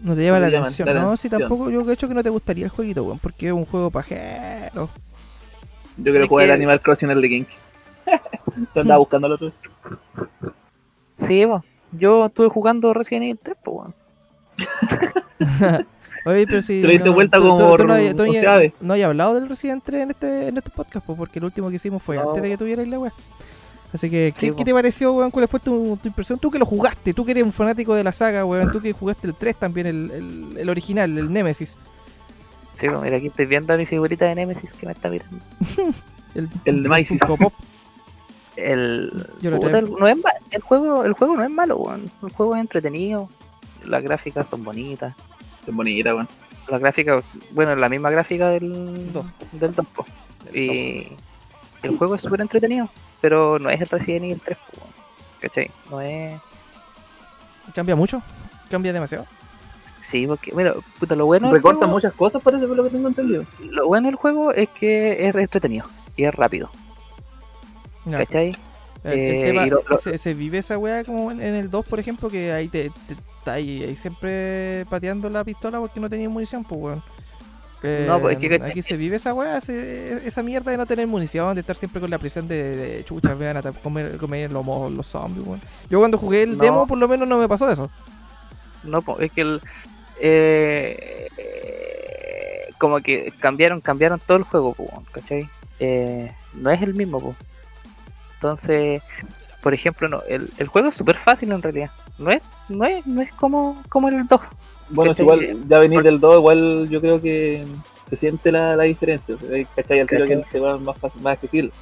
[0.03, 0.87] No te lleva No la llaman atención.
[0.95, 3.53] la No, si tampoco, yo hecho que no te gustaría el jueguito, weón, porque es
[3.53, 4.89] un juego pajero.
[5.97, 7.45] Yo quiero Es jugar que- el Animal Crossing el de King.
[8.74, 9.53] Lo andaba buscando el otro.
[11.16, 11.64] Sí, po.
[11.99, 13.94] Yo estuve jugando Resident Evil 3, pues, weón.
[16.24, 16.80] Oye, pero si.
[16.82, 18.49] Te diste vuelta como no, por habías- tú Oceade.
[18.49, 21.68] habías- no hablado del Resident 3 en este, en estos podcasts, po, porque el último
[21.70, 22.28] que hicimos fue No.
[22.28, 23.12] antes de que tuvierais la web.
[23.92, 24.64] Así que, ¿qué, Sí, qué po.
[24.64, 25.30] te pareció, weón?
[25.30, 26.38] ¿Cuál fue tu, tu impresión?
[26.38, 28.72] Tú que lo jugaste, tú que eres un fanático de la saga, weón.
[28.72, 31.76] Tú que jugaste el 3 también, el, el, el original, el Nemesis.
[32.74, 35.38] Sí, pues mira, aquí estoy viendo a mi figurita de Nemesis que me está mirando.
[36.34, 37.05] El, El de.
[37.07, 37.53] Funko Pop.
[38.57, 39.26] El,
[39.61, 40.16] puta, el, no es
[40.50, 42.11] el juego, el juego no es malo, weón.
[42.22, 43.28] El juego es entretenido.
[43.84, 45.14] Las gráficas son bonitas.
[45.66, 46.28] Es bonita, weón.
[46.68, 49.26] Las gráficas, bueno, la misma gráfica del Dos.
[49.52, 49.86] del 2.
[49.94, 50.04] po.
[50.52, 51.07] Y
[51.82, 52.88] el juego es súper entretenido,
[53.20, 54.92] pero no es el Resident Evil 3, po, weón.
[55.40, 55.70] ¿cachai?
[55.90, 56.40] No es.
[57.74, 58.22] ¿Cambia mucho?
[58.70, 59.26] ¿Cambia demasiado?
[60.00, 61.48] Sí, porque, mira, puta, lo bueno.
[61.48, 63.44] del Recorta juego- muchas cosas, parece, por lo que tengo entendido.
[63.70, 65.86] Lo bueno del juego es que es entretenido
[66.16, 66.70] y es rápido,
[68.11, 68.57] ¿cachai?
[69.04, 71.54] El, el Eh, tema, y lo- lo- se, se vive esa weá como en, en
[71.54, 75.78] el 2, por ejemplo, que ahí te, te- está ahí, ahí siempre pateando la pistola
[75.78, 77.02] porque no tenía munición, pues weón.
[78.07, 81.07] No, pues, es que- aquí se vive esa weá, se- esa mierda de no tener
[81.07, 84.52] munición, de estar siempre con la presión de, de chucha, me van a comer, comer
[84.52, 85.61] los, los zombies, weón.
[85.88, 86.64] Yo cuando jugué el No.
[86.64, 87.88] demo, por lo menos no me pasó eso.
[88.82, 89.61] No, po, es que el.
[90.20, 91.28] eh,
[92.78, 95.48] como que cambiaron, cambiaron todo el juego, weón, ¿cachai?
[95.78, 97.36] Eh, no es el mismo, po.
[98.47, 99.03] Entonces,
[99.61, 101.90] por ejemplo, no, el, el juego es súper fácil en realidad.
[102.18, 104.40] No es, no es, no es como, como el 2.
[104.90, 105.44] Bueno, si ¿Cachai?
[105.44, 107.66] igual, ya venir del 2, igual yo creo que
[108.09, 109.34] se siente la, la diferencia.
[109.74, 110.01] ¿Cachai?
[110.01, 111.72] Al tiro que se va más, fácil, más accesible.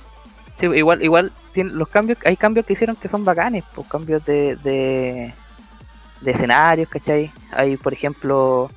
[0.54, 4.24] Sí, igual, igual tiene, los cambios, hay cambios que hicieron que son bacanes, pues cambios
[4.24, 5.34] de, de,
[6.20, 7.30] de escenarios, ¿cachai?
[7.52, 8.70] Hay, por ejemplo,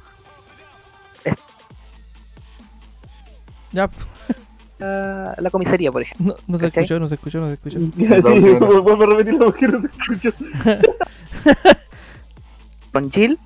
[3.71, 3.89] Ya,
[4.79, 6.35] la, la comisaría, por ejemplo.
[6.47, 7.79] no, no se escuchó, no se escuchó, no se escuchó.
[7.79, 7.89] Sí,
[8.59, 10.31] vuelvo a repetirlo porque no se escuchó.
[12.91, 13.37] Con Jill,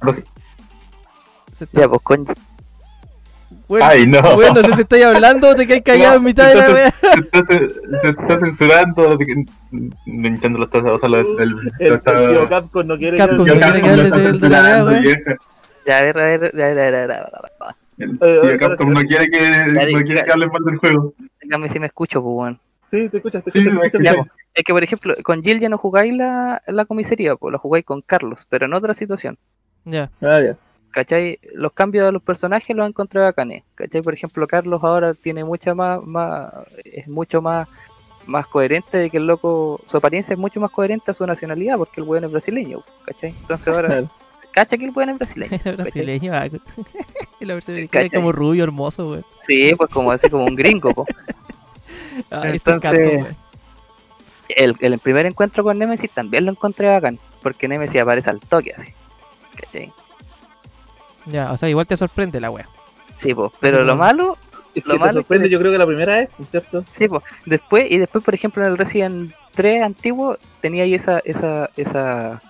[0.00, 0.24] Ahora sí.
[1.54, 2.26] Se está- ya, pues con
[3.68, 4.20] Bueno, Ay, no.
[4.34, 6.94] bueno, no sé si estáis hablando o te quedáis callado en mitad de la entonces-
[7.02, 7.12] wea.
[7.14, 7.68] Se está, ce-
[8.02, 9.18] se está censurando.
[10.06, 10.78] Nintendo lo está.
[10.78, 13.60] O sea, lo, el, lo El, está- el tío Capcom no quiere Capcom que no
[13.60, 15.02] quiere que hable de- la wea.
[15.86, 17.74] Ya, a ver, a ver, a ver, a ver, a ver, a ver, a ver.
[17.98, 20.76] El Eh, tío eh, Capcom no quiere que, Dale, no quiere que hablen mal del
[20.78, 21.14] juego.
[21.40, 22.56] Dígame si me escucho, pues.
[22.90, 23.64] Sí, te escuchas, te Sí,
[24.54, 27.84] es que, por ejemplo, con Jill ya no jugáis la, la comisaría, pues, lo jugáis
[27.86, 29.38] con Carlos, pero en otra situación.
[29.84, 30.56] Ya, Ah, ya.
[30.90, 31.38] ¿Cachai?
[31.54, 33.64] Los cambios de los personajes los encontré bacanes.
[33.74, 34.02] ¿Cachai?
[34.02, 36.52] Por ejemplo, Carlos ahora tiene mucha más, más
[36.84, 37.66] es mucho más,
[38.26, 41.78] más coherente de que el loco, su apariencia es mucho más coherente a su nacionalidad,
[41.78, 43.30] porque el weón es brasileño, ¿cachai?
[43.40, 44.10] Entonces ahora, Claro.
[44.52, 45.58] Cacha que el weón es brasileño.
[45.76, 46.46] brasileño, ah,
[47.40, 49.24] y la versión como rubio, hermoso, weón.
[49.40, 51.06] Sí, pues como así como un gringo, po.
[52.30, 53.34] Ah, el Entonces-.
[54.48, 58.74] El, el primer encuentro con Nemesis también lo encontré bacán, porque Nemesis aparece al toque
[58.76, 58.92] así.
[59.56, 59.90] ¿Cachai?
[61.24, 62.68] Ya, o sea, igual te sorprende la wea.
[63.16, 63.96] Sí, pues, pero Sí, lo bueno.
[63.96, 64.36] malo,
[64.74, 66.28] Es Lo que te malo es que sorprende, de- yo creo que la primera vez,
[66.50, 66.84] ¿cierto?
[66.90, 71.20] sí, pues, después, y después, por ejemplo, en el Resident 3 antiguo, tenía ahí esa,
[71.24, 72.42] esa, esa,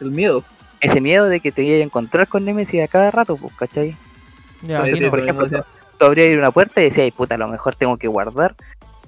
[0.00, 0.44] El miedo.
[0.80, 3.96] Ese miedo de que te iba a encontrar con Nemesis a cada rato, pues, ¿cachai?
[4.62, 5.10] Ya, que, no.
[5.10, 5.64] por mismo ejemplo, decía.
[5.98, 8.54] Tú abrías una puerta y decías, ay puta, a lo mejor tengo que guardar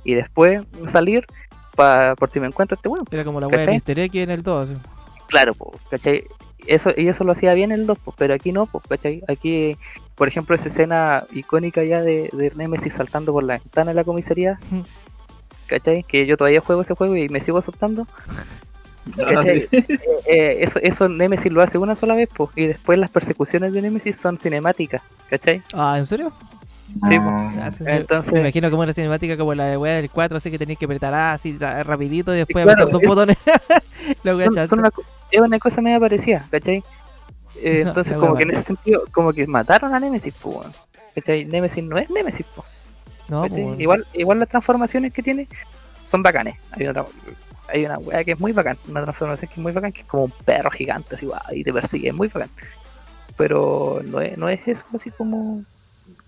[0.02, 1.24] y después salir
[1.76, 3.04] pa, por si me encuentro este weón.
[3.10, 3.80] Era como la wea de.
[3.86, 3.98] Mr.
[3.98, 4.70] X en el 2.
[4.70, 4.80] así.
[5.28, 6.24] Claro, pues, ¿cachai?
[6.66, 9.22] Eso, y eso lo hacía bien el 2, pues, pero aquí no, pues, ¿cachai?
[9.28, 9.76] Aquí,
[10.16, 14.04] por ejemplo, esa escena icónica ya de, de Nemesis saltando por la ventana de la
[14.04, 14.58] comisaría.
[15.70, 16.02] ¿cachai?
[16.02, 18.06] Que yo todavía juego ese juego y me sigo asustando.
[19.18, 19.66] Ah, ¿Cachai?
[19.70, 19.84] sí.
[20.26, 23.82] Eh, eso, eso Nemesis lo hace una sola vez, pues, y después las persecuciones de
[23.82, 25.62] Nemesis son cinemáticas, ¿cachai?
[25.72, 26.32] Ah, ¿en serio?
[27.08, 27.52] Sí, Ah.
[27.60, 30.58] Ah, Entonces- Me imagino como una cinemática como la de wea del 4, así que
[30.58, 33.36] tenéis que apretar así rapidito y después claro, apretar dos es- botones.
[34.24, 34.90] la wea son, son una,
[35.30, 36.82] es una cosa media parecida, ¿cachai?
[37.62, 40.72] Eh, No, entonces, como que en ese sentido, como que mataron a Nemesis, pues, weón.
[41.14, 41.44] ¿cachai?
[41.44, 42.66] Nemesis no es Nemesis, pues.
[43.28, 43.46] No,
[43.78, 45.46] igual, igual las transformaciones que tiene
[46.02, 46.56] son bacanes.
[46.72, 47.04] Hay una,
[47.72, 50.06] hay una wea que es muy bacán, una transformación que es muy bacán, que es
[50.06, 52.50] como un perro gigante, así, guau, y te persigue, es muy bacán.
[53.36, 55.62] Pero no es, no es eso así como.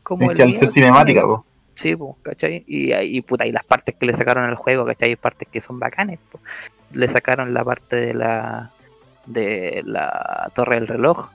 [0.03, 1.45] como Es el que al ser cinemática, po.
[1.75, 2.65] Sí, pues, ¿cachai?
[2.67, 5.11] Y, y puta, y las partes que le sacaron al juego, ¿cachai?
[5.11, 6.39] Hay partes que son bacanes, po.
[6.93, 8.71] Le sacaron la parte de la
[9.27, 11.29] de la torre del reloj.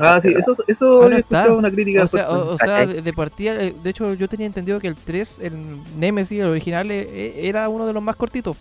[0.00, 1.38] Ah, sí, eso, eso Ah, no está.
[1.38, 2.02] escuchado una crítica.
[2.02, 4.88] O sea, o, o sea, de, de partida, eh, de hecho yo tenía entendido que
[4.88, 5.52] el 3, el
[5.96, 8.56] Nemesis, el original, eh, eh, era uno de los más cortitos.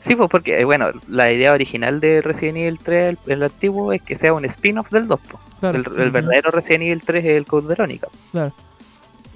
[0.00, 3.92] Sí, pues porque, eh, bueno, la idea original de Resident Evil 3, el, el antiguo,
[3.92, 5.20] es que sea un spin-off del 2.
[5.20, 5.40] po.
[5.60, 5.78] Claro.
[5.78, 8.08] El, el verdadero Resident Evil 3 es el Code Verónica.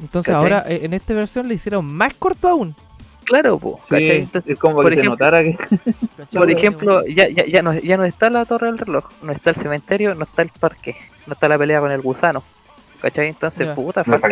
[0.00, 0.34] Entonces ¿cachai?
[0.34, 2.74] ahora eh, en esta versión le hicieron más corto aún.
[3.24, 4.16] Claro, pues, Sí, ¿cachai?
[4.18, 5.56] Entonces, es como por que ejemplo- notara que.
[6.32, 9.50] por ejemplo, ya, ya, ya, no, ya no está la torre del reloj, no está
[9.50, 10.96] el cementerio, no está el parque,
[11.26, 12.42] no está la pelea con el gusano.
[13.00, 13.28] ¿Cachai?
[13.28, 14.28] Entonces, puta, falta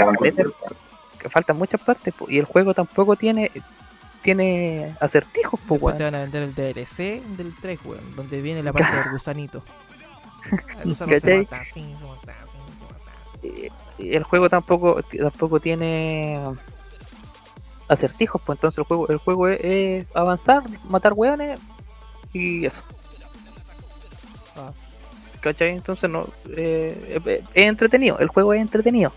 [1.28, 3.50] faltan muchas partes po, y el juego tampoco tiene
[4.22, 8.62] tiene acertijos pues Después te van a vender el DLC del 3, weón, donde viene
[8.62, 9.62] la parte del gusanito.
[10.82, 12.50] El gusano se mata así, se mata mata
[13.98, 16.38] el juego tampoco tampoco tiene
[17.88, 21.58] acertijos pues entonces el juego el juego es, es avanzar matar hueones
[22.32, 22.82] y eso
[24.56, 24.72] Ah.
[25.40, 25.70] ¿cachai?
[25.70, 29.12] entonces no eh, es, es entretenido el juego es entretenido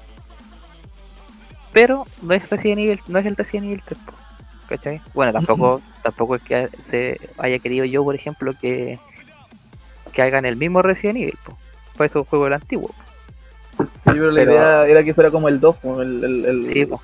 [1.74, 4.14] pero no es Resident Evil no es el Resident Evil 3 po,
[4.68, 5.02] ¿cachai?
[5.14, 9.00] bueno tampoco tampoco es que se haya querido yo por ejemplo que
[10.12, 11.58] que hagan el mismo Resident Evil po.
[11.98, 12.92] por eso juego el antiguo
[13.78, 16.24] Sí, pero la idea era que fuera como el 2, como el.
[16.24, 17.02] el, el sí po.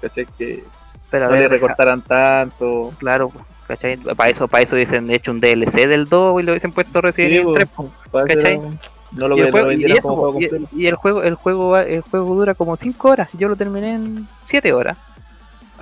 [0.00, 0.24] ¿cachai?
[0.38, 0.62] Que
[1.10, 2.92] pero no le recortaran tanto.
[2.98, 3.96] Claro, po, ¿cachai?
[3.96, 7.30] Para eso, para eso hubiesen hecho un DLC del 2 y lo hubiesen puesto Resident
[7.32, 7.68] Sí, Evil po, 3.
[7.70, 7.90] po.
[8.12, 8.52] para eso ¿cachai?
[8.52, 8.78] era un-
[9.12, 10.38] No lo, Y el juego, y eso, como juego
[10.72, 13.28] y- el juego, el juego, el juego dura como 5 horas.
[13.32, 14.96] Yo lo terminé en 7 horas.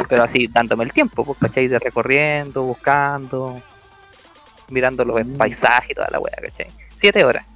[0.08, 1.68] Pero así, dándome el tiempo, pues, ¿cachai?
[1.68, 3.60] De recorriendo, buscando,
[4.68, 5.36] mirando los Mm.
[5.36, 6.66] paisajes y toda la weá, ¿cachai?
[6.94, 7.46] 7 horas.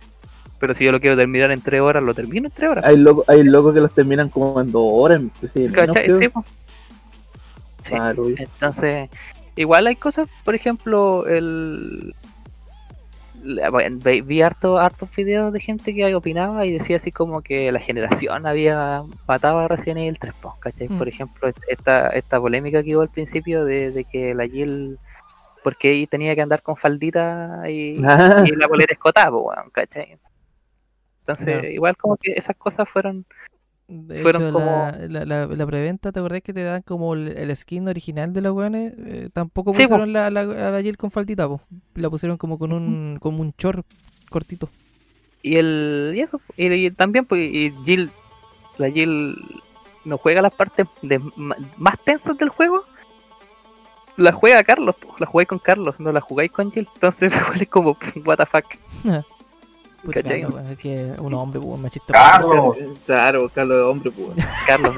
[0.58, 2.84] Pero si yo lo quiero terminar en 3 horas, lo termino en 3 horas.
[2.84, 5.22] Hay locos hay locos que los terminan como en dos horas.
[5.52, 6.12] Sí, ¿Cachai?
[6.14, 6.44] Sí, po.
[7.82, 7.94] Sí.
[7.98, 8.12] Ah.
[8.36, 9.08] Entonces,
[9.56, 12.14] igual hay cosas, por ejemplo, el
[14.24, 18.46] vi harto, hartos videos de gente que opinaba y decía así como que la generación
[18.46, 20.88] había matado a Resident Evil 3, po, ¿cachai?
[20.88, 20.98] Mm.
[20.98, 24.98] Por ejemplo, esta, esta polémica que hubo al principio de, de que la Jill,
[25.64, 28.44] porque ahí tenía que andar con faldita y, Ah.
[28.46, 29.30] y la bolera escotada,
[29.72, 30.18] ¿cachai?
[31.20, 33.26] Entonces, igual como que esas cosas fueron
[33.90, 37.14] De Fueron hecho, como- la, la, la, la preventa, ¿te acordás que te dan como
[37.14, 38.92] el, el skin original de los weones?
[38.98, 39.88] Eh, tampoco Sí, po.
[39.88, 41.62] pusieron la, la, a la Jill con faldita, po.
[41.94, 43.84] La pusieron como con un, como un chor
[44.28, 44.68] cortito.
[45.42, 48.10] Y el y eso, y, y también pues y Jill,
[48.76, 49.36] la Jill
[50.04, 51.18] no juega las partes de,
[51.78, 52.82] más tensas del juego.
[54.18, 56.88] La juega Carlos, po, la jugáis con Carlos, no la jugáis con Jill.
[56.92, 58.66] Entonces es como what the fuck.
[60.12, 60.42] ¿Cachai?
[60.42, 62.12] no, weón, es que un hombre, pues, machista.
[62.12, 62.76] Carlos.
[63.06, 64.46] Claro, Carlos es hombre, pues.
[64.66, 64.94] Carlos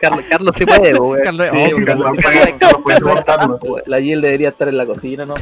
[0.00, 1.22] Carlos, Carlos se puede, po, weón.
[1.24, 2.16] Carlos es Sí, hombre, Carlos- weón.
[2.16, 3.58] Carlos, Carlos, puedes cortarlo.
[3.86, 5.34] La Jill debería estar en la cocina, ¿no?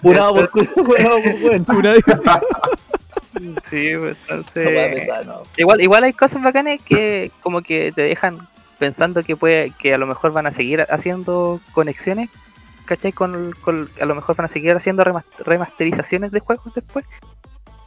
[0.00, 1.18] Purado por culo, purado
[1.66, 2.14] por dice.
[3.62, 5.42] Sí, pues, No entonces puede pensar, no.
[5.56, 8.46] Igual, igual hay cosas bacanas que como que te dejan
[8.78, 12.28] pensando que puede, que a lo mejor van a seguir haciendo conexiones,
[12.84, 13.12] ¿cachai?
[13.12, 17.04] Con, con- a lo mejor van a seguir haciendo remas- remasterizaciones de juegos después.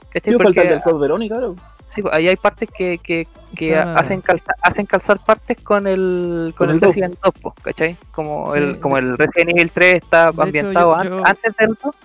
[0.09, 0.33] ¿Cachai?
[0.33, 1.55] Falta Porque el Code Verónica, claro.
[1.87, 3.95] sí, pues, ahí hay partes que, que, que Ah.
[3.97, 6.89] hacen calzar, hacen calzar partes con el con, Con el el dos.
[6.89, 7.97] Resident 2, pues, ¿cachai?
[8.11, 11.07] Como Sí, el, como de- el Resident Evil 3 está de hecho, ambientado yo- an-
[11.09, 11.95] yo- antes del 2.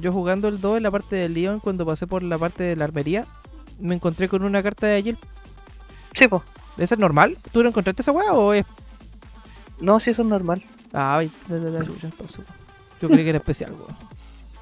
[0.00, 2.76] yo jugando el 2 en la parte del Leon, cuando pasé por la parte de
[2.76, 3.24] la armería,
[3.80, 5.18] me encontré con una carta de Agile.
[6.14, 6.42] Sí, pues.
[6.78, 7.36] ¿Esa es normal?
[7.52, 8.64] ¿Tú no encontraste esa weá o es.?
[9.80, 10.62] No, sí, eso es normal.
[10.92, 12.48] Ah, ay, la, la, la chucha, entonces, weón.
[13.00, 13.96] Yo creí que era especial, weón.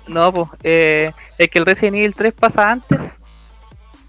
[0.09, 0.49] No, pues.
[0.63, 3.21] Eh, es que el Resident Evil 3 pasa antes.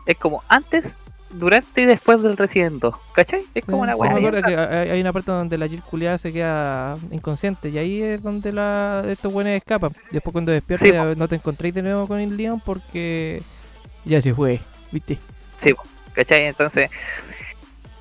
[0.06, 1.00] Es como antes,
[1.32, 2.96] durante y después del Resident 2.
[3.14, 3.44] ¿Cachai?
[3.54, 4.14] Es como una Sí, weá.
[4.14, 7.70] me bien acuerdo que hay, hay una parte donde la Jill culiada se queda inconsciente
[7.70, 9.92] y ahí es donde la, estos buenos escapan.
[10.12, 13.42] Después cuando despiertas Sí, no te encontréis de nuevo con el Leon porque
[14.06, 14.62] ya se fue,
[14.92, 15.18] ¿viste?
[15.60, 16.46] Sí, po, ¿cachai?
[16.46, 16.90] Entonces,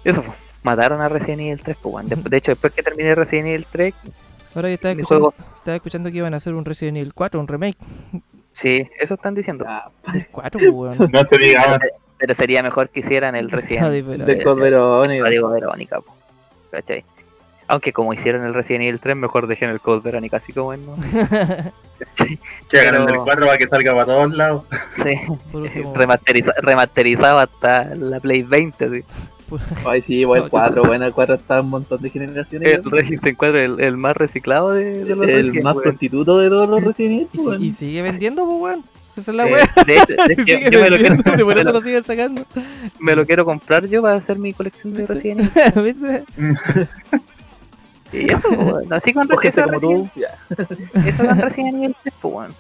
[0.05, 0.35] eso, po,
[0.67, 2.09] mataron a Resident Evil 3, pues, weón.
[2.09, 3.95] Después- De hecho, después que terminé Resident Evil 3,
[4.55, 5.51] Ahora yo estaba escuchando, juego.
[5.59, 7.77] estaba escuchando que iban a hacer un Resident Evil 4, un remake
[8.53, 9.65] Sí, eso están diciendo.
[9.69, 10.97] Ah, del 4, pues, weón.
[11.13, 11.79] No se diga.
[11.81, 14.43] Pero, pero sería mejor que hicieran el Resident Evil.
[14.45, 15.25] Code Verónica.
[15.25, 16.15] Código Verónica, po,
[16.71, 17.05] ¿cachai?
[17.69, 20.79] Aunque como hicieron el Resident Evil 3, mejor dejen el Code Verónica así como es,
[20.81, 20.95] ¿no?
[21.99, 22.39] ¿Cachai?
[22.71, 24.63] Que hagan el Pero- del 4 para que salga para todos lados.
[25.03, 25.15] Sí,
[25.53, 29.05] Por último, remasteriza- remasterizado hasta la Play 20, sí.
[29.87, 32.75] Ay, sí, igual No, el 4, bueno, el 4 está un montón de generaciones.
[32.75, 36.69] El Resident 4 el, el más reciclado de, de los el más prostituto de todos
[36.69, 37.63] los Resident Evil.
[37.63, 38.85] y, y sigue vendiendo, pues, weón.
[39.17, 39.67] Esa es la weá.
[40.45, 42.45] Sigue yo me lo, quiero, por eso lo- siguen sacando.
[43.01, 45.95] me lo quiero comprar yo para hacer mi colección de Resident Evil.
[45.95, 46.25] ¿Viste?
[48.13, 50.29] Y eso, weón, así con Resident, ya.
[51.07, 52.55] eso con Resident Evil 3, pues, weón.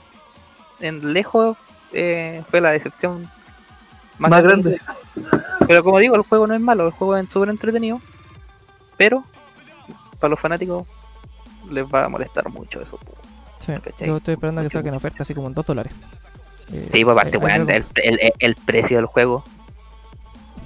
[0.81, 1.57] En lejos
[1.93, 3.29] eh, fue la decepción
[4.19, 4.81] más, Más grande.
[5.67, 8.01] Pero como digo, el juego no es malo, el juego es súper entretenido.
[8.97, 9.25] Pero
[10.21, 10.87] para los fanáticos
[11.71, 12.99] les va a molestar mucho eso.
[13.65, 14.09] Sí, ¿Cachai?
[14.09, 14.79] yo estoy esperando a que Mucho.
[14.79, 15.93] saquen oferta así como en 2 dólares.
[16.73, 19.45] Eh, Sí, pues aparte, algo- el, el, el precio del juego.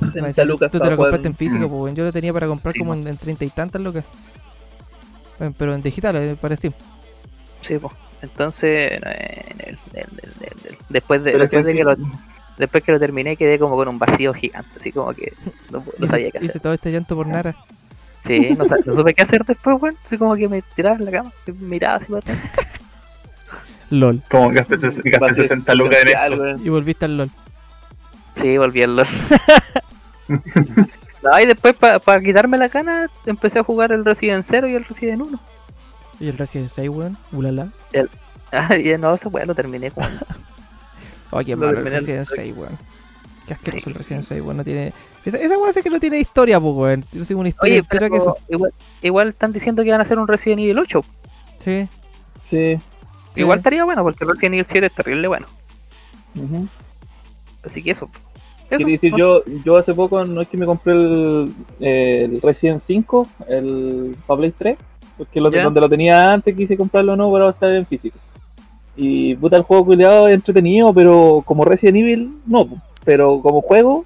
[0.01, 1.71] Me decía, 60 lucas tú te lo compraste en físico, Mm.
[1.79, 4.05] pues yo lo tenía para comprar Sí, como en, en 30 y tantas lucas.
[5.41, 6.73] Eh, Pero en digital, eh, para Steam.
[7.63, 7.93] Sí, pues.
[8.23, 11.79] Entonces, eh, en el- en el- en el- después de, que después de sí.
[11.79, 11.97] que lo,
[12.61, 15.33] después que lo terminé quedé como con un vacío gigante, así como que
[15.71, 16.51] no, sabía qué hacer.
[16.51, 17.57] Hice todo este llanto por Nara.
[18.23, 19.97] Sí, no, supe qué hacer después, weón.
[20.05, 22.39] Así como que me tiraba en la cama, y miraba así para atrás.
[23.91, 24.23] LOL.
[24.31, 26.65] Como gasté, gasté Vacío 60 lucas en esto.
[26.65, 27.31] Y volviste al LOL.
[28.37, 29.07] Sí, volví al LOL.
[31.23, 34.85] No, y después para quitarme la cana empecé a jugar el Resident 0 y el
[34.85, 35.41] Resident 1.
[36.21, 37.17] Y el Resident 6, weón.
[37.33, 37.69] Ulala.
[38.53, 40.25] Ah, y no, ese weón lo terminé jugando.
[41.31, 42.79] Oh, qué Lo malo el Resident 6, weón.
[43.47, 43.91] Qué asqueroso Sí.
[43.91, 44.57] el Resident 6, weón.
[44.57, 44.93] No tiene.
[45.25, 47.05] Esa, esa weón sí que no tiene historia, pues, weón.
[47.13, 48.37] Yo sigo una historia Oye, pero que eso.
[48.49, 48.73] igual,
[49.03, 51.05] igual están diciendo que van a hacer un Resident Evil 8.
[51.59, 51.89] Sí.
[52.45, 52.77] Sí.
[53.35, 53.41] Sí.
[53.43, 55.47] Igual estaría bueno porque el Resident Evil 7 es terrible bueno.
[56.35, 56.67] ujú.
[57.65, 58.09] Así que eso.
[58.71, 62.81] Eso, Quiero decir, yo, yo hace poco no es que me compré el, el Resident
[62.81, 64.79] 5, el para Play 3,
[65.19, 68.17] porque lo, donde lo tenía antes quise comprarlo no, pero ahora está en físico.
[68.97, 72.69] Y puta, el juego culiado es entretenido, pero como Resident Evil, no.
[73.05, 74.05] Pero como juego,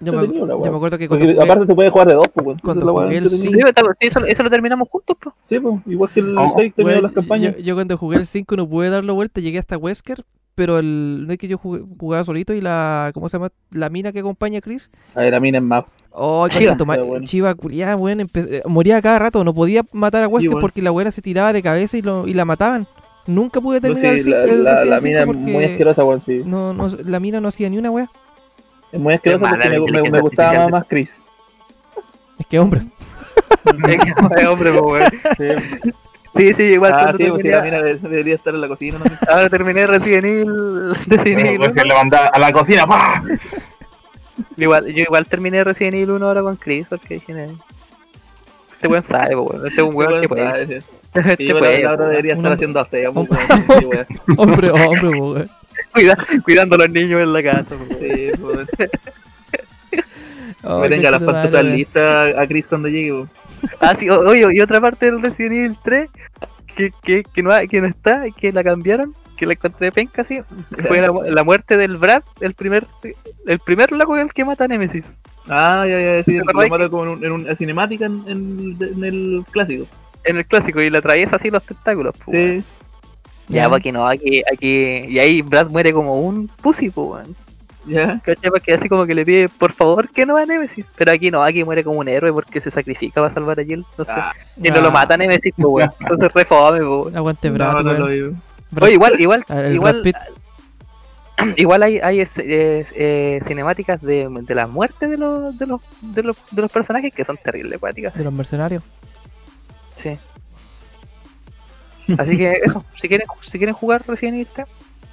[0.00, 2.28] Yo me, la yo acuerdo que cuando porque jugué- aparte se puede jugar de dos,
[2.32, 3.52] pues, cuando la jugué el entretenida.
[3.52, 5.34] Sí, está- sí, eso, eso lo terminamos juntos, pues.
[5.48, 7.56] Sí, pues, igual que el Oh, 6 terminó las campañas.
[7.56, 11.26] Yo, yo cuando jugué el 5 no pude darle vuelta, llegué hasta Wesker, pero el,
[11.26, 13.50] no es que yo jugué- jugaba solito y la, ¿cómo se llama?
[13.70, 14.90] La mina que acompaña a Chris.
[15.14, 15.84] A ver, a mí es más.
[16.10, 16.76] Oh, Chiva.
[16.84, 17.24] bueno.
[17.26, 20.60] Chiva culiada, weón, empe- eh, moría cada rato, no podía matar a Wesker bueno.
[20.60, 22.86] porque la weá se tiraba de cabeza y, lo, y la mataban.
[23.26, 25.64] Nunca pude terminar el Sí, la, el la, Resident la 5 mina es porque muy
[25.64, 26.42] asquerosa, weón, sí.
[26.44, 28.08] no, no, la mina no hacía ni una weá.
[28.92, 31.22] Es muy asquerosa porque me, me- me gustaba más Chris.
[32.38, 32.82] Es que hombre.
[33.88, 35.10] Es que, hombre, pues, weón.
[35.38, 35.82] Sí.
[36.36, 38.68] Sí, sí, igual Ah, sí, pues sí, terminé- la mina de- debería estar en la
[38.68, 39.04] cocina, ¿no?
[39.32, 39.90] Ahora terminé Evil.
[40.00, 41.82] Resident Evil Pues 1.
[41.82, 43.22] si le mandaba a la cocina, ¡pah!
[44.56, 47.54] Igual, yo igual terminé Resident Evil 1 ahora con Chris, porque dije, "Eh,
[48.72, 49.66] este weón sabe, po, weón.
[49.66, 50.82] Este es un weón que puede.
[51.14, 51.20] Sí.
[51.20, 51.90] Este Sí, po, debería
[52.32, 53.28] estar hombre- haciendo aseo, pues.
[53.78, 54.06] Sí, weón.
[54.36, 55.48] Hombre, hombre,
[55.92, 57.76] cuida- cuidando a los niños en la casa.
[58.00, 58.68] Sí, pues.
[60.62, 61.76] Ay, Me tenga las weón.
[61.76, 63.30] listas a Chris cuando llegue, pues.
[63.80, 66.10] Ah, sí, oye, y otra parte del Resident Evil 3
[66.76, 70.22] que, que, que, no, ha- que no está, que la cambiaron, que la encontré penca
[70.22, 70.40] así,
[70.86, 72.86] fue la, la muerte del Brad, el primer
[73.46, 75.20] el primer loco el que mata a Nemesis.
[75.48, 78.76] Ah, ya, ya, sí, ¿Te lo mata como en, un- en una cinemática en, en-
[78.80, 79.86] en el clásico.
[80.24, 82.14] En el clásico, y le atraviesa así los tentáculos.
[82.26, 82.60] weón.
[82.60, 82.64] Sí,
[83.48, 85.04] Ya, pues aquí no, aquí, aquí.
[85.08, 87.36] Y ahí Brad muere como un pussy, pues, weón.
[87.86, 88.20] ya.
[88.24, 88.50] ¿Cachai?
[88.50, 90.86] Porque así como que le pide por favor que no a Nemesis.
[90.96, 93.84] Pero aquí no, aquí muere como un héroe porque se sacrifica para salvar a Jill.
[93.98, 94.12] No sé.
[94.16, 95.90] Ah, y no lo Ah, mata a Nemesis, pues, weón.
[96.00, 97.16] Entonces re fome, pues, weón.
[97.16, 98.00] Aguante, no, Brad, no weón.
[98.00, 98.30] lo digo.
[98.70, 100.02] Brad- Oye, igual, igual, Ah, el igual,
[101.56, 105.80] igual hay, hay es- es- eh, cinemáticas de, de la muerte de los, de los,
[106.00, 108.14] de los, de los personajes que son terribles, acuáticas.
[108.14, 108.82] de los mercenarios.
[109.94, 110.18] Sí.
[112.18, 114.68] Así que eso, si quieren, si quieren jugar Resident Evil 3,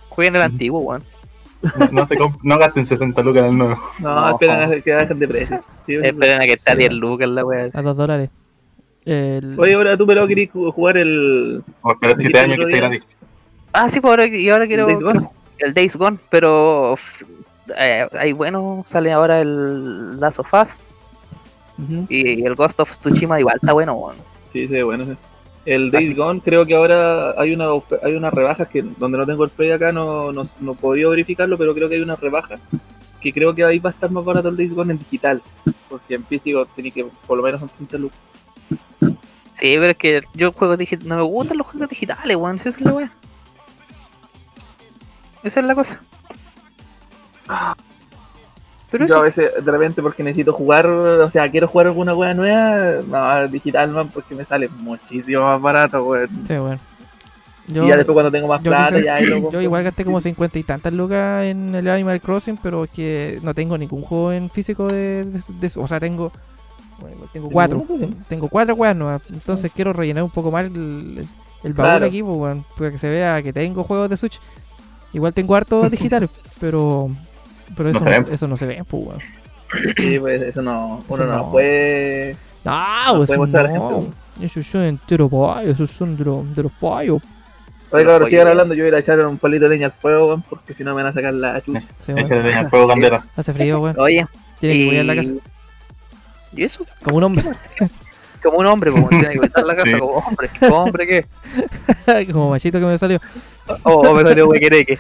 [0.10, 1.04] jueguen el antiguo, weón.
[1.78, 3.80] No, no se no gasten 60 lucas en el nuevo.
[4.00, 4.30] No, No.
[4.32, 5.64] esperan a que bajen de precio.
[5.86, 7.00] Sí, Esperen a que está Sí, 10 weón.
[7.02, 7.70] lucas la wea.
[7.74, 8.30] A 2 dólares.
[9.06, 11.64] El- Oye, ahora tú, pero querés ju- jugar el.
[11.82, 13.08] O espera 7 años que esté gratis.
[13.74, 15.30] Ah, sí, pues ahora, y ahora quiero Days Gone.
[15.60, 16.96] el Days Gone, pero
[17.78, 20.84] eh, ahí bueno, sale ahora el Last of Us
[21.78, 22.06] Ujú.
[22.10, 24.18] y el Ghost of Tsushima igual está bueno, weón.
[24.52, 25.06] Sí, sí, bueno.
[25.06, 25.14] sí.
[25.66, 27.68] El Days Gone, creo que ahora hay una
[28.04, 31.56] hay unas rebajas que donde no tengo el play acá no, no, no podría verificarlo,
[31.58, 32.60] pero creo que hay unas rebajas
[33.22, 35.42] que creo que ahí va a estar más barato el Days Gone en digital,
[35.88, 38.20] porque en físico tiene que por lo menos son 30 lucas.
[39.54, 42.70] Sí, pero es que yo juego digital, no me gustan los juegos digitales, weón, esa
[42.70, 43.12] es la wea.
[45.44, 46.02] Esa es la cosa.
[48.92, 52.34] Pero Yo a veces, de repente, porque necesito jugar, o sea, quiero jugar alguna wea
[52.34, 56.28] nueva, no, digital man, porque me sale muchísimo más barato, weón.
[56.48, 56.80] Sí, bueno.
[57.68, 60.04] Yo, y ya después cuando tengo más plata, quise- ya ahí lo yo igual gasté
[60.04, 64.02] como 50 y tantas lucas en el Animal Crossing, pero es que no tengo ningún
[64.02, 65.80] juego en físico de, de- de eso.
[65.82, 66.32] O sea, tengo
[67.34, 67.84] tengo cuatro.
[68.28, 69.22] Tengo cuatro weas nuevas.
[69.32, 71.26] Entonces quiero rellenar un poco más el,
[71.64, 72.06] el baúl Claro.
[72.08, 74.40] aquí, pues, weón, para que se vea que tengo juegos de Switch.
[75.14, 76.30] Igual tengo hartos digitales,
[76.60, 77.10] pero
[77.76, 78.28] pero No eso no, ven.
[78.32, 79.20] eso no se ve, pues, weón.
[79.98, 81.52] Sí, pues eso no, uno Eso no, no.
[81.52, 82.36] puede.
[82.64, 83.90] No, No eso puede a la no.
[84.02, 87.22] gente, Esos son enteros payos, esos son de los, de los payos.
[87.94, 90.42] Oye, cabrón, sigan hablando, yo voy a echar un palito de leña al fuego, weón,
[90.44, 91.84] porque si no me van a sacar la chucha.
[92.06, 92.14] Sí.
[92.16, 93.24] Échale leña al fuego, Candela.
[93.36, 94.00] Hace frío, weón.
[94.00, 94.26] oye,
[94.60, 94.88] Tiene que y...
[94.88, 95.32] cuidar la casa.
[96.56, 96.86] ¿Y eso?
[97.04, 97.46] Como un hombre.
[98.44, 100.00] Como un hombre, pues, tiene que cuidar la casa Sí.
[100.00, 100.50] como hombre.
[100.60, 102.26] ¿Como hombre qué?
[102.34, 103.20] Como machito que me salió.
[103.84, 104.98] O oh, me salió huequereque.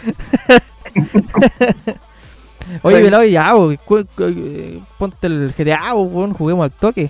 [2.83, 3.03] Oye, Oye.
[3.03, 7.09] velado, ya, bo, eh, ponte el GTA, bo, juguemos al toque.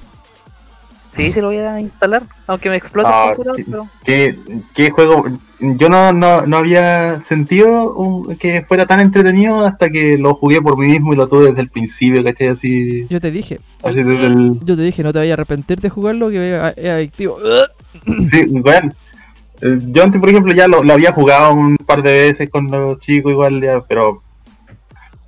[1.12, 3.66] Sí, se lo voy a instalar, aunque me explote Ah, el computador, sí.
[3.70, 3.88] pero...
[4.06, 4.36] ¿Qué,
[4.74, 5.26] qué juego?
[5.60, 7.94] Yo no, no, no había sentido
[8.40, 11.60] que fuera tan entretenido hasta que lo jugué por mí mismo y lo tuve desde
[11.62, 12.48] el principio, ¿cachai?
[12.48, 14.58] Así, Yo te dije, así desde el...
[14.64, 17.38] yo te dije, no te vayas a arrepentir de jugarlo, que es es adictivo.
[18.22, 18.94] Sí, bueno.
[19.62, 22.68] eh, Yo antes, por ejemplo, ya lo, lo había jugado un par de veces con
[22.72, 24.24] los chicos igual, ya, pero...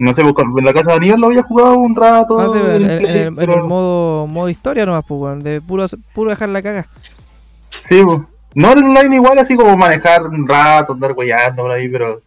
[0.04, 2.40] No sé, pues, en la casa de Aníbal lo había jugado un rato.
[2.40, 5.86] Ah, sí, en, el- en pero- el modo, modo historia nomás, pues, weón, de puro,
[6.14, 6.86] puro dejar la caga.
[7.80, 8.20] Sí, pues.
[8.56, 12.22] No en online igual, así como manejar un rato, andar guayando por ahí, pero...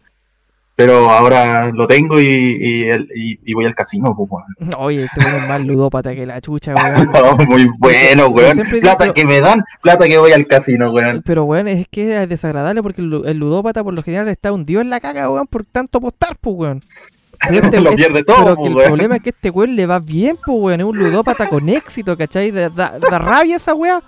[0.75, 2.25] Pero ahora lo tengo y,
[2.59, 4.73] y, el- y- y voy al casino, pues, weón.
[4.77, 7.11] Oye, este weón es más ludópata que la chucha, weón.
[7.47, 8.57] Muy bueno, weón.
[8.81, 11.23] Plata digo- que me dan, plata que voy al casino, weón.
[11.25, 14.51] Pero, weón, es que es desagradable porque el, lu- el ludópata por lo general está
[14.51, 16.81] hundido en la caga, weón, por tanto apostar, pues, weón.
[17.49, 18.87] Pero este- Lo este- pierde todo, Pero que pues, el weón.
[18.89, 20.79] problema es que este weón le va bien, pues, weón.
[20.81, 22.51] Es un ludópata con éxito, ¿cachai?
[22.51, 24.01] Da, da- da rabia esa weá.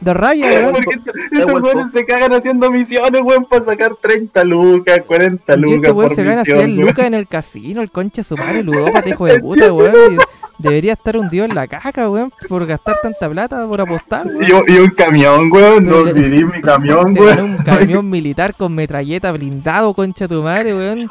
[0.00, 0.72] Da rabia, weón.
[0.74, 1.00] Porque
[1.32, 5.90] estos weones se cagan haciendo misiones, weón, para sacar 30 lucas, 40 Y lucas este
[5.92, 6.86] weón por se gana misión, 100 weón.
[6.88, 10.14] lucas en el casino, el concha de su madre, ludópata, hijo de puta, weón.
[10.14, 10.16] y
[10.62, 14.44] Debería estar hundido en la caca, weón, por gastar tanta plata, por apostar, weón.
[14.44, 17.40] Y, un- y un camión, weón, no olvidé mi camión, weón.
[17.40, 21.08] un camión militar con metralleta blindado, concha de tu madre, weón.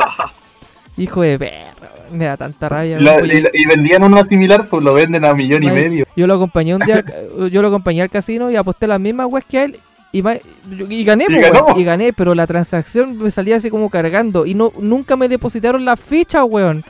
[1.00, 2.18] Hijo de weón.
[2.18, 3.26] Me da tanta rabia, weón.
[3.26, 6.06] y, y vendían uno similar, pues lo venden a millón y medio.
[6.16, 7.04] Yo lo acompañé un día,
[7.52, 9.80] yo lo acompañé al casino y aposté las mismas weas que a él
[10.12, 10.24] y,
[10.89, 14.56] y gané, Y weón, y gané, pero la transacción me salía así como cargando y
[14.56, 16.84] no nunca me depositaron las fichas, weón.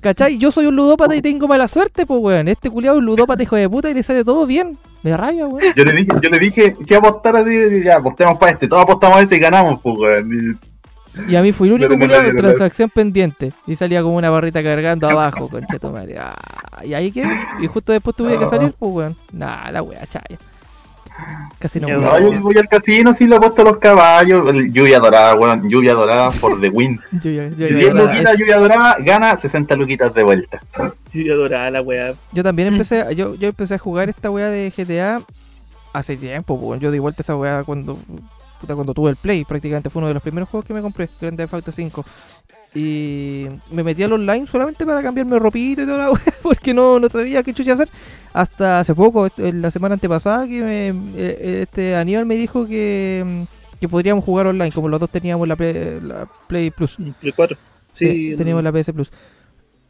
[0.00, 0.38] ¿Cachai?
[0.38, 2.48] Yo soy un ludópata y tengo mala suerte, pues, weón.
[2.48, 4.76] Este culiado es un ludópata hijo de puta y le sale todo bien.
[5.02, 5.72] Me da rabia, weón.
[5.74, 9.18] Yo le dije, yo le dije que apostar así, ya, apostemos para este, todos apostamos
[9.18, 10.60] a ese y ganamos, pues, weón.
[11.28, 13.52] Y- a mí fui el único No, de transacción pendiente.
[13.66, 16.16] Y salía como una barrita cargando abajo, concha tu madre.
[16.18, 17.28] Ah, y ahí quedé.
[17.60, 19.16] Y justo después tuve que salir, pues, weón.
[19.32, 20.38] Nah, la wea, chaya.
[21.58, 24.44] Casi no Yo- No, yo voy al casino, sí le apuesto a los caballos.
[24.70, 26.98] Lluvia dorada, weón, lluvia dorada por the win.
[27.22, 30.62] Yo, yo, 10 yo- luquitas, lluvia dorada, gana 60 luquitas de vuelta.
[31.12, 32.14] Yo adoraba la weá.
[32.32, 35.20] Yo también empecé, yo, yo empecé a jugar esta weá de GTA
[35.92, 37.98] hace tiempo, pues, yo di vuelta a esa weá cuando,
[38.62, 41.08] puta, cuando tuve el Play, prácticamente fue uno de los primeros juegos que me compré,
[41.20, 42.04] Grand Theft Auto 5.
[42.74, 46.98] Y me metí al online solamente para cambiarme ropita y toda la weá, porque no,
[46.98, 47.88] no sabía qué chucha hacer.
[48.32, 53.78] Hasta hace poco, la semana antepasada, que me, eh, este Aníbal me dijo que, mm,
[53.78, 56.96] que podríamos jugar online, como los dos teníamos la Play, la Play Plus.
[57.20, 57.58] Play 4.
[57.94, 59.10] Sí, Sí, teníamos la PS Plus.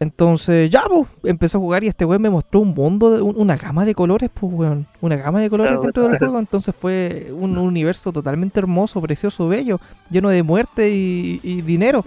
[0.03, 3.34] Entonces, ya, pues, empezó a jugar y este weón me mostró un mundo, de, un-
[3.36, 4.86] una gama de colores, pues, weón.
[5.00, 6.38] Una gama de colores Claro, dentro del juego.
[6.38, 9.80] Entonces fue un universo totalmente hermoso, precioso, bello,
[10.11, 12.05] lleno de muerte y, y dinero.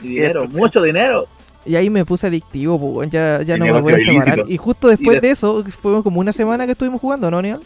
[0.00, 1.26] Dinero, mucho dinero.
[1.64, 3.10] Y ahí me puse adictivo, pues, weón.
[3.10, 4.44] Ya, ya Y no me voy a separar.
[4.48, 7.42] Y justo después Y de- de eso, fue como una semana que estuvimos jugando, ¿no,
[7.42, 7.60] Nial?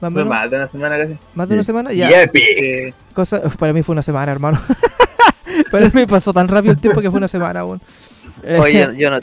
[0.00, 1.16] Más menos, más de una semana casi.
[1.34, 1.92] más de una semana.
[1.92, 2.10] Ya.
[2.10, 2.42] Y Epic.
[2.58, 4.60] Eh, Cosa, para mí fue una semana, hermano.
[5.70, 7.80] para mí pasó tan rápido el tiempo que fue una semana, weón.
[8.60, 9.18] Oye, yo, yo no.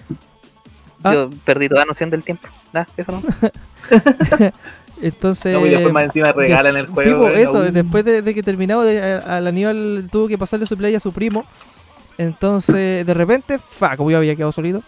[1.03, 1.13] Ah.
[1.13, 2.47] Yo perdí toda noción del tiempo.
[2.74, 3.24] Nada, eso no.
[5.01, 5.53] entonces.
[5.53, 7.26] no, y después más encima regalan el Sí, juego.
[7.26, 10.65] weón, eso, no, después de, de que terminamos, de, a- al Aníbal tuvo que pasarle
[10.65, 11.45] su play a su primo.
[12.17, 14.84] Entonces, de repente, fa, como yo había quedado solito,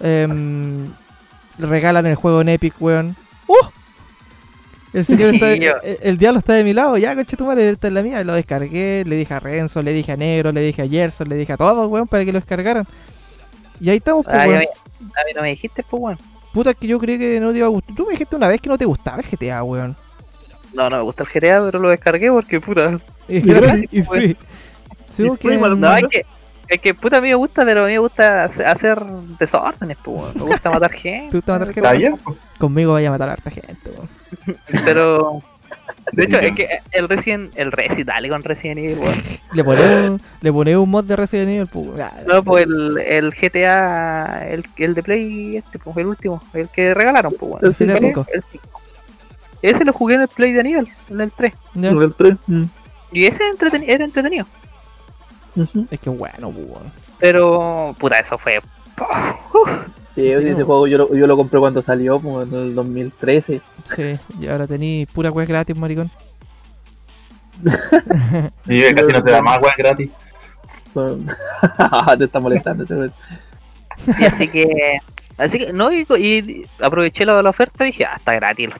[0.00, 0.86] le
[1.58, 3.16] regalan el juego en Epic, weón.
[3.48, 3.54] ¡Uh!
[4.92, 7.44] El señor Sí, está, yo- el, el diablo está de mi lado, ya, conche tu
[7.44, 8.22] madre, esta es la mía.
[8.22, 11.36] Lo descargué, le dije a Renzo, le dije a Negro, le dije a Gerson, le
[11.36, 12.86] dije a todos, weón, para que lo descargaran.
[13.80, 16.18] Y ahí estamos, pues, a, mí, a mí no me dijiste, pues, weón.
[16.52, 17.94] Puta, que yo creí que no te iba a gustar.
[17.94, 19.94] Tú me dijiste una vez que no te gustaba el GTA, weón.
[20.72, 22.98] No, no me gusta el GTA, pero lo descargué porque, puta.
[23.28, 23.40] Y,
[24.02, 24.36] free.
[25.18, 26.26] No, es que,
[26.68, 29.04] es que, puta, a mí me gusta, pero a mí me gusta hace- hacer
[29.38, 30.32] desórdenes, pues, weón.
[30.36, 31.30] Me gusta matar gente.
[31.30, 31.80] ¿Te gusta matar gente?
[31.80, 32.36] Está bien, pues.
[32.58, 34.08] Conmigo vaya a matar a harta gente, weón.
[34.84, 35.42] Pero.
[36.12, 39.22] De hecho, es que el Resident, el Resident, dale con Resident Evil, weón.
[39.52, 42.10] Le ponemos, le ponemos un mod de Resident Evil, pues, weón.
[42.26, 46.94] No, pues el, el GTA, el, el de Play, este, pues el último, el que
[46.94, 47.64] regalaron, pues, weón.
[47.64, 48.14] El GTA ¿Cuál es?
[48.14, 48.26] 5.
[48.32, 48.80] El 5.
[49.62, 51.52] Ese lo jugué en el Play de Aníbal, en el 3.
[51.74, 51.88] Ya.
[51.88, 52.64] el tres, mm,
[53.12, 54.46] Y ese era entretenido.
[55.90, 56.92] Es que bueno, pues, weón.
[57.18, 58.60] Pero, puta, eso fue.
[60.16, 60.64] Sí, ese no.
[60.64, 63.60] juego yo lo, yo lo compré cuando salió, como en el 2013.
[63.94, 66.10] Sí, y ahora tení pura weá gratis, maricón.
[68.66, 70.10] Y casi no te da más weón gratis.
[72.18, 73.12] Te está molestando ese weón.
[74.18, 74.98] Y así que.
[75.38, 78.70] Así que, no, y, y aproveché la, la oferta y dije, ah, está gratis.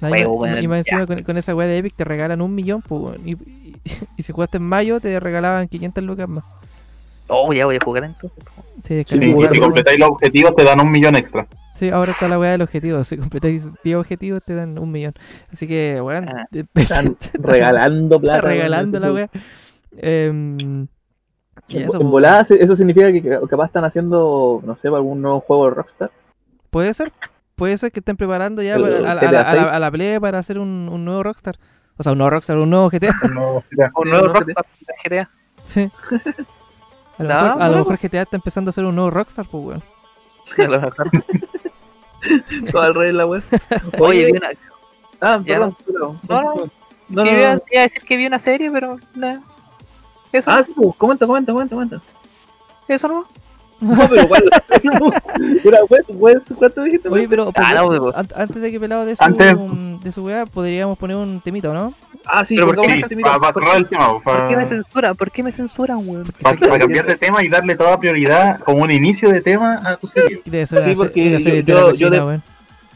[0.00, 2.40] No, y, más- weón, y más encima con, con esa weá de Epic te regalan
[2.42, 3.36] un millón, pues, y,
[4.16, 6.44] y si jugaste en mayo te regalaban 500 lucas más.
[7.32, 8.38] Oh, ya voy a jugar entonces.
[8.84, 11.46] Sí, un si completáis los objetivos te dan un millón extra.
[11.76, 13.02] Sí, ahora está la weá del objetivo.
[13.04, 15.14] Si completáis 10 objetivos te dan un millón.
[15.52, 16.46] Así que, weón, Ah.
[16.74, 18.36] Están regalando plata.
[18.38, 19.30] está regalando la weá.
[19.98, 20.88] En,
[21.68, 25.40] eso, en volada, se- eso significa que ca- capaz están haciendo, no sé, algún nuevo
[25.40, 26.10] juego de Rockstar.
[26.70, 27.12] Puede ser,
[27.56, 29.54] puede ser que estén preparando ya El- para- el a, la- a la, GTA a
[29.54, 29.72] la- 6.
[29.72, 31.56] a la Play para hacer un, un nuevo Rockstar.
[31.96, 33.14] O sea, un nuevo Rockstar, un nuevo GTA.
[33.32, 33.92] No, mira.
[33.96, 34.64] Un Sí, nuevo Rockstar
[35.04, 35.30] GTA.
[35.64, 35.90] Sí.
[37.22, 39.46] A lo, No, mejor, a lo mejor GTA está empezando a hacer un nuevo Rockstar,
[39.46, 39.82] pues, weón.
[40.58, 41.10] A lo mejor.
[42.70, 43.42] Todo al revés la wea.
[43.98, 44.50] Oye, vi una.
[45.20, 45.54] Ah, ya.
[45.54, 46.20] perdón, perdón.
[46.28, 46.54] No, no,
[47.08, 48.98] No, no, iba, a decir que vi una serie, pero.
[49.14, 49.42] No.
[50.32, 52.00] Eso, Ah, sí, pues, comenta, comenta, comenta, comenta.
[52.88, 53.26] eso no.
[53.82, 54.44] No, pero ¿cuál?
[55.88, 57.08] Pues, pues, ¿cuánto dijiste?
[57.08, 59.56] Oye, pero Ah, pues, no, an- antes de que pelado de su, Antes-
[60.02, 61.92] de su weá, podríamos poner un temito, ¿no?
[62.24, 65.16] Ah, sí, Pero ¿por Sí, para, cerrar el tema, ¿Por qué me para, censuran?
[65.16, 66.24] ¿Por qué me censuran, weón?
[66.78, 70.40] cambiar de tema y darle toda prioridad como un inicio de tema a tu serie.
[70.44, 72.40] Sí, porque serie yo- yo- de-.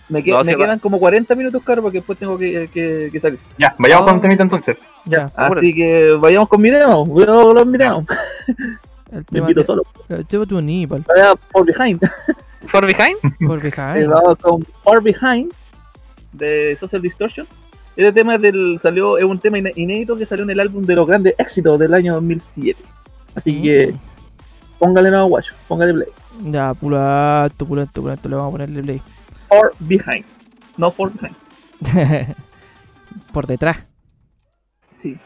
[0.08, 0.64] Me, que- No, me sí, va.
[0.66, 3.40] quedan como 40 minutos, caro, porque después tengo que, que, que salir.
[3.58, 4.06] Ya, vayamos Oh.
[4.06, 4.76] con un temita entonces.
[5.04, 6.70] Ya, Así que vayamos con mi
[7.50, 8.04] a los mi demo.
[9.18, 9.82] el Me tema invito de- solo.
[10.08, 12.00] el tema de Vaya por behind.
[12.66, 13.16] ¿For Behind?
[13.22, 14.08] Eh, behind.
[14.10, 15.52] Vamos con Far Behind
[16.32, 17.46] de Social Distortion.
[17.96, 20.96] Este tema es del, salió, es un tema inédito que salió en el álbum de
[20.96, 22.82] los grandes éxitos del año 2007.
[23.34, 23.94] Así que
[24.78, 26.08] póngale nuevo guacho, póngale play.
[26.50, 29.02] Ya, pulento, pulento, pulento, le vamos a ponerle play.
[29.48, 30.24] Far Behind,
[30.76, 31.36] no For Behind.
[33.32, 33.78] por detrás.
[35.00, 35.16] Sí.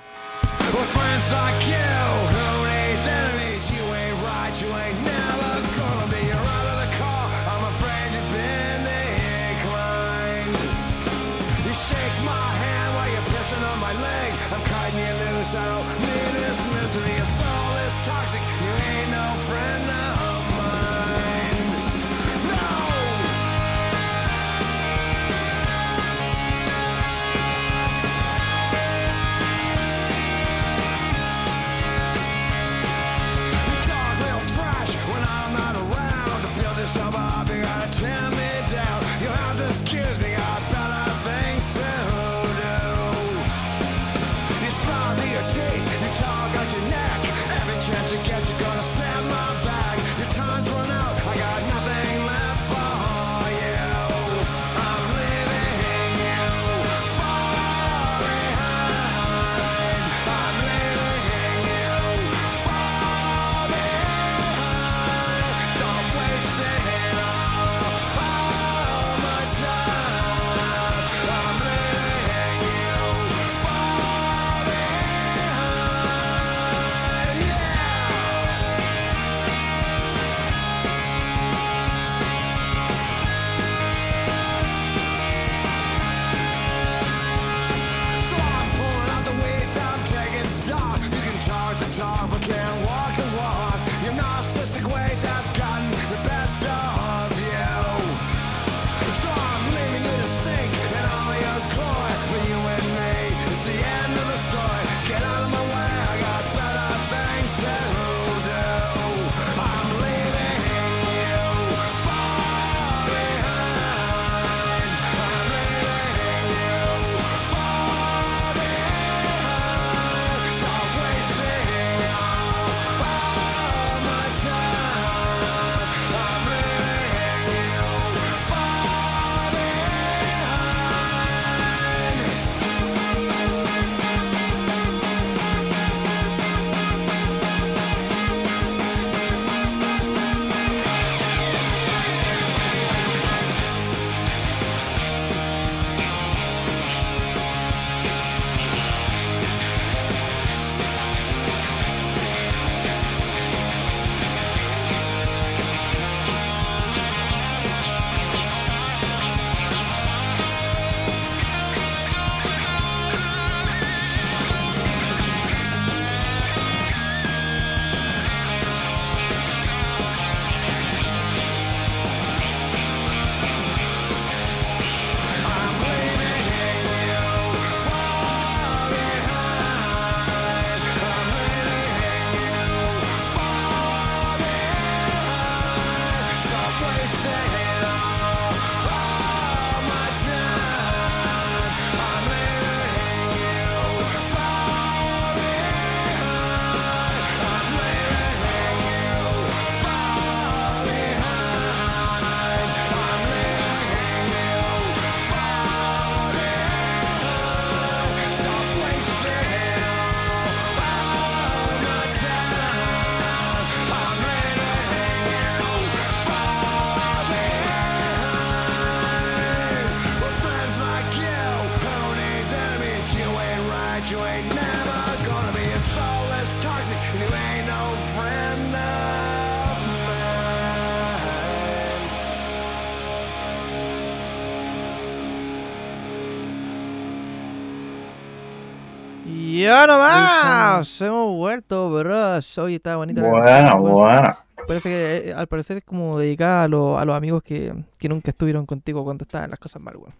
[240.80, 242.58] Nomás, hemos vuelto, bros.
[242.58, 244.38] Hoy está bonita la Buena, canción, buena.
[244.66, 248.08] Parece que eh, al parecer es como dedicada a, lo- a los amigos que, que
[248.08, 250.12] nunca estuvieron contigo cuando estaban las cosas mal, weón.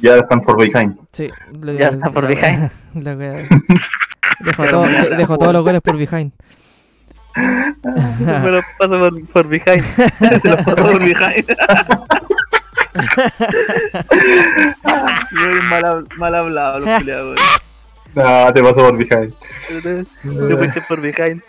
[0.00, 0.96] Ya están for behind.
[1.12, 1.28] Sí,
[1.60, 2.70] le- Ya está por la- behind.
[3.04, 3.32] la wea-
[4.40, 6.32] Dejó, todo- de- dejó todos los goles por behind.
[7.36, 9.84] Me lo paso por, por behind.
[10.42, 11.46] Se lo pasó por behind.
[15.32, 17.38] Yo mal, mal hablado, los culiados.
[18.14, 19.34] No, te paso por behind.
[19.82, 21.42] Te fuiste por behind.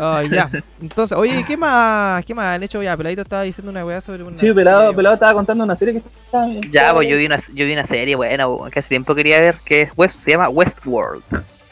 [0.00, 0.50] Oh, ya.
[0.82, 2.82] Entonces, oye, ¿qué más, ¿qué más han hecho?
[2.82, 4.36] Ya, Peladito estaba diciendo una weá sobre una.
[4.38, 4.96] Sí, pelado, serie.
[4.96, 6.48] pelado estaba contando una serie que estaba.
[6.72, 9.56] Ya, pues yo vi una, yo vi una serie buena, que hace tiempo quería ver,
[9.64, 11.22] que es West, se llama Westworld.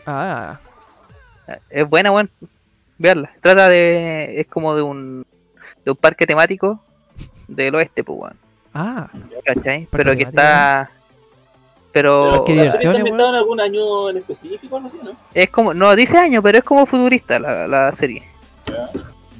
[0.06, 0.58] Ah,
[1.68, 2.30] Es buena, weón.
[2.98, 3.30] Verla.
[3.40, 4.40] Trata de.
[4.40, 5.26] Es como de un.
[5.84, 6.80] De un parque temático
[7.48, 8.36] del oeste, pues, weón.
[8.74, 9.08] ah.
[9.44, 9.88] ¿Cachai?
[9.90, 10.28] Pero que temático.
[10.40, 10.90] está.
[11.92, 12.42] Pero.
[12.44, 12.74] Qué diversión.
[12.74, 12.96] ¿Está weón.
[12.96, 14.80] ambientado en algún año en específico?
[14.80, 15.10] No sé, ¿no?
[15.34, 15.74] Es como.
[15.74, 18.22] No dice año, pero es como futurista la, la serie.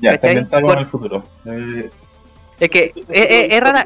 [0.01, 0.31] Ya, está ¿Cachai?
[0.31, 1.25] ambientado Por- en el futuro.
[1.47, 1.91] Eh,
[2.61, 2.93] Es que.
[3.09, 3.85] Es, es- es rara.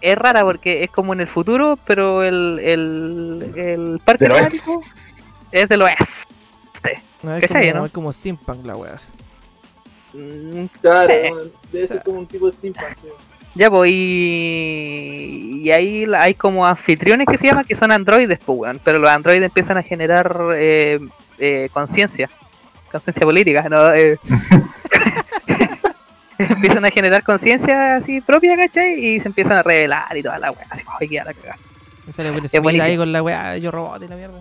[0.00, 2.58] Es rara porque es como en el futuro, pero el.
[2.58, 5.34] El, el parque pero temático es.
[5.52, 7.02] es del oeste.
[7.22, 7.86] No, es, ¿Cachai, como, no?
[7.86, 8.96] es como steampunk la weá.
[10.12, 11.50] Mm, Claro, Sí.
[11.70, 12.88] debe ser como un tipo de steampunk.
[13.00, 13.08] sí.
[13.54, 18.38] Ya, pues, y, y ahí la- hay como anfitriones que se llaman, que son androides,
[18.44, 18.80] pues, weón.
[18.82, 20.98] Pero los androides empiezan a generar eh,
[21.38, 22.30] eh, conciencia,
[22.90, 23.92] conciencia política, ¿no?
[23.92, 24.18] Eh,
[26.38, 28.94] empiezan a generar conciencia así propia, ¿cachai?
[29.04, 31.56] Y se empiezan a revelar y toda la weá, así, ay, queda la cagada.
[32.46, 32.54] Es
[32.84, 34.40] ahí con la weá, yo robot y la mierda.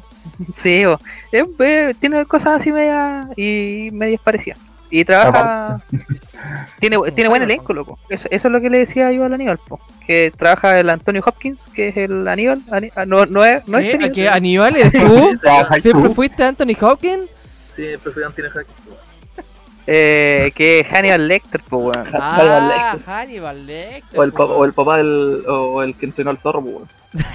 [0.56, 1.00] Sí, bo.
[1.32, 4.58] Eh, tiene cosas así media y medias parecidas.
[4.92, 5.80] Y trabaja.
[6.80, 7.98] tiene, tiene buen elenco, loco.
[8.10, 9.80] Eso, eso es lo que le decía yo al Aníbal, po.
[10.06, 12.62] Que trabaja el Antonio Hopkins, que es el Aníbal.
[12.96, 14.28] Ah, no, no es, no es ¿A qué?
[14.28, 15.40] ¿Aníbal eres tú?
[15.80, 17.28] ¿Siempre fuiste Anthony Hawkins?
[17.74, 18.78] Sí, prefiero Anthony Hawkins.
[19.88, 22.06] eh, que es Hannibal Lecter, po, weón.
[22.14, 23.10] Hannibal Ah, Lecter.
[23.14, 24.20] Hannibal Lecter.
[24.20, 24.44] O el, po.
[24.44, 25.44] o el papá del.
[25.48, 27.26] O el que entrenó al zorro, pues.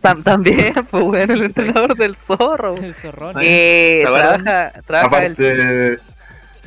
[0.00, 2.76] Tam- también, pues, weón, el entrenador del zorro.
[2.76, 3.36] El zorrón.
[3.42, 6.00] Eh, trabaja, trabaja el.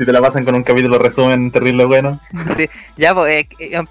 [0.01, 2.19] Si te la pasan con un capítulo resumen terrible bueno.
[2.57, 2.67] sí,
[2.97, 3.83] ya, pues, eh, eh,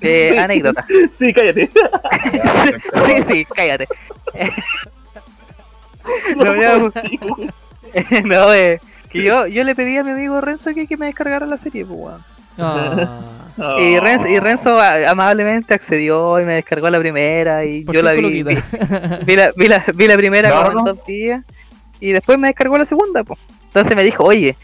[0.00, 0.86] eh, anécdota.
[1.18, 1.68] Sí, cállate.
[3.06, 3.88] sí, sí, cállate.
[6.36, 6.78] no, ya,
[8.24, 11.44] no, eh, que yo, yo le pedí a mi amigo Renzo que, que me descargara
[11.44, 12.24] la serie, pues, weón.
[12.58, 13.18] Ah,
[13.58, 13.78] Oh.
[13.78, 18.00] Y Renzo, y Renzo a- amablemente accedió y me descargó la primera y por yo
[18.00, 18.54] la vi, vi,
[19.36, 20.84] la, vi, la, vi la primera No, como en no.
[20.94, 21.44] dos días
[22.00, 23.38] y después me descargó la segunda, pues.
[23.66, 24.56] Entonces me dijo, oye,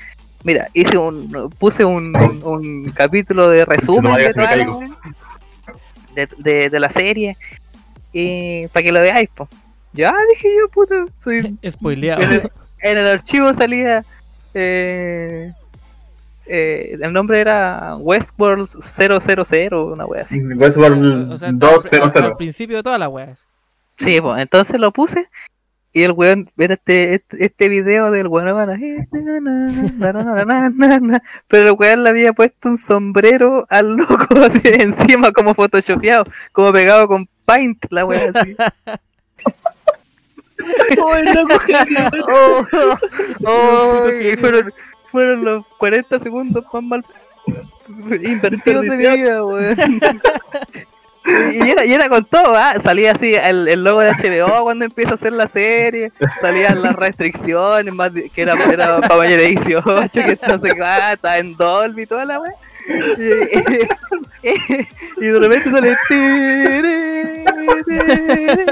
[0.49, 4.89] mira, hice un, puse un, un, un capítulo de resumen de, toda la
[6.15, 7.37] de, de, de la serie
[8.15, 9.49] y para que lo veáis, pues.
[9.93, 12.23] Ya dije yo, puta, soy Spoileado.
[12.23, 12.51] en el,
[12.81, 14.05] en el archivo salía
[14.55, 15.53] eh,
[16.47, 20.41] eh, el nombre era Westworld 000, una wea así.
[20.43, 22.17] Westworld O sea, al- 200.
[22.17, 23.39] Al, al principio de todas las weas.
[23.99, 25.29] Sí, pues entonces lo puse
[25.99, 30.13] y el weón, era este, este, este video del weón, van así, na, na, na,
[30.13, 34.61] na, na, na, na, pero el weón le había puesto un sombrero al loco así
[34.65, 38.57] encima como photoshopeado, como pegado con paint, la wea así.
[41.01, 42.11] Oh, el loco genio.
[42.29, 42.67] Oh,
[43.45, 44.73] oh, y fueron,
[45.11, 47.05] fueron los 40 segundos más mal
[48.23, 50.11] invertidos de mi vida, weón.
[51.53, 52.75] Y y era, y era con todo, ¿ah?
[52.83, 56.11] salía así el, el logo de HBO cuando empieza a hacer la serie,
[56.41, 60.75] salían las restricciones, más de- que era, era para mayor de 18, que no sé
[60.75, 62.53] qué, ah, estaba en Dolby y toda la wea.
[62.89, 64.53] Y,
[65.21, 67.45] y de repente sale tiri,
[67.85, 68.65] tiri,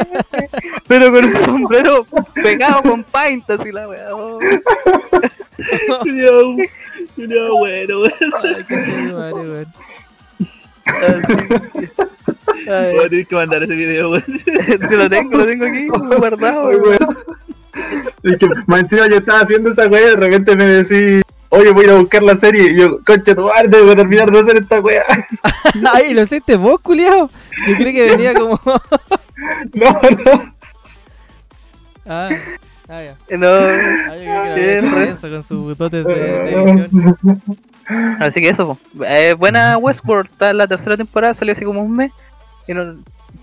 [0.88, 4.14] pero con un sombrero pegado con paint así la wea.
[4.14, 4.38] oh.
[7.16, 8.02] Sería bueno.
[8.42, 9.66] Ay, qué chido.
[10.86, 11.85] Ay,
[12.66, 14.24] Voy a tener que mandar ese video, weón.
[14.26, 14.42] sí,
[14.96, 16.68] lo tengo, lo tengo aquí guardado.
[16.68, 17.16] Weón.
[18.22, 21.70] Es que más encima yo estaba haciendo esa weá y de repente me decís, oye,
[21.70, 22.72] voy a ir a buscar la serie.
[22.72, 25.02] Y yo, concha tu madre, tengo que terminar de hacer esta weá.
[25.92, 27.30] Ay, ¿lo hiciste vos, culiao?
[27.68, 28.60] Yo creí que venía como.
[29.74, 30.54] No, no.
[32.06, 32.30] ah,
[32.88, 33.36] ah, ya.
[33.36, 37.42] No, Ah, yo creo que re- con sus dotes de, de edición.
[38.20, 38.78] así que eso.
[39.06, 42.12] Eh, buena Westworld, está en la tercera temporada, salió hace como un mes.
[42.66, 42.96] Y no,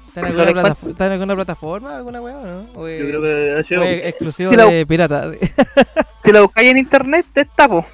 [0.07, 1.95] ¿Están en alguna, ¿Están en alguna plataforma?
[1.95, 2.65] ¿Alguna weá o no?
[2.75, 3.83] ¿O es, Yo creo que ha o llegado.
[3.89, 5.31] es exclusivo Sí, la- de pirata?
[6.23, 7.85] si la buscáis en internet, está, po.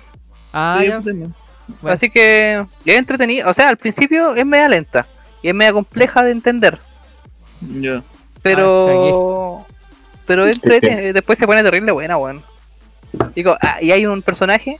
[0.53, 0.95] ah, Sí, ya.
[1.01, 1.34] también.
[1.81, 1.93] Bueno.
[1.93, 3.47] Así que es entretenido.
[3.49, 5.06] O sea, al principio es media lenta
[5.41, 6.77] y es media compleja de entender.
[7.61, 8.01] Ya.
[8.41, 9.65] Pero.
[10.26, 12.41] pero entrete- después se pone terrible buena, weón.
[13.35, 14.77] Digo, ah, y hay un personaje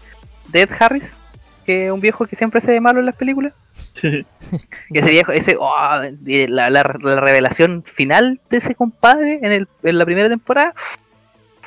[0.49, 1.17] de Ed Harris,
[1.65, 3.53] que es un viejo que siempre se de malo en las películas.
[4.01, 4.26] Que
[4.99, 5.73] ese viejo, ese, oh,
[6.26, 10.73] la, la- la revelación final de ese compadre en, el, en la primera temporada.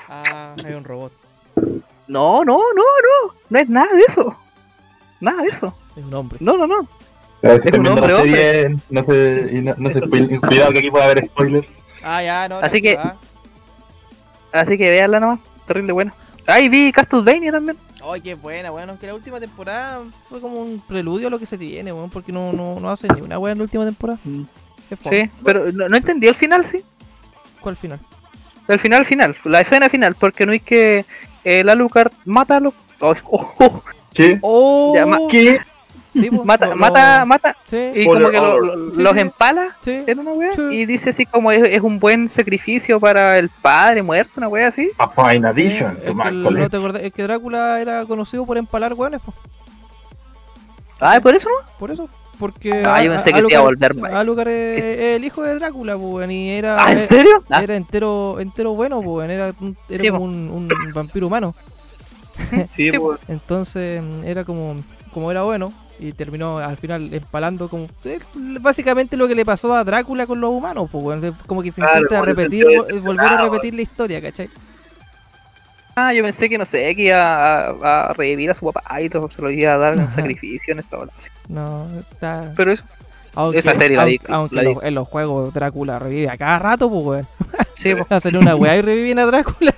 [0.08, 1.12] Ah, hay un robot.
[2.08, 3.34] No, no, no, no.
[3.50, 4.36] No es nada de eso.
[5.20, 5.74] Nada de eso.
[5.96, 6.38] Es un hombre.
[6.40, 6.86] No, no, no.
[7.42, 8.12] Es un hombre,
[8.90, 11.68] no se, y no, no se spoil- cuidado que aquí puede haber spoilers.
[12.02, 12.58] Ah, ya, no.
[12.58, 13.14] Así no, que- ah.
[14.52, 15.40] Así que véanla nomás.
[15.66, 16.14] Terrible buena.
[16.46, 17.76] Ay, vi Castlevania también.
[18.04, 18.88] Ay, qué buena, weón.
[18.90, 22.10] Aunque la última temporada fue como un preludio a lo que se tiene, weón.
[22.10, 24.18] Porque no, no, no hace ni una weá en la última temporada.
[24.24, 24.42] Mm.
[24.88, 24.96] Qué.
[25.24, 26.82] Sí, pero no, no entendí el final, sí.
[27.60, 28.00] ¿Cuál final?
[28.68, 29.36] El final, final.
[29.44, 31.04] La escena final, porque no es que
[31.44, 32.74] el Alucard mata a los.
[33.00, 34.38] oh, oh, oh, ¿Qué?
[34.42, 34.92] ¡Oh!
[34.94, 35.60] Ya, ma- ¿Qué?
[36.12, 37.56] Sí, mata, lo- mata, lo- mata.
[37.70, 40.02] Sí, Y como que lo- lo- sí, los empala sí.
[40.06, 40.52] en una wea.
[40.54, 40.62] Sí.
[40.70, 44.68] Y dice así como es, es un buen sacrificio para el padre muerto, una wea
[44.68, 44.90] así.
[44.98, 46.70] A fine addition es to que my el- no collection.
[46.70, 49.32] te acordás, es que Drácula era conocido por empalar weones, po.
[51.00, 51.66] Ay, por eso no.
[51.78, 52.08] Por eso.
[52.38, 54.16] Porque Ah, yo pensé que te iba a volver mal.
[54.16, 56.30] Alucard es, es el hijo de Drácula, weón.
[56.30, 57.42] Y era, Ah, ¿en eh, serio?
[57.50, 59.30] Ah, era entero, entero bueno, weón.
[59.30, 61.54] Era, un- era Sí, como un, un vampiro humano.
[62.74, 63.18] Sí, Sí, pues.
[63.28, 64.76] Entonces era como,
[65.12, 65.72] como era bueno
[66.08, 68.18] y terminó al final empalando como eh,
[68.60, 72.02] básicamente lo que le pasó a Drácula con los humanos, pues como que se Claro,
[72.02, 74.48] intenta repetir, sentido vo- volver a repetir la historia, ¿cachai?
[75.94, 79.08] ah, yo pensé que no sé, que iba a, a revivir a su papá y
[79.08, 80.10] todo, se lo iba a dar en Ajá.
[80.10, 81.12] sacrificio en esta hora.
[81.48, 82.52] No, está...
[82.56, 82.84] Pero eso,
[83.34, 84.74] Aunque, esa serie la vi, aunque, aunque la en, vi.
[84.74, 87.26] los, en los juegos Drácula revive a cada rato, pues weón.
[87.74, 88.06] sí, po.
[88.08, 89.74] Hacen una weá y reviven a Drácula.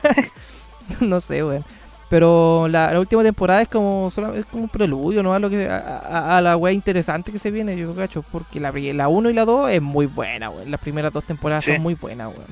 [1.00, 1.64] no sé, weón.
[2.10, 5.34] Pero la, la última temporada es como es como un preludio, ¿no?
[5.34, 8.22] A, lo que, a, a- a la weá interesante que se viene, yo cacho.
[8.32, 10.70] Porque la 1 y la 2 es muy buena, weón.
[10.70, 11.72] Las primeras dos temporadas Sí.
[11.72, 12.46] son muy buenas, weón.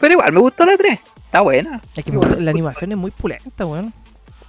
[0.00, 0.98] Pero igual, me gustó la 3.
[1.26, 1.80] Está buena.
[1.94, 3.92] Es que me gusta- la animación es muy pulenta, weón.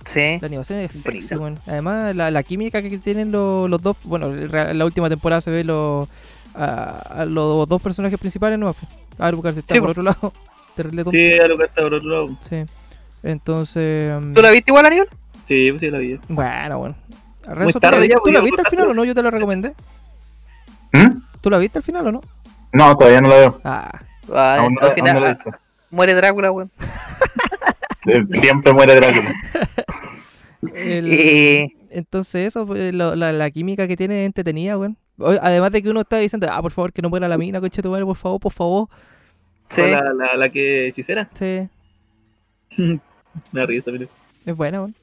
[0.04, 0.38] Sí.
[0.42, 1.60] La animación es sexy, weón.
[1.68, 3.98] Además, la, la química que tienen los, los dos.
[4.04, 6.08] Bueno, la última temporada se ve los,
[6.56, 8.76] a, a los dos personajes principales, ¿no?
[9.20, 9.92] Alucard está Sí, por po.
[9.92, 10.34] otro lado.
[10.76, 11.18] Terrible tonto.
[11.18, 12.30] Sí, a lo que está por otro lado.
[12.50, 12.64] Sí.
[13.28, 14.20] Entonces.
[14.22, 15.08] mm, ¿Tú la viste igual, Aníbal?
[15.48, 16.20] Sí, pues sí, la vi.
[16.30, 16.96] Bueno, bueno.
[17.46, 19.06] Renzo, ¿tú la, vi- ya, ¿tú pues, la viste al por final o no?
[19.06, 19.74] Yo te la recomendé.
[20.94, 21.22] ¿Mm?
[21.42, 22.22] ¿Tú la viste al final o no?
[22.74, 23.62] No, todavía no la veo.
[23.64, 24.00] Ah,
[24.34, 25.58] Ah, Aún al final la ah,
[25.90, 26.70] muere Drácula, weón.
[28.34, 29.34] Siempre muere Drácula.
[30.76, 34.98] El- Y Entonces eso, pues, lo- la, la química que tiene es entretenida, weón.
[35.42, 37.82] Además de que uno está diciendo, ah, por favor, que no muera la mina, concha
[37.82, 38.88] tu madre, por favor, por favor.
[39.70, 41.30] sí, La, la, la que hechicera.
[41.34, 41.68] Sí,
[43.52, 44.08] Me da risa, mire.
[44.46, 44.96] es buena, weón.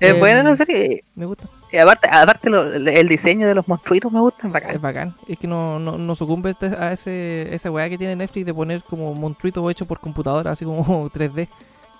[0.00, 1.04] es em, buena la serie.
[1.14, 1.44] Me gusta.
[1.72, 5.14] Y aparte, aparte lo- el diseño de los monstruitos me gusta, es Es bacán.
[5.28, 8.54] Es que no, no, no sucumbe este- a ese, esa weá que tiene Netflix de
[8.54, 11.48] poner como monstruitos hechos por computadora, así como 3D.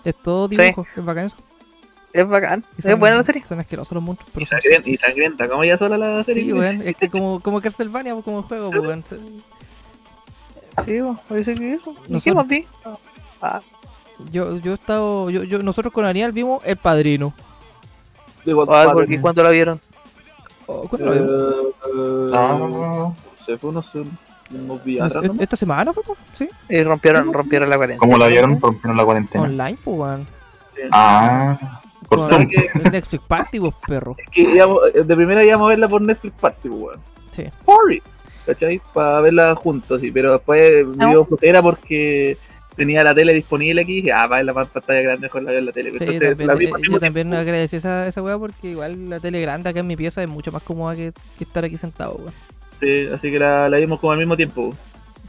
[0.05, 0.57] Es todo Sí.
[0.57, 1.37] dibujo, es bacán eso.
[2.13, 2.65] Es bacán.
[2.77, 3.45] Es buena la serie.
[3.45, 6.43] Son asquerosos los monstruos, pero Y son sangrienta, y sangrienta, ¿cómo ya sola la serie?
[6.45, 9.05] Sí, weón, es que como, como Castlevania, pues, como juego, pues, weón.
[10.85, 11.95] Sí, bueno, parece que eso.
[12.09, 12.65] ¿Y qué más vi?
[13.43, 13.61] Ah,
[14.31, 17.33] Yo, yo he estado, yo, yo, nosotros con Ariel vimos El Padrino.
[18.45, 19.81] De ah, cuando la vieron.
[20.67, 21.65] Oh, ¿Cuándo lo vimos?
[22.31, 23.13] Eh, Ah,
[23.45, 25.35] Se fue unos, unos días No sé, ¿no?
[25.41, 26.49] ¿Esta semana, pues, sí?
[26.69, 27.99] Y rompieron, rompieron la cuarentena.
[27.99, 28.61] ¿Cómo la vieron?
[28.61, 29.45] Rompieron la cuarentena.
[29.45, 30.27] Online, pues, weón.
[30.93, 32.49] Ah, por Zoom.
[32.85, 34.17] el Netflix Party, pues, perro.
[34.33, 37.01] Que íbamos- de primera íbamos a verla por Netflix Party, pues, weón.
[37.33, 37.45] Sí.
[37.65, 38.03] Party.
[38.47, 38.81] ¿Cachai?
[38.95, 40.11] Para verla juntos, sí.
[40.11, 42.39] Pero después me dio flojera porque
[42.81, 45.51] tenía la tele disponible aquí y dije, ah, va en la pantalla grande mejor la
[45.53, 45.95] ver en la tele.
[45.99, 47.37] Sí, Entonces, también, la por yo mismo también tiempo.
[47.37, 50.53] agradecí esa, esa weá porque igual la tele grande acá en mi pieza es mucho
[50.53, 52.35] más cómoda que, que estar aquí sentado, weón.
[52.81, 54.77] Sí, así que la, la vimos como al mismo tiempo.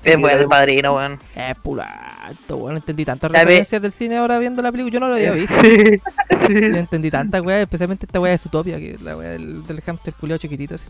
[0.03, 1.19] Es Sí, bueno la el padrino, weón.
[1.35, 2.77] Es pulato, weón.
[2.77, 4.93] Entendí tantas referencias del cine ahora viendo la película.
[4.93, 5.55] Yo no lo había visto.
[6.41, 9.65] Sí, Yo entendí tantas weas, especialmente esta wea de Zootopia, que es la wea del,
[9.67, 10.87] del hamster culiao chiquitito ese.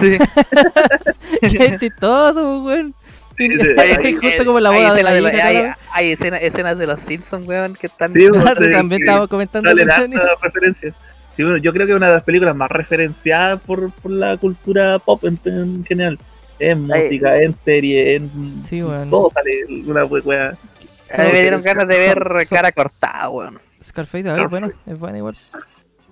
[0.00, 0.18] sí.
[1.58, 2.94] Qué chistoso, weón.
[3.36, 5.74] Sí, sí, Hay- justo como la Hay boda de la escenas hija, hay, claro.
[5.92, 8.12] hay escenas, escenas de los Simpsons, weón, que están.
[8.12, 8.26] Sí.
[8.28, 9.70] Claro, sí, también estábamos comentando
[10.42, 10.94] referencias.
[11.36, 14.36] Sí, bueno, yo creo que es una de las películas más referenciadas por, por la
[14.38, 16.18] cultura pop en, en general.
[16.58, 18.30] En música, en serie, en
[18.64, 19.10] Sí, weón.
[19.10, 20.56] todo sale una we- wea.
[21.12, 23.58] A mí me dieron Son- ganas de ver son- cara cortada, weón.
[23.82, 25.36] Scarface, a ver, es bueno, es bueno igual.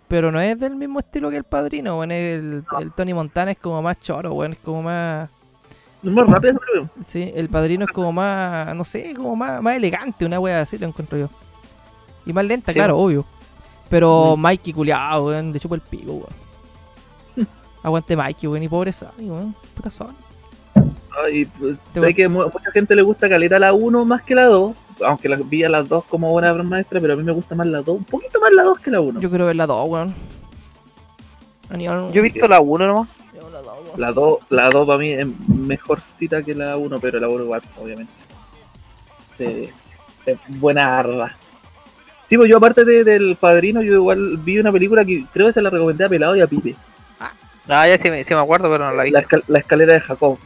[0.09, 2.13] Pero no es del mismo estilo que el padrino, weón.
[2.13, 4.53] El, el Tony Montana es como más choro, weón.
[4.53, 5.31] Es como más.
[6.05, 6.90] Es más rápido esa película.
[7.05, 8.74] Sí, el padrino es como más.
[8.74, 11.28] No sé, como más, más elegante, una wea así lo encuentro yo.
[12.26, 12.78] Y más lenta, Sí.
[12.78, 13.24] claro, obvio.
[13.89, 17.48] Pero Mikey culiao, weón, le chupo el pico, weón.
[17.82, 19.55] Aguante Mikey, weón, y pobre Sammy, weón.
[19.74, 20.14] Puta Sony.
[21.32, 24.44] Y pues, sé que mu- mucha gente le gusta caleta la 1 más que la
[24.47, 24.74] 2.
[25.06, 27.55] Aunque las vi a las dos como buena obra maestra, pero a mí me gusta
[27.55, 27.98] más la 2.
[27.98, 29.20] Un poquito más la 2 que la 1.
[29.20, 30.14] Yo quiero ver la 2, weón.
[31.78, 33.09] Yo he visto la 1 nomás.
[33.97, 34.41] La 2, weón.
[34.51, 37.45] La 2 la 2 para mí es mejor cita que la 1, pero la 1
[37.45, 38.12] igual, obviamente.
[39.39, 39.69] Sí,
[40.27, 41.37] es buena arda.
[42.29, 45.53] Sí, pues yo aparte de- del padrino, yo igual vi una película que creo que
[45.53, 46.75] se la recomendé a Pelado y a Pipe.
[47.66, 49.11] No, ya sí me, sí me acuerdo, pero no la vi.
[49.11, 50.39] La, escal- la escalera de Jacob.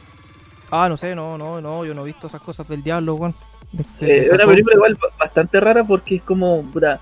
[0.71, 3.35] Ah, no sé, no, no, no, yo no he visto esas cosas del diablo, weón.
[3.73, 7.01] De- Eh, es una película igual ba- bastante rara porque es como, puta,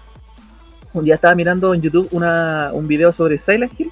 [0.94, 3.90] un día estaba mirando en YouTube una, un video sobre Silent Hill,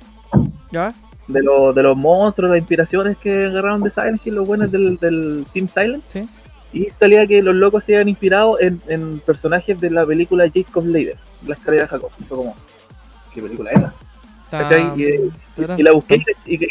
[0.73, 0.93] ¿Ya?
[1.29, 4.99] De, lo- de los monstruos, las inspiraciones que agarraron de Silent Hill, los buenos del,
[4.99, 6.29] del Team Silent, Sí.
[6.73, 10.85] y salía que los locos se habían inspirado en, en personajes de la película Jacob
[10.87, 12.11] Lader, La escalera de Jacob.
[12.21, 12.55] Y fue como,
[13.33, 13.95] ¿qué película es esa?
[15.77, 16.69] Y, la busqué y, y,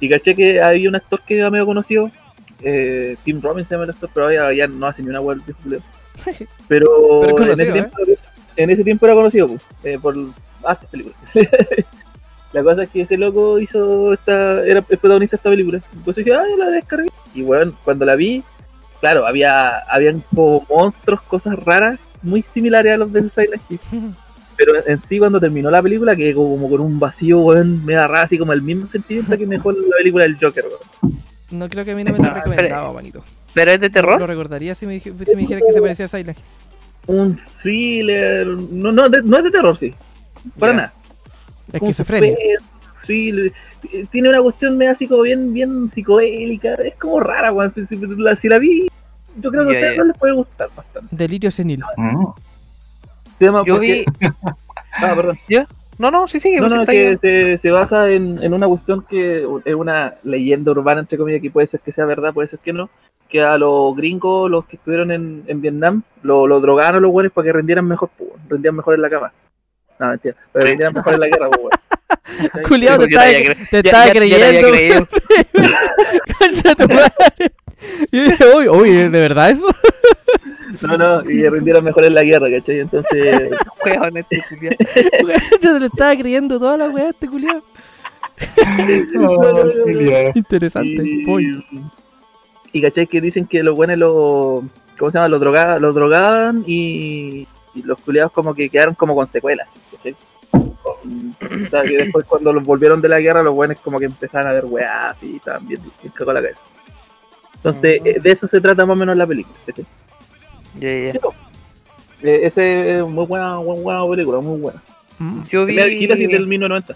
[0.00, 2.10] y caché que había un actor que era medio conocido,
[2.62, 5.40] eh, Tim Robbins se llama el actor, pero ya, ya no hace ni una web.
[6.68, 6.88] Pero,
[7.36, 7.72] Pero en, ese ¿eh?
[7.72, 7.96] tiempo,
[8.56, 10.14] en ese tiempo era conocido pues, eh, por
[10.64, 11.18] hartas películas.
[12.52, 15.80] la cosa es que ese loco hizo esta, era el protagonista de esta película.
[15.94, 17.08] Entonces dije, ah, yo la descargué.
[17.34, 18.42] Y bueno, cuando la vi,
[19.00, 23.80] claro, había habían como monstruos, cosas raras, muy similares a los de Silent Hill.
[24.56, 28.24] Pero en sí, cuando terminó la película, quedé como con un vacío, weón, me agarraba
[28.24, 31.14] así como el mismo sentimiento que me dejó la película del Joker, weón.
[31.50, 33.24] No creo que a mí no me lo No, recomendaba, manito.
[33.54, 34.22] ¿Pero es de Lo terror?
[34.26, 36.44] recordaría si me, dij- si me dijera que se parecía a Silent Hill.
[37.06, 39.92] Un thriller, no, no, de- no es de terror, sí,
[40.58, 40.92] para nada.
[41.72, 42.36] Esquizofrenia.
[43.08, 43.38] Eh,
[44.10, 47.72] Tiene una cuestión medio así como bien, bien psicodélica, es como rara, weón.
[47.74, 48.88] Si, si la, si la vi,
[49.38, 51.08] yo creo que a ustedes no les puede gustar bastante.
[51.10, 51.82] Delirio senil.
[51.96, 52.26] Mm.
[53.34, 54.28] Se llama Yo porque- vi.
[54.94, 55.36] Ah, perdón.
[55.48, 55.66] ¿Ya?
[55.98, 59.02] No, no, sí, sí, No, pues no, que se, se basa en, en una cuestión
[59.08, 62.58] que es una leyenda urbana, entre comillas, que puede ser que sea verdad, puede ser
[62.58, 62.90] que no,
[63.28, 67.10] que a los gringos, los que estuvieron en, en Vietnam, lo, lo drogaron a los
[67.10, 68.10] buenos para que rendieran mejor,
[68.48, 69.32] rendían mejor en la cama.
[69.98, 71.70] No, mentira, pero rendieran mejor en la guerra, weón.
[72.68, 74.68] Julián, te estaba, te Ya- estaba creyendo.
[74.70, 75.08] creído.
[76.38, 77.52] Concha tu madre.
[78.10, 79.66] Y yo dije, uy, uy, ¿de verdad eso?
[80.80, 82.80] No, no, y rendieran mejor en la guerra, ¿cachai?
[82.80, 83.50] Entonces,
[83.84, 84.74] Weón, este culiao.
[85.60, 87.62] Yo te lo estaba creyendo toda la weá, este culiado.
[90.34, 91.02] Interesante.
[91.04, 91.64] Y,
[92.72, 94.64] y cachai que dicen que los buenos lo,
[94.98, 95.28] ¿cómo se llama?
[95.28, 99.68] Lo drogaban, lo drogaban y, y los culiados como que quedaron como con secuelas.
[99.90, 100.16] ¿cachai?
[100.52, 104.48] O sea, que después cuando los volvieron de la guerra, los buenos como que empezaron
[104.48, 105.80] a ver weás y estaban bien,
[106.14, 106.60] cagó la cabeza.
[107.56, 109.56] Entonces, eh, de eso se trata más o menos la película.
[109.66, 110.88] Ya, ya.
[111.10, 111.32] Eso.
[112.22, 114.82] Eh, ese es muy buena, buena, buena película, muy buena.
[115.18, 115.42] Mm.
[115.48, 116.94] Yo vi, viejita, sí, del 1990.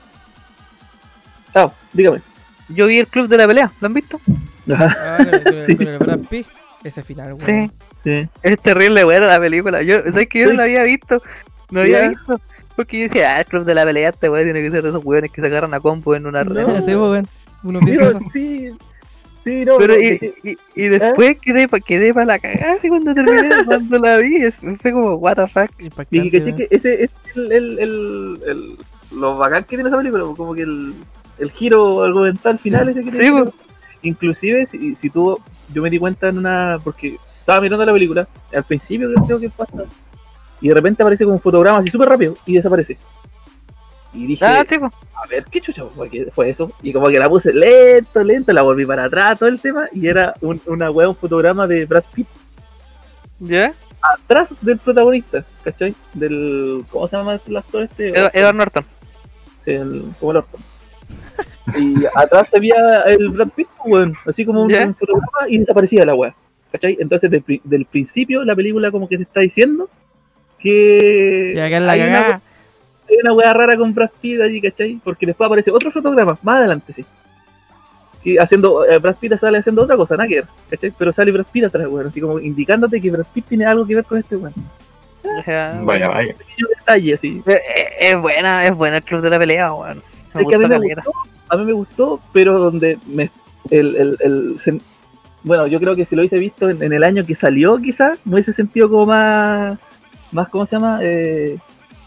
[1.55, 2.21] Ah, dígame.
[2.69, 4.21] yo vi el club de la pelea, ¿lo han visto?
[4.71, 5.77] Ah, con, el- con el- Sí.
[5.77, 6.47] con el Brad Pitt.
[6.85, 7.41] Ese final, weón.
[7.41, 7.71] Sí.
[8.07, 8.29] Sí.
[8.45, 9.83] Es terrible buena la película.
[9.83, 10.57] Yo, ¿sabes que yo no Sí.
[10.59, 11.21] la había visto?
[11.73, 12.41] No había visto.
[12.77, 14.91] Porque yo decía, ah, el club de la pelea, este weón tiene que ser de
[14.91, 16.81] esos weones que se agarran a combo en una red.
[16.83, 17.27] Sé, weón.
[17.65, 18.71] Uno piensa Pero sí,
[19.43, 22.75] sí, no, Pero no, y, sí, y, y después quedé, pa- quedé para la cagada
[22.75, 24.37] así cuando terminé cuando la vi.
[24.37, 25.71] es- Fue como, what the fuck.
[25.81, 28.77] Impactante, Y que, ese es el, el, el, el-
[29.11, 30.95] lo bacán que tiene esa película, como que el,
[31.39, 33.45] el giro argumental final ese que Sí, tiene.
[33.47, 33.53] po.
[34.03, 35.39] Inclusive si, si tú,
[35.73, 37.17] yo me di cuenta en una, porque
[37.47, 39.85] estaba mirando la película, al principio creo que pasa,
[40.61, 42.99] y de repente aparece como un fotograma así súper rápido y desaparece.
[44.13, 44.93] Y dije, Ah, sí, pues.
[45.15, 45.85] a ver, ¿qué chucha
[46.35, 46.73] fue, eso?
[46.83, 50.09] Y como que la puse lento, lento, la volví para atrás, todo el tema, y
[50.09, 52.27] era un, una wea, un fotograma de Brad Pitt
[53.39, 53.73] ¿Ya?
[54.03, 55.95] atrás del protagonista, ¿cachai?
[56.15, 58.09] Del, ¿cómo se llama el actor este?
[58.09, 58.85] Ed- Edward Norton.
[59.67, 60.59] el, como el orto.
[61.77, 66.15] Y atrás se veía el Brad Pitt, weón, así como un, fotograma y desaparecía la
[66.15, 66.35] weá.
[66.73, 66.97] ¿Cachai?
[67.01, 69.89] Entonces del, pri- del principio la película como que te está diciendo
[70.59, 72.41] que es la hay, una, cagada.
[73.09, 75.01] hay una weá rara con Brad Pitt allí, ¿cachai?
[75.05, 77.05] Porque después aparece otro fotograma, más adelante, sí.
[78.25, 80.93] Y haciendo, eh, Brad Pitt sale haciendo otra cosa, nada que ver, ¿cachai?
[80.99, 83.95] Pero sale Brad Pitt atrás, weón, así como indicándote que Brad Pitt tiene algo que
[83.95, 84.53] ver con este weón.
[85.47, 86.35] Ya, Vaya, vaya.
[86.79, 87.43] Detalle, así.
[87.47, 90.03] Eh, eh, Es buena, es buena el club de la pelea, weón.
[90.35, 91.13] Es a mí me gustó,
[91.49, 93.31] a mí me gustó, pero donde me,
[93.71, 94.81] el, el, el- se-
[95.47, 98.19] bueno, yo creo que si lo hubiese visto en, en el año que salió, quizás,
[98.25, 99.79] me hubiese sentido como más,
[100.33, 100.99] más ¿cómo se llama?
[101.03, 101.57] Eh,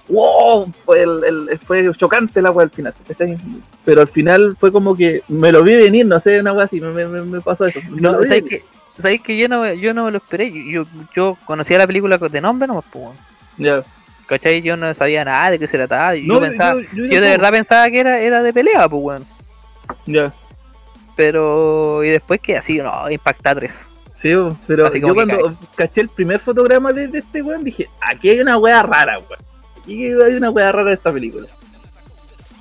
[0.09, 3.37] wow, fue, el, el- fue chocante la wea al final, ¿cachai?
[3.85, 6.81] Pero al final fue como que me lo vi venir, no sé, una wea así,
[6.81, 7.79] me, me, me pasó eso.
[7.89, 8.61] Me No, ¿sabes que,
[8.97, 10.51] ¿sabes que yo no, yo no me lo esperé?
[10.69, 10.85] Yo,
[11.15, 13.05] yo, conocía la película de nombre, no, pues.
[13.57, 13.83] Ya.
[14.25, 14.61] ¿Cachai?
[14.61, 16.13] Yo no sabía nada de qué se trataba.
[16.15, 19.25] Yo No, pensaba, yo- yo de verdad pensaba que era, era de pelea, pues, weón.
[20.05, 20.33] Ya.
[21.19, 23.91] Pero, y después que así, no, Impacta 3.
[24.21, 24.29] Sí,
[24.65, 28.29] pero Así yo que cuando caché el primer fotograma de, de este weón dije, aquí
[28.29, 29.41] hay una wea rara, weón.
[29.83, 31.47] Aquí hay una wea rara de esta película.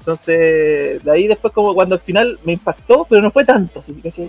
[0.00, 3.94] Entonces, de ahí después como cuando al final me impactó, pero no fue tanto, ¿sí?
[4.02, 4.28] ¿cachai?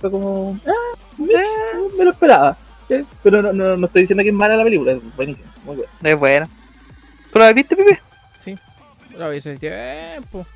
[0.00, 2.56] Fue como, ah, me, me lo esperaba.
[2.86, 3.04] ¿sí?
[3.24, 5.92] Pero no, no, no estoy diciendo que es mala la película, es buenísima, muy buena.
[6.04, 6.48] Es buena.
[7.32, 7.98] ¿Tú la viste, Pipe?
[9.16, 10.46] Lo vi hace tiempo.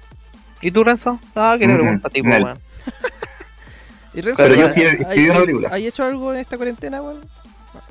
[0.63, 1.19] ¿Y tú, Renzo?
[1.35, 2.59] No, que le Mm, pregunto a ti, weón.
[4.15, 5.69] ¿Y Renzo, Pero yo ¿hay- sí he- sí vi una película.
[5.73, 7.21] ¿Hay hecho algo en esta cuarentena, weón?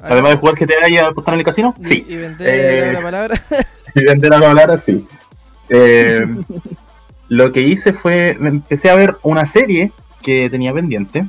[0.03, 2.05] Además de jugar GTA y apostar en el casino, Y- sí.
[2.07, 3.41] Y vender Eh, la palabra.
[3.95, 5.05] Y vender a hablar así.
[5.69, 6.25] Eh,
[7.29, 9.91] lo que hice fue, me empecé a ver una serie
[10.21, 11.25] que tenía pendiente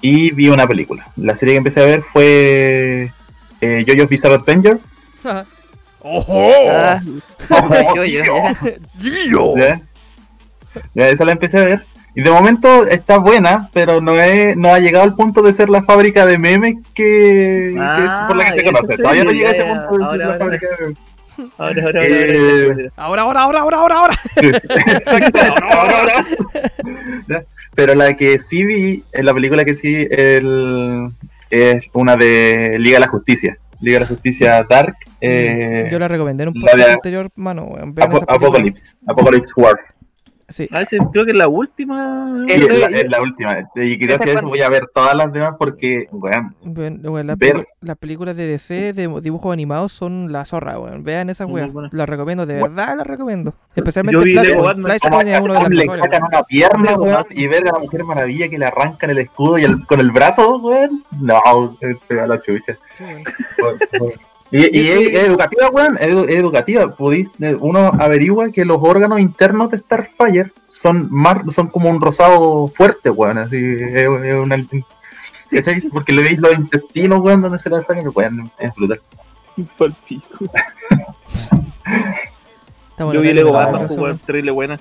[0.00, 1.10] y vi una película.
[1.16, 3.12] La serie que empecé a ver fue
[3.60, 4.78] eh, JoJo's Bizarre Adventure.
[6.00, 6.52] ¡Ojo!
[6.70, 7.00] Ah,
[7.94, 8.24] yo, yo,
[10.94, 11.08] ya.
[11.08, 11.84] Esa la empecé a ver.
[12.14, 15.68] Y de momento está buena, pero no, es, no ha llegado al punto de ser
[15.68, 18.92] la fábrica de memes que, que es por la que se Ah, conoce.
[18.94, 20.38] esa Todavía no llega a ese punto de ser Ahora, la ahora.
[20.38, 20.98] fábrica de memes.
[21.58, 23.40] Ahora, ahora, ahora, Eh, ahora, ahora.
[23.42, 24.14] Ahora, ahora, ahora, ahora.
[24.96, 25.38] Exacto.
[25.70, 27.44] Ahora, ahora.
[27.76, 31.04] Pero la que sí vi, en la película que sí, el,
[31.50, 33.56] es una de Liga de la Justicia.
[33.80, 34.96] Liga de la Justicia Dark.
[35.20, 37.94] Eh, Yo la recomendé en un podcast anterior, mano, weón.
[37.94, 38.48] Vean Apo- esa película.
[38.48, 38.96] Apocalypse.
[39.06, 39.78] Apocalypse War.
[40.50, 40.66] Sí.
[40.72, 42.44] Ah, ese creo que es la última.
[42.48, 43.58] Sí, es, la, es la última.
[43.76, 47.34] Y gracias a eso voy a ver todas las demás porque, weón, Ven- weón, la
[47.36, 47.66] Ver.
[47.82, 51.04] las películas de DC de dibujos animados son la zorra, weón.
[51.04, 51.68] Vean esas weas.
[51.92, 52.74] Las recomiendo, de Bueno.
[52.76, 53.52] verdad las recomiendo.
[53.76, 54.86] Especialmente Yo vi Lego Flashpoint.
[54.86, 56.04] Flashpoint es uno de a las le mejores.
[56.04, 59.58] sacan una pierna, weón, y ver a la Mujer Maravilla que le arrancan el escudo
[59.58, 61.02] y el- con el brazo, weón.
[61.20, 61.76] No,
[62.08, 62.76] se va la chucha.
[64.50, 66.96] Y, y es, es educativa, weón, es, es educativa.
[66.96, 72.00] Podí- eh, uno averigua que los órganos internos de Starfire son más, son como un
[72.00, 73.36] rosado fuerte, weón.
[73.38, 74.56] Así, es, es una,
[75.50, 75.82] ¿cachai?
[75.92, 79.00] Porque le veis los intestinos, weón, donde se la sacan, weón, es brutal.
[79.76, 80.44] Pa'l pico.
[82.90, 84.80] Está bueno, Yo vi Lego Batman, weón, terrible buena.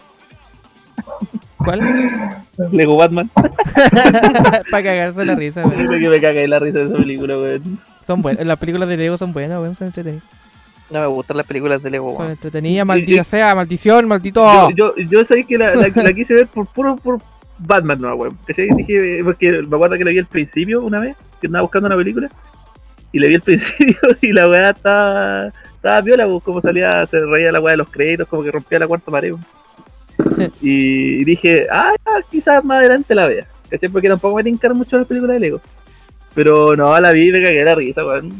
[1.57, 2.45] ¿Cuál?
[2.72, 3.30] Lego Batman.
[4.72, 5.88] Para cagarse la risa, weón.
[5.99, 7.80] Que me cagué la risa de esa película, weón.
[8.07, 8.45] Son buenas.
[8.45, 9.75] Las películas de Lego son buenas, weón.
[9.75, 10.23] Son entretenidas.
[10.89, 12.31] No me gustan las películas de Lego, Son weón.
[12.31, 14.69] entretenidas, maldita sea, maldición, maldito.
[14.73, 17.19] Yo, yo, yo sabía que la, la, la quise ver por puro por
[17.59, 18.38] Batman, no, weón.
[18.45, 18.69] ¿Cachai?
[18.77, 21.97] Dije, porque me acuerdo que la vi al principio una vez, que andaba buscando una
[21.97, 22.29] película.
[23.11, 27.19] Y le vi el principio y la weá estaba, estaba viola, pues, como salía, se
[27.19, 29.34] reía la weá de los créditos, como que rompía la cuarta pared.
[30.61, 31.93] Y dije, ah,
[32.31, 33.45] quizás más adelante la vea.
[33.69, 33.89] ¿Cachai?
[33.89, 35.61] Porque tampoco me tincar mucho las películas de Lego.
[36.35, 38.31] Pero no, la vi y me cagué la risa, weón.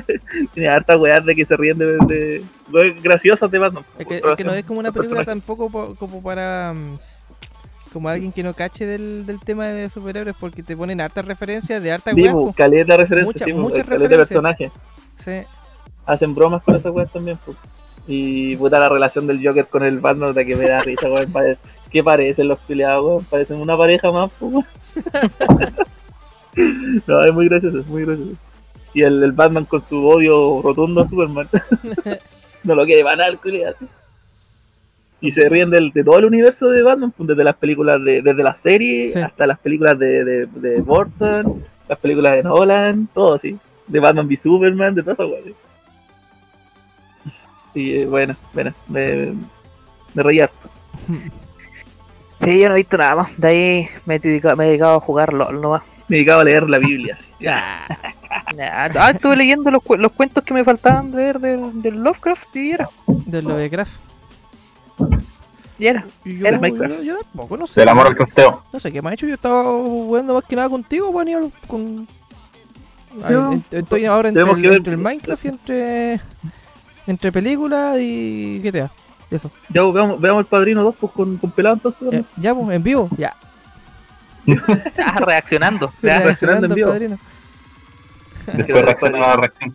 [0.54, 3.84] Tiene hartas weas de que se ríen de, de, weas graciosas de Batman.
[3.98, 6.74] Es que, es Por que no es como una película tampoco po- como para.
[6.74, 6.98] mm,
[7.92, 11.82] Como alguien que no cache del, del tema de superhéroes, porque te ponen hartas referencias
[11.82, 12.34] de hartas Sí, weas.
[12.34, 12.52] pues, po.
[12.52, 14.72] caleta de referencias, Mucha- sí, muchas de personajes.
[15.24, 15.40] Sí.
[16.04, 17.56] Hacen bromas con esas weas también, pues.
[18.06, 21.32] Y puta la relación del Joker con el Batman de que me da risa, weón.
[21.90, 23.24] ¿Qué parecen los peleados, weón?
[23.24, 24.66] Parecen una pareja más, pues.
[27.06, 28.32] no, es muy gracioso, es muy gracioso.
[28.94, 31.48] Y el, el Batman con su odio rotundo a Superman.
[32.64, 33.76] no lo quiere banal, culiado.
[35.20, 38.22] Y se ríen del, de todo el universo de Batman, pues, desde las películas de,
[38.22, 39.18] desde la serie Sí.
[39.18, 43.58] hasta las películas de, de, de Burton, las películas de Nolan, todo así.
[43.86, 45.52] De Batman v Superman, de todas esas cosas.
[47.74, 49.32] Y eh, bueno, bueno, me,
[50.14, 50.68] me reí harto.
[52.40, 53.36] Sí, yo no he visto nada más.
[53.36, 55.82] De ahí me he dedicado, me he dedicado a jugar LOL nomás.
[56.08, 57.18] Me dedicaba a leer la Biblia.
[57.46, 62.56] Ah, estuve leyendo los, cu- los cuentos que me faltaban de ver del, del Lovecraft
[62.56, 62.88] y era.
[63.06, 63.92] De lo de Craft.
[65.78, 66.04] Y era.
[66.24, 66.96] Y yo, Era Minecraft.
[66.96, 67.80] yo, yo tampoco, no sé.
[67.80, 68.64] Del amor al crafteo.
[68.72, 69.26] No sé qué me ha hecho.
[69.26, 72.08] Yo estaba jugando más que nada contigo, hablo con.
[73.24, 76.20] Ay, estoy ahora el, entre el Minecraft y entre.
[77.06, 78.90] Entre películas y GTA.
[79.30, 79.50] Eso.
[79.68, 82.12] Ya, pues, veamos, veamos el padrino 2 pues, con, con pelado entonces.
[82.12, 83.08] Eh, ya, pues, en vivo.
[83.16, 83.34] Ya.
[84.98, 85.92] Ah, reaccionando.
[86.02, 86.20] Ya.
[86.24, 86.90] reaccionando en vivo.
[86.90, 87.18] padrino.
[88.52, 89.74] Después reacciona la reacción.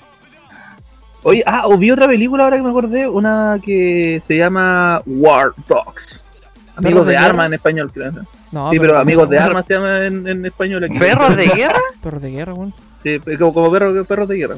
[1.24, 5.54] Oye, ah, o vi otra película ahora que me acordé, una que se llama War
[5.68, 6.22] Dogs.
[6.76, 8.12] Amigos de de armas en español, creo.
[8.52, 10.98] No, sí, pero amigos de armas se llama en, en español aquí.
[10.98, 11.80] ¿Perros de guerra?
[12.02, 12.74] Perros de guerra, weón.
[13.04, 14.58] Sí, como, como perros, perros de guerra.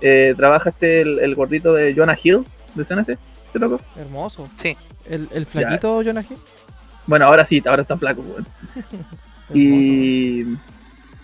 [0.00, 2.44] Eh, trabaja este el, el gordito de Jonah Hill,
[2.74, 3.08] de CNC,
[3.48, 3.80] ese loco.
[3.96, 4.48] Hermoso.
[4.56, 4.76] Sí.
[5.08, 6.38] El, el flaquito Jonah Hill.
[7.10, 8.46] Bueno, ahora sí, ahora está flaco, weón.
[9.52, 10.44] Y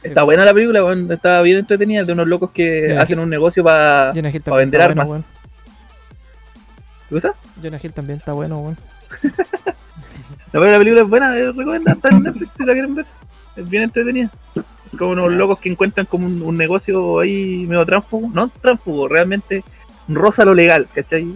[0.02, 1.12] está buena la película, weón.
[1.12, 4.12] Está bien entretenida, de unos locos que Jonah hacen un negocio para.
[4.12, 5.08] Pa' vender bueno, armas.
[5.08, 5.24] weón.
[7.08, 7.34] ¿Qué cosa?
[7.62, 8.76] Jonah Hill también está bueno, weón.
[10.52, 13.06] La película es buena, es recomendada, está en Netflix si la quieren ver.
[13.54, 14.30] Es bien entretenida.
[14.56, 19.06] Es como unos locos que encuentran como un, un negocio ahí medio tránsfugo, no tránsfugo,
[19.06, 19.62] realmente
[20.08, 21.32] rosa lo legal, ¿cachai?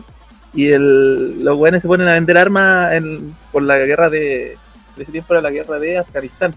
[0.54, 4.56] Y el, los buenos se ponen a vender armas en- por la guerra de.
[4.98, 6.54] ese tiempo era la guerra de Afganistán.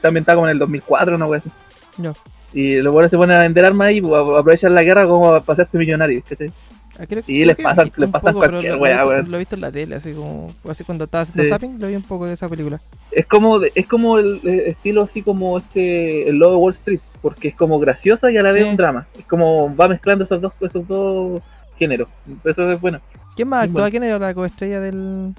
[0.00, 1.50] También está como en el 2004, una wea así.
[1.98, 2.12] Ya.
[2.54, 5.78] Y los buenos se ponen a vender armas y aprovechan la guerra como para pasarse
[5.78, 6.52] millonarios, ¿cachai?
[6.98, 9.30] Ah, creo- creo les pasan- les pasan poco, cualquier lo- lo he visto- weón.
[9.30, 10.54] Lo he visto en la tele, así como.
[10.68, 11.48] Así cuando estaba haciendo Sí.
[11.48, 12.80] zapping, lo vi un poco de esa película.
[13.10, 17.48] es como es como el, estilo así como este el logo de Wall Street porque
[17.48, 18.68] es como graciosa y a la vez Sí.
[18.70, 21.42] un drama es como va mezclando esos dos esos dos
[21.78, 22.08] géneros
[22.44, 23.00] eso es bueno
[23.36, 23.80] ¿Quién más actúa?
[23.82, 23.90] bueno.
[23.90, 25.34] ¿Quién era la coestrella del.?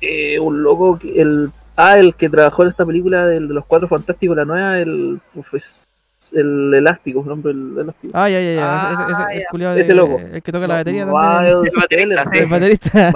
[0.00, 3.64] Eh, un loco que- el ah el que trabajó en esta película del- de los
[3.66, 5.84] cuatro fantásticos la nueva el uf, es
[6.32, 8.92] el elástico un hombre el elástico Ah, ya, ya, ya.
[8.92, 10.20] ese, ese, ese- Ah, el de- Ese loco.
[10.20, 11.62] El que toca la batería también.
[11.62, 12.12] Miles El.
[12.12, 13.12] El baterista.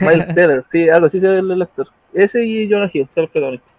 [0.00, 3.30] Miles Teller, sí algo así se ve el actor ese y Jonah Hill son los
[3.30, 3.70] protagonistas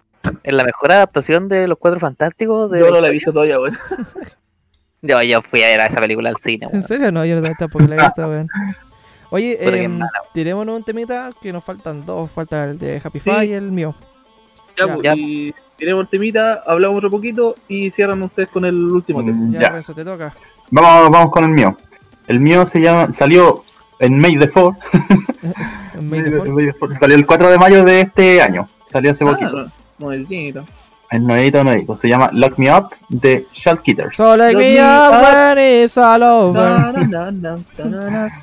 [0.42, 2.70] Es la mejor adaptación de los cuatro fantásticos.
[2.70, 3.78] De yo no la he visto todavía bueno
[5.10, 6.68] Yo, yo fui a ver a esa película al cine.
[6.72, 7.10] ¿En serio?
[7.12, 8.48] No, yo no tampoco la he visto, weón.
[9.30, 9.98] Oye, qué em,
[10.32, 12.30] tirémonos un temita que nos faltan dos.
[12.30, 13.24] Falta el de Happy Sí.
[13.30, 13.94] Five y el mío.
[14.76, 14.92] ya, Ya.
[14.94, 15.14] pues, Ya.
[15.16, 19.52] y tenemos el temita hablamos otro poquito y cierran ustedes con el último tema Mm,
[19.52, 20.32] Ya, Ya, Renzo, te toca.
[20.70, 21.76] vamos, vamos con el mío.
[22.28, 23.64] El mío se llama, salió
[23.98, 24.76] en May the 4,
[25.94, 26.96] En May the Fourth.
[26.98, 29.58] salió el 4 de mayo de este año, salió hace poquito.
[29.58, 30.64] Ah, nuevecito.
[31.10, 34.16] El nuevito, nuevito, se llama Lock Me Up de Shalt Kitters.
[34.16, 36.60] So Look me up when it's all over.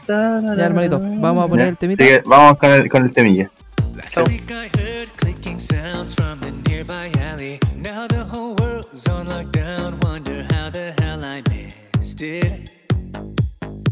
[0.07, 2.03] Ya, hermanito, vamos a poner Ya, el temita.
[2.25, 3.49] vamos con el, con el temilla.
[3.95, 7.59] Last week I heard clicking sounds from the nearby alley.
[7.75, 10.01] Now the whole world's on lockdown.
[10.03, 12.69] Wonder how the hell I missed it.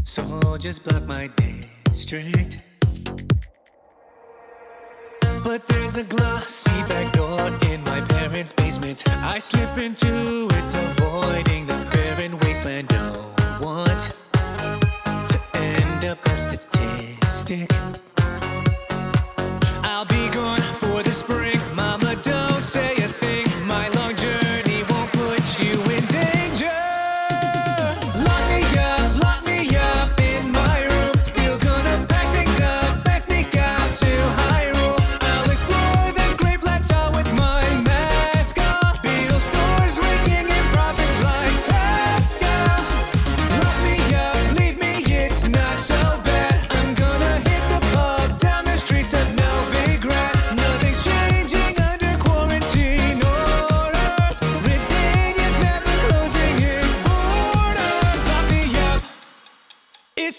[0.03, 2.59] Soldiers block my district.
[5.43, 9.03] But there's a glossy back door in my parents' basement.
[9.23, 12.87] I slip into it, avoiding the barren wasteland.
[12.89, 17.90] Don't want to end up a statistic.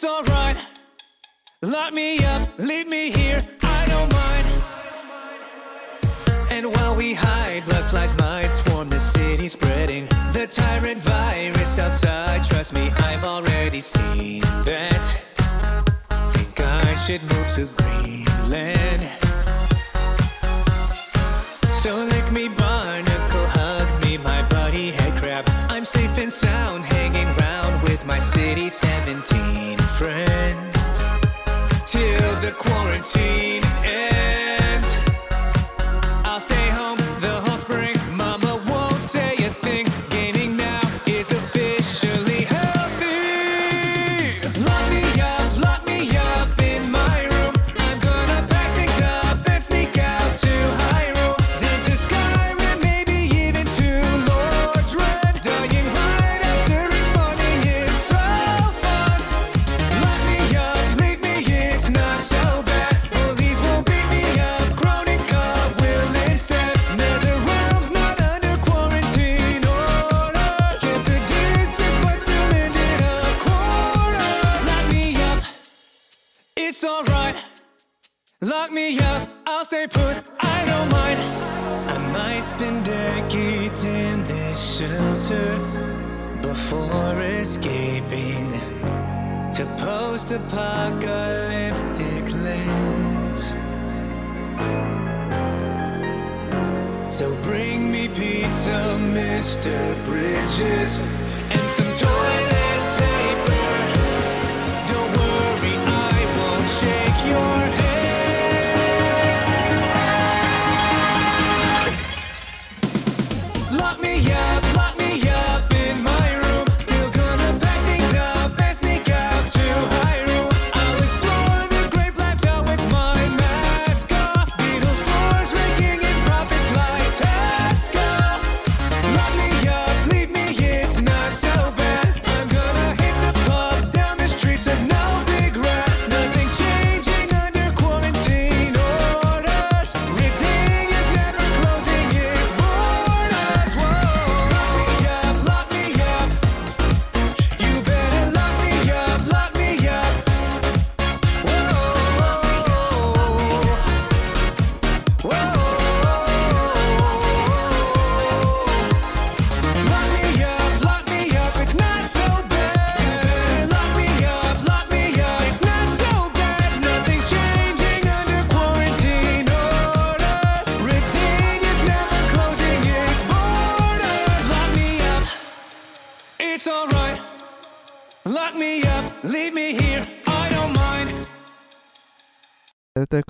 [0.05, 0.57] It's alright.
[1.63, 4.47] Lock me up, leave me here, I don't mind.
[6.51, 12.43] And while we hide, blood flies might swarm the city, spreading the tyrant virus outside.
[12.43, 15.05] Trust me, I've already seen that.
[16.33, 17.92] Think I should move to Greenland.
[90.53, 90.82] apart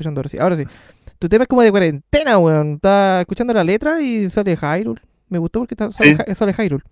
[0.03, 0.39] escuchando ahora sí.
[0.39, 0.65] Ahora sí.
[1.19, 2.74] Tu tema es como de cuarentena, weón.
[2.74, 5.01] Estaba escuchando la letra y sale Hyrule.
[5.29, 6.35] Me gustó porque está- sale, Sí.
[6.35, 6.83] Sale Hyrule.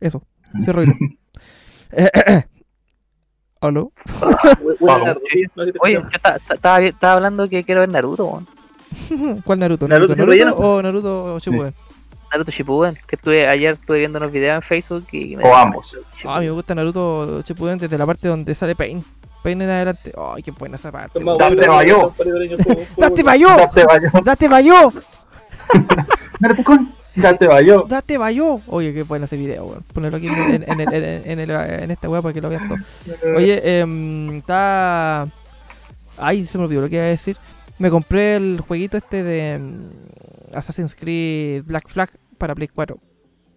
[0.00, 0.22] Eso.
[0.64, 0.94] Cierro hilo.
[3.60, 3.92] ¿Aló?
[5.80, 8.46] Oye, yo ta- ta- estaba, hablando que quiero ver Naruto, weón.
[9.44, 9.86] ¿Cuál Naruto?
[9.88, 10.54] Naruto ¿Naruto, relleno.
[10.56, 11.72] o Naruto Shippuden?
[12.32, 16.00] Naruto Shippuden, que estuve ayer estuve viendo unos videos en Facebook y me O ambos.
[16.24, 19.04] Ah, a mí me gusta Naruto Shippuden desde la parte donde sale Pain.
[19.42, 20.12] Pain en adelante.
[20.16, 21.18] Ay, qué buena esa parte.
[21.18, 22.12] Date como- ¡Date Bayo!
[22.96, 24.08] Date bayo.
[24.24, 24.92] ¡Date Bayo!
[27.04, 27.84] Date bayo.
[27.88, 28.18] ¡Date!
[28.68, 29.84] Oye, qué bueno ese video, weón.
[29.92, 32.48] Ponerlo aquí en, en, en, en, en, en el- en esta weá para que lo
[32.48, 32.80] vean todos.
[33.36, 35.26] Oye, em, está.
[36.18, 37.36] Ay, se me olvidó lo que iba a decir.
[37.78, 39.90] Me compré el jueguito este de em,
[40.54, 42.96] Assassin's Creed Black Flag para Play 4.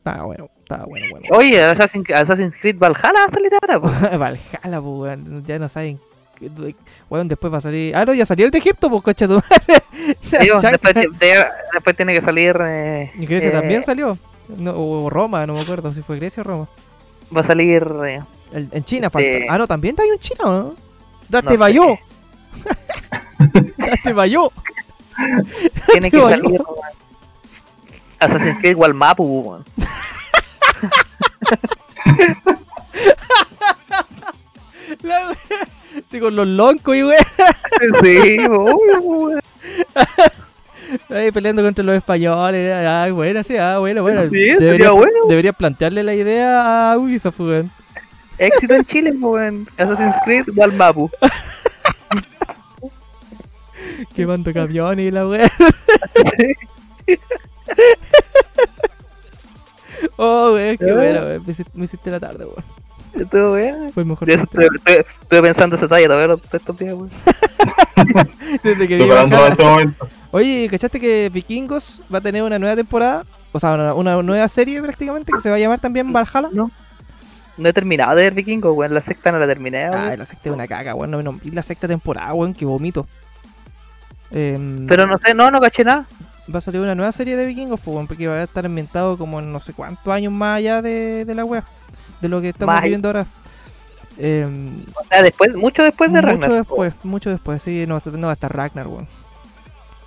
[0.06, 1.26] Estaba bueno, estaba bueno, bueno.
[1.32, 3.88] Oye, Assassin's, Assassin's Creed Valhalla va a salir ahora, po.
[4.20, 5.20] Valhalla, pues.
[5.48, 6.00] Ya no saben.
[7.10, 7.96] Weón, después va a salir.
[7.96, 9.82] Ah, no, ya salió el de Egipto, pues, coche tu madre.
[10.30, 10.62] Después,
[11.74, 12.56] después tiene que salir.
[12.62, 14.16] eh, Y Grecia eh, también salió.
[14.58, 16.68] No, o Roma, no me acuerdo si fue Grecia o Roma.
[17.36, 17.84] Va a salir.
[18.06, 18.22] eh,
[18.54, 19.54] El- en China Este- falta.
[19.54, 20.76] Ah, no, también hay un chino, ¿no?
[21.30, 21.58] Date.
[21.58, 21.98] Bayo.
[23.78, 24.52] Date Bayo.
[25.92, 26.62] tiene que salir.
[28.26, 28.32] Weón.
[28.32, 29.64] Assassin's Creed weón.
[35.02, 35.38] La wea.
[36.08, 37.26] Sí, con los loncos y wea.
[38.02, 39.42] Sí, obvio, weón.
[41.10, 42.74] Ahí peleando contra los españoles.
[42.74, 44.30] Ah, bueno, sí, ah, bueno, bueno.
[44.30, 44.56] Sí,
[45.28, 47.72] debería plantearle la idea a Ubisoft, weón.
[48.38, 49.68] Éxito en Chile, weón.
[49.78, 51.10] Assassin's Creed Walmapu.
[54.16, 55.52] Quemando camiones y la wea.
[60.18, 61.44] oh, weón, qué bueno, weón.
[61.46, 62.64] Me hiciste, me hiciste la tarde, weón.
[63.14, 63.90] Estuvo bueno.
[63.94, 67.10] Fue el mejor Yo estuve, estuve- estuve pensando esa talla todavía todos estos días, weón.
[68.64, 70.08] Desde que este momento.
[70.32, 73.26] Oye, ¿cachaste que Vikingos va a tener una nueva temporada?
[73.54, 76.50] O sea, una, una nueva serie prácticamente que se va a llamar también Valhalla.
[76.52, 76.70] No.
[77.58, 78.94] No he terminado de ver Vikingo, weón.
[78.94, 80.10] La sexta no la terminé, weón.
[80.10, 81.12] Ay, la sexta es una caca, weón.
[81.12, 83.08] No, no, y la sexta temporada, weón, que vomito.
[84.32, 86.06] Em, Pero no sé, no, no caché nada.
[86.54, 89.40] Va a salir una nueva serie de vikingos, pues, porque va a estar ambientado como
[89.40, 91.64] en no sé cuántos años más allá de, de la wea,
[92.22, 93.26] de lo que estamos viviendo ahora.
[94.18, 96.52] Em, O sea, después, mucho después de mucho Ragnar.
[96.52, 99.08] después, mucho después, sí, no, no va a estar Ragnar, weón.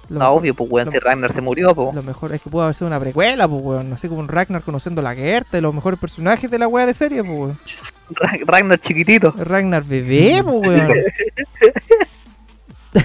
[0.08, 1.94] Lo No, mejor- obvio, pues, weón, si Ragnar se murió, pues.
[1.94, 3.92] Lo mejor es que pudo haber sido una precuela, pues, weón.
[3.92, 6.94] Así como un Ragnar conociendo la Gerta y los mejores personajes de la wea de
[6.94, 7.58] serie, pues, weón.
[8.10, 9.34] Ra- Ragnar chiquitito.
[9.36, 10.92] Ragnar bebé, pues, weón.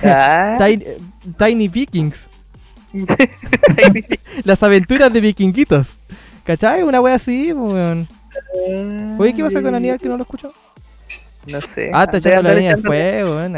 [0.03, 0.85] Ah, Tiny,
[1.37, 2.29] Tiny Vikings.
[4.43, 5.97] Las aventuras de vikinguitos.
[6.43, 6.83] ¿Cachai?
[6.83, 8.07] Una wea así, pues, weón.
[9.17, 10.53] Oye, ¿qué pasa con Aníbal que no lo escucho?
[11.47, 11.91] No sé.
[11.93, 13.55] Ah, está echando la línea de fuego, weón.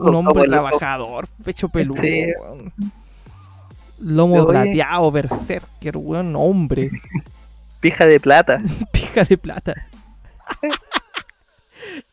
[0.00, 2.26] Un, hombre trabajador, pecho peludo, Sí.
[2.40, 2.72] weón.
[3.98, 4.46] Lomo Oye.
[4.46, 6.90] plateado, berserker, weón, hombre.
[7.80, 8.60] Pija de plata.
[8.92, 9.74] Pija de plata.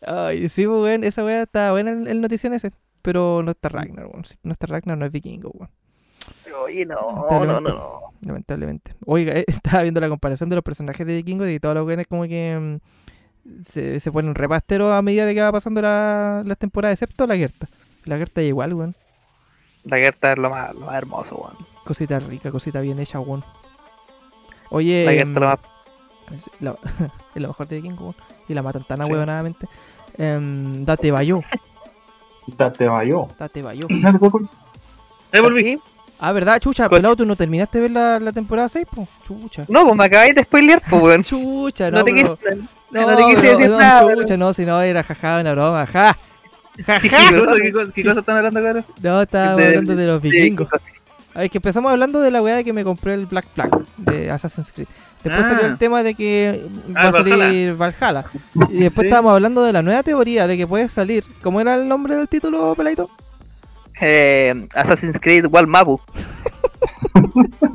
[0.05, 2.71] Ay, sí, pues, weón, esa weá está buena el, el notición ese.
[3.01, 4.25] Pero no está Ragnar, weón.
[4.25, 5.69] Si no está Ragnar, no es vikingo, weón.
[6.61, 7.99] Oye, no, no, no, no.
[8.21, 8.95] Lamentablemente.
[9.05, 12.07] Oiga, eh, estaba viendo la comparación de los personajes de vikingos y todos los weones
[12.07, 12.79] como que
[13.45, 17.27] mm, se, se ponen repasteros a medida de que va pasando la, las temporadas, excepto
[17.27, 17.67] la Gerta.
[18.05, 18.95] La Gerta es igual, weón.
[19.85, 21.55] La Gerta es lo más, lo más hermoso, weón.
[21.83, 23.43] Cosita rica, cosita bien hecha, weón.
[24.69, 25.59] Oye, La Gerta es lo más.
[26.61, 28.15] la- es lo mejor de vikingo, weón.
[28.47, 29.03] Y la matan tan Sí.
[29.03, 29.67] ahuevonadamente.
[30.17, 31.41] Em, date bayo,
[32.57, 33.27] Date yo.
[33.39, 33.87] date bayo.
[34.01, 34.49] Dale, Sokol.
[35.31, 35.79] Ahí volví.
[36.19, 36.87] Ah, ¿verdad, chucha?
[36.87, 39.07] Con- Pelado, ¿tú no terminaste de ver la, la temporada 6, po?
[39.27, 39.65] Chucha.
[39.67, 41.23] No, pues me acabáis de spoilear, weón.
[41.23, 42.23] Chucha, no, No, te quise,
[42.91, 44.15] No, no te quise pero- decir no, nada.
[44.15, 46.17] chucha, no, si no era jaja, una broma, ja.
[46.85, 47.37] Ja, ¿Qué, ja.
[47.37, 48.85] cosa, qué, cosa, ¿Qué cosa están hablando, cabrón?
[49.01, 50.67] No, estábamos De- hablando de los vikingos.
[51.35, 54.29] Ay, que empezamos hablando de la weá de que me compré el Black Flag de
[54.31, 54.87] Assassin's Creed.
[55.23, 55.49] Después Ah.
[55.49, 56.61] salió el tema de que
[56.95, 58.25] va Ah, a salir Valhalla.
[58.69, 59.07] Y después Sí.
[59.07, 61.23] estábamos hablando de la nueva teoría de que puede salir.
[61.41, 63.09] ¿Cómo era el nombre del título, Peladito?
[64.01, 65.99] Eh, Assassin's Creed Wall Mapu.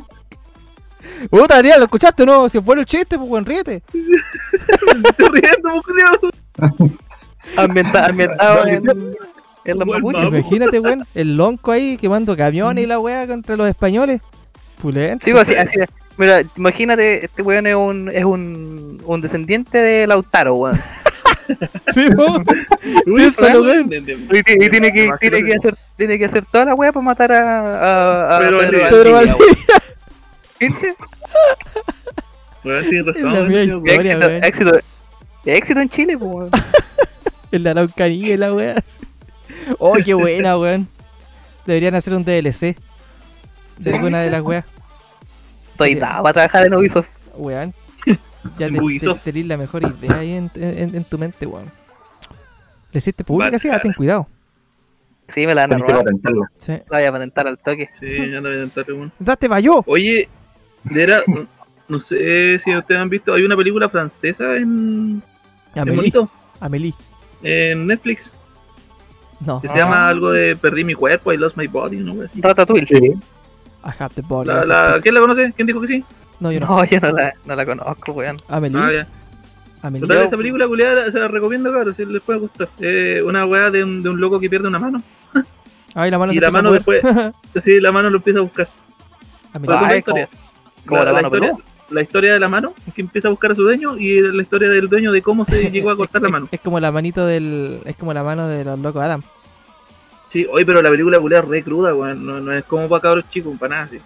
[1.31, 2.49] Puta, Ariel, ¿lo escuchaste o no?
[2.49, 3.83] Si fue el chiste, pues, weón, ríete.
[5.05, 5.97] Estoy riendo, mujer.
[7.57, 8.83] Ambienta- ambientado en,
[9.65, 10.23] en los Wall mapuches.
[10.23, 10.37] Mapu.
[10.37, 14.21] Imagínate, weón, el lonco ahí quemando camiones y la weá contra los españoles.
[14.81, 15.25] Pulento.
[15.25, 15.89] Sí, pues, así, así es.
[16.17, 20.79] Mira, imagínate, este weón es un, es un, un descendiente de Lautaro, weón.
[21.95, 22.45] Sí, weón.
[23.07, 23.23] Uy.
[23.23, 27.33] Y, y tiene, que, tiene, que hacer, tiene que hacer toda la weá para matar
[27.33, 28.91] a, a, a Pedro Pedro, Valdivia.
[28.91, 29.57] Pedro Valdivia.
[30.61, 30.95] ¿Viste?
[32.65, 33.15] La razón.
[33.15, 34.79] tío, Gloria, Éxito, éxito,
[35.45, 36.51] éxito en Chile, pues.
[37.51, 38.75] El de Araucanía la weá.
[39.79, 40.89] Oh, qué buena, weón.
[41.67, 42.77] Deberían hacer un DLC
[43.79, 44.65] de alguna de las weas.
[45.73, 47.09] Estoy dado para trabajar en Ubisoft.
[47.35, 47.73] Weón.
[48.59, 51.71] Ya En te, te, tenés la mejor idea ahí en, en, en tu mente, weón.
[52.93, 53.59] ¿Le hiciste pública?
[53.59, 54.27] Sí, ah, ten cuidado.
[55.27, 56.05] Sí, me la van a robar.
[56.59, 56.73] Sí.
[56.89, 57.91] La voy a patentar al toque.
[58.01, 59.13] Sí, ya voy a intentar, weón.
[59.19, 59.83] ¡Date yo!
[59.87, 60.29] Oye,
[60.85, 61.21] de era,
[61.89, 65.23] no sé si ustedes han visto, hay una película francesa en,
[65.75, 65.97] en Amelie.
[65.97, 66.95] bonito, Amelie.
[67.43, 68.31] en Netflix,
[69.41, 69.61] No.
[69.61, 69.73] que Ah.
[69.73, 72.15] se llama algo de Perdí mi cuerpo, I lost my body, ¿no?
[72.37, 72.87] Ratatouille.
[72.87, 73.13] Sí.
[73.89, 74.49] I have the body.
[74.49, 75.01] La, la.
[75.01, 75.53] ¿Quién la conoce?
[75.57, 76.05] ¿Quién dijo que sí?
[76.41, 76.67] No, yo no.
[76.67, 78.41] No, yo no la, no la conozco, weón.
[78.49, 78.79] Amelie.
[78.79, 79.07] Ah, ya.
[79.83, 80.07] Amelie.
[80.07, 82.69] Total, esa película culiada se la recomiendo, claro, si les puede gustar.
[82.81, 85.03] Eh, una weá de un, de un loco que pierde una mano.
[85.95, 87.33] Ay, la mano y se la mano mover.
[87.65, 88.69] Sí, la mano lo empieza a buscar.
[89.55, 89.77] Amelie.
[89.77, 90.29] Ah, historia.
[90.85, 91.53] Como la, mano historia,
[91.91, 94.43] la historia de la mano, es que empieza a buscar a su dueño y la
[94.43, 96.49] historia del dueño de cómo se llegó a cortar la mano.
[96.51, 97.81] Es como la manito del.
[97.87, 99.23] Es como la mano de los locos Adam.
[100.33, 102.25] Sí, hoy pero la película culiada es re cruda, weón.
[102.27, 103.99] No, no es como para cabros chicos, para nada, sí.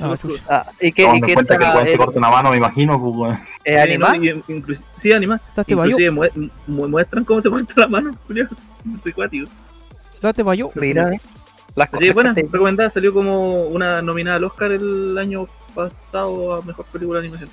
[0.00, 0.42] Ah, chucha.
[0.48, 2.50] Ah, ¿Y qué, y en cuenta que el está, weón se eh, corta una mano,
[2.50, 3.38] me imagino, pues, weón.
[3.64, 5.40] ¿Es Sí, no, inclusi- sí, anima.
[5.56, 5.84] Date yo.
[5.84, 8.48] Inclusive mue- mu- muestran cómo se corta la mano, culiao.
[9.02, 9.48] Soy cuático.
[10.22, 10.70] Date yo.
[10.74, 11.20] Mira, eh.
[11.76, 12.90] Las Sí, cosas buena, que te- recomendada.
[12.90, 17.50] Salió como una nominada al Oscar el año pasado a Mejor Película de Animación.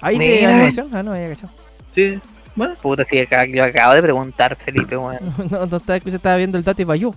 [0.00, 0.88] Ahí de animación.
[0.92, 1.52] Ah, no, había cachado.
[1.94, 2.18] Sí,
[2.56, 2.74] bueno.
[2.82, 5.18] Puta, sí, acá- yo acabo de preguntar, Felipe, weón.
[5.50, 7.14] No, no estaba, estaba viendo el Date Bayou.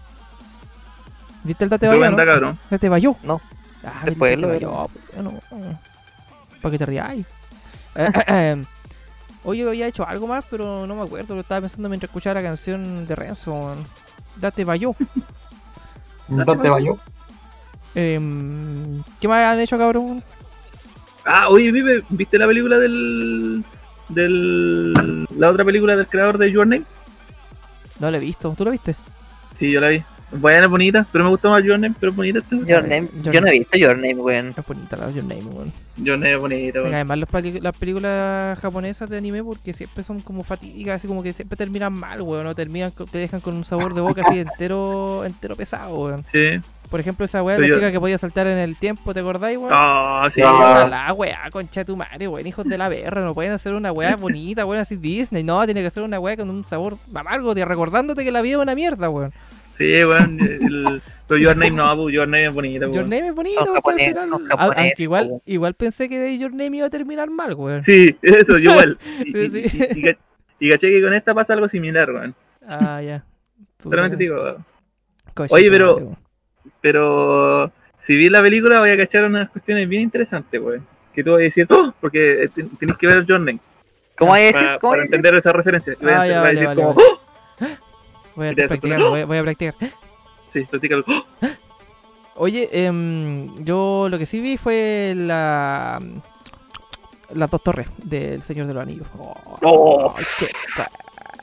[1.43, 2.01] ¿Viste el Date Bayou?
[2.03, 2.39] Recomendada, No?
[2.41, 2.59] cabrón.
[2.69, 3.17] Date Bayou.
[3.23, 3.41] No.
[3.83, 4.65] Ah, Después el lo Date.
[4.65, 5.33] Bayou, bueno,
[6.61, 7.15] Para que te rías.
[7.95, 8.63] Eh,
[9.45, 11.33] Oye, había hecho algo más, pero no me acuerdo.
[11.33, 13.53] Lo estaba pensando mientras escuchaba la canción de Renzo.
[13.53, 13.85] weón.
[14.35, 14.95] Date Bayou.
[16.27, 16.97] Date yo.
[17.95, 20.23] Em, ¿Qué más han hecho, cabrón?
[21.25, 23.63] Ah, oye, Vive, ¿viste la película del.
[24.09, 26.83] Del la otra película del creador de Your Name?
[27.99, 28.53] No lo he visto.
[28.57, 28.95] ¿Tú lo viste?
[29.57, 30.03] Sí, yo la vi.
[30.31, 32.55] Buena, es bonita, pero me gustó más Your Name, pero es bonita esta.
[32.55, 33.07] Your Name.
[33.23, 34.53] Your Yo no he visto Your Name, weón.
[34.55, 35.73] Es bonita la Your Name, weón.
[35.97, 36.93] Your Name es bonita, weón.
[36.93, 41.57] además las, películas japonesas de anime porque siempre son como fatigas, así como que siempre
[41.57, 45.55] terminan mal, weón, o terminan, te dejan con un sabor de boca así entero, entero
[45.55, 46.25] pesado, weón.
[46.31, 46.61] Sí.
[46.89, 49.57] Por ejemplo, esa weá, la yo- chica que podía saltar en el tiempo, ¿te acordáis,
[49.59, 49.71] weón?
[49.73, 50.41] Ah, sí.
[50.43, 50.87] Ah.
[50.89, 53.91] La weá, concha de tu madre, weón, hijos de la berra, no pueden hacer una
[53.91, 57.53] weá bonita, weón, así Disney, no, tiene que ser una weá con un sabor amargo,
[57.53, 59.31] te- recordándote que la vida es una mierda, weón.
[59.77, 60.39] Sí, weón.
[60.41, 63.09] el- Pero Your Name no, pues, Your Name es bonita, Your weón.
[63.11, 65.41] Name es bonito, porque al final- aunque igual, weón.
[65.45, 67.83] igual pensé que de Your Name iba a terminar mal, weón.
[67.83, 68.97] Sí, eso, yo igual.
[69.25, 69.63] Y, y, Sí.
[69.93, 70.19] y- y ca-
[70.59, 72.33] y caché que con esta pasa algo similar, weón.
[72.67, 73.23] Ah, ya.
[73.83, 74.55] Solamente te digo,
[75.35, 76.17] Coche Oye, pero- weón.
[76.81, 77.71] Pero
[78.01, 80.85] si vi la película voy a cachar unas cuestiones bien interesantes, weón.
[81.13, 81.93] Que tú vas a decir, ¡Oh!
[81.99, 83.59] porque eh, ten- tenés que ver Name.
[84.17, 84.79] ¿Cómo hay Para, decir?
[84.81, 85.93] ¿Cómo para entender esa referencia.
[85.99, 87.07] Y vas a- ya, vas a vale, decir vale, como, vale.
[87.61, 87.67] ¡Oh!
[88.35, 89.75] Voy a practicando, voy, voy a practicar.
[90.53, 91.03] Sí, practícalo.
[91.07, 91.23] ¡Oh!
[92.35, 95.99] Oye, em, yo lo que sí vi fue la
[97.33, 99.07] las dos torres del Señor de los Anillos.
[99.61, 100.15] Oh.
[100.39, 100.45] qué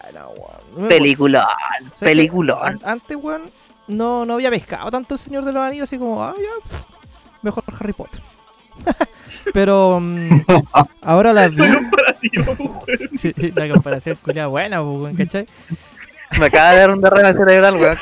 [0.03, 0.83] buena, weón.
[0.83, 1.49] Me- Película.
[1.81, 2.05] ¿sabes qué?
[2.07, 2.59] película.
[2.63, 3.43] An- Antes, weón,
[3.89, 6.79] no, no había pescado tanto el Señor de los Anillos, así como, ah, ya,
[7.43, 8.21] mejor Harry Potter.
[9.53, 10.43] Pero mm,
[11.03, 11.63] ahora las vi.
[13.19, 15.47] Sí, la comparación culia buena, pues, weón, ¿cachai?
[16.39, 17.97] Me acaba de dar un derrame cerebral, weón.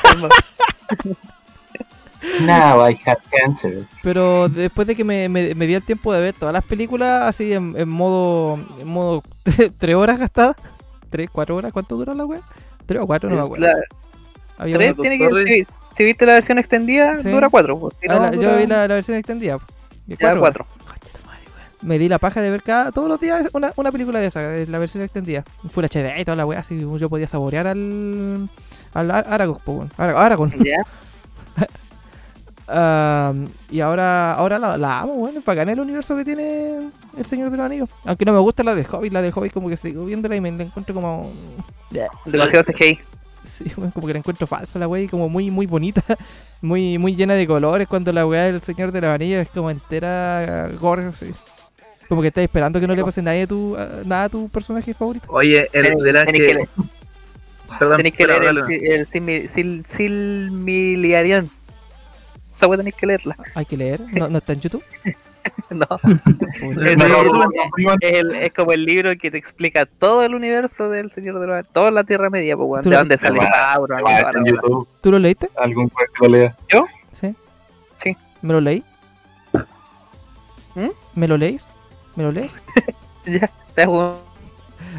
[2.41, 3.85] Now I have cancer.
[4.01, 7.23] Pero después de que me, me, me di el tiempo de ver todas las películas
[7.23, 9.23] así en, en modo en modo
[9.77, 10.55] tres horas gastadas,
[11.09, 12.41] tres, cuatro horas, ¿cuánto duró la wea?
[12.85, 13.67] Tres o cuatro, no me acuerdo.
[14.57, 15.65] Había Tres tiene que.
[15.65, 17.29] Si, si viste la versión extendida, Sí.
[17.29, 17.77] dura cuatro.
[17.79, 19.59] pues, si Ah, no, la- yo vi la, la versión extendida.
[20.07, 20.65] de ya cuatro.
[21.81, 24.41] Me di la paja de ver cada, todos los días una, una película de esa,
[24.41, 25.43] de la versión extendida.
[25.71, 28.49] Full HD y toda la wea, así yo podía saborear al.
[28.93, 29.89] al Ar- Aragorn.
[29.97, 30.51] Ara- Aragorn.
[30.63, 30.77] Ya.
[33.69, 37.51] Y ahora, ahora la, la amo, bueno, para ganar el universo que tiene el Señor
[37.51, 37.89] de los Anillos.
[38.05, 40.41] Aunque no me gusta la de Hobbit, la de Hobbit como que sigo viéndola y
[40.41, 41.31] me la encuentro como...
[42.25, 42.99] Demasiado CGI.
[43.45, 46.03] Sí, bueno, como que la encuentro falsa la wea y como muy, muy bonita,
[46.61, 49.69] muy, muy llena de colores cuando la wea del Señor de los Anillos es como
[49.71, 51.31] entera gore, sí.
[52.07, 54.47] Como que estás esperando que no le pase nada a tu, a- nada a tu
[54.49, 55.25] personaje favorito.
[55.29, 56.65] Oye, el de la que
[57.79, 61.49] Perdón, Tenéis que leer el, el Silmi- Sil- Silmiliarión.
[62.55, 63.35] Esa wea tenéis que leerla.
[63.55, 64.83] Hay que leer, no, no está en YouTube.
[65.69, 65.87] No.
[66.85, 66.97] Es
[68.01, 71.91] el- como el libro que te explica todo el universo del Señor de los toda
[71.91, 74.31] la Tierra Media, pues, de lo- dónde sale Sauron, en wea.
[74.45, 74.87] YouTube.
[75.01, 75.49] ¿Tú lo leíste?
[75.57, 76.55] Algún juez que lo lea.
[77.19, 77.35] Sí.
[77.97, 78.17] Sí.
[78.41, 78.83] ¿Me lo leí?
[80.75, 80.89] ¿Mm?
[81.15, 81.63] ¿Me lo leís?
[82.15, 82.51] ¿Me lo lees?
[83.27, 84.19] Ya, te juro.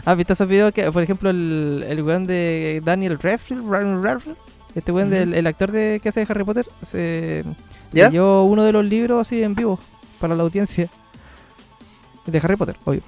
[0.05, 4.35] ¿Has visto esos videos que, por ejemplo, el, el weón de Daniel Radcliffe,
[4.75, 7.45] este weón del el actor de, que hace de Harry Potter, se
[7.93, 8.09] ¿Ya?
[8.09, 9.79] leyó uno de los libros así en vivo
[10.21, 10.89] para la audiencia
[12.27, 13.03] de Harry Potter, obvio.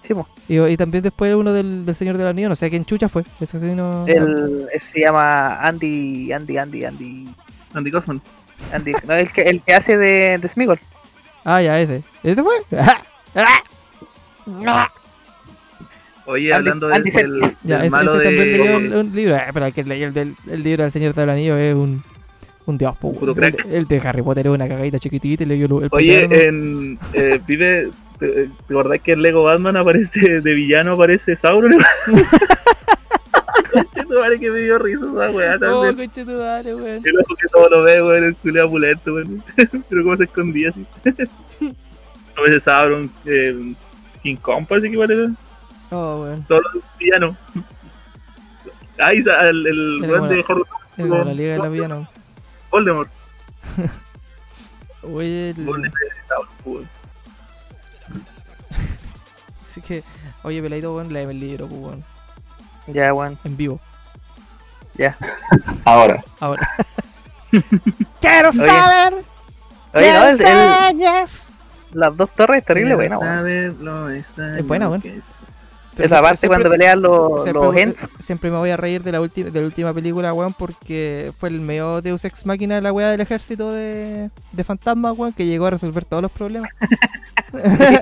[0.00, 0.14] Sí.
[0.48, 3.08] Y, y también después uno del, del Señor de la Anillos, no sé quién chucha
[3.08, 3.24] fue.
[3.40, 4.06] Eso sí no.
[4.06, 7.28] El, se llama Andy, Andy, Andy, Andy,
[7.74, 8.22] Andy Kaufman.
[8.72, 10.78] Andy, no, el que, el que hace de, de Smigol.
[11.44, 12.02] Ah, ya, ese.
[12.22, 12.54] ¿Ese fue?
[16.26, 17.58] Oye, Andy- hablando Andy del, del, Serkis.
[17.62, 19.00] ya, del ese, malo ese también leyó de...
[19.00, 19.36] un libro.
[19.36, 21.74] Eh, pero el que leyó el, del, el libro del Señor de los Anillos es
[21.74, 22.02] un,
[22.70, 22.96] un dios.
[22.98, 23.66] po, Puro el, crack.
[23.70, 26.98] el de Harry Potter es una cagadita chiquitita y leyó el, el Oye, en...
[27.12, 27.90] Eh, vive...
[28.18, 31.78] ¿Te te acordás que en Lego Batman aparece de villano aparece Sauron?
[34.18, 35.96] Vale que me dio risa esa weá también.
[35.96, 37.02] conche tu madre, weón.
[37.04, 39.42] El ojo que todo lo ve, weón, el culeo apulento, weón.
[39.88, 40.86] Pero cómo se escondía así.
[42.36, 43.74] A veces Sauron, eh,
[44.22, 45.28] King Kong parece que parece.
[45.90, 46.44] Oh, weón.
[46.46, 47.36] Todos los villanos.
[48.98, 50.66] Ahí el, el Era como de Horror
[50.96, 52.10] Es como la liga de la villana.
[52.70, 53.10] Voldemort.
[55.02, 55.94] Oye, el- Voldemort.
[59.62, 60.02] Así que,
[60.42, 62.04] oye, peladito, weón, léeme el libro, pues, weón.
[62.88, 63.38] Ya, weón.
[63.44, 63.80] En vivo.
[65.84, 66.24] Ahora.
[66.40, 66.68] Ahora.
[68.20, 68.66] Quiero Oye.
[68.66, 69.24] saber.
[69.94, 71.26] Oye, no, el- el-
[71.92, 73.46] las dos torres es terrible buena, weón.
[73.48, 75.02] Es buena, weón.
[75.98, 78.08] Pero Esa siempre- parte siempre- cuando pelean los, siempre, los Ents.
[78.20, 81.48] siempre me voy a reír de la, última de la última película, weón, porque fue
[81.48, 85.44] el medio Deus Ex Máquina de la weá del ejército de, de fantasmas, weón, que
[85.44, 86.70] llegó a resolver todos los problemas.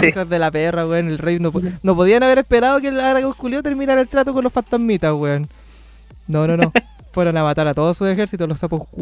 [0.00, 0.08] Sí.
[0.08, 1.52] Hijos de la perra, weón, el rey no,
[1.82, 5.48] no podían haber esperado que el Aragos Culio terminara el trato con los fantasmitas, weón.
[6.26, 6.72] No, no, no.
[7.12, 8.82] Fueron a matar a todo su ejército, los sapos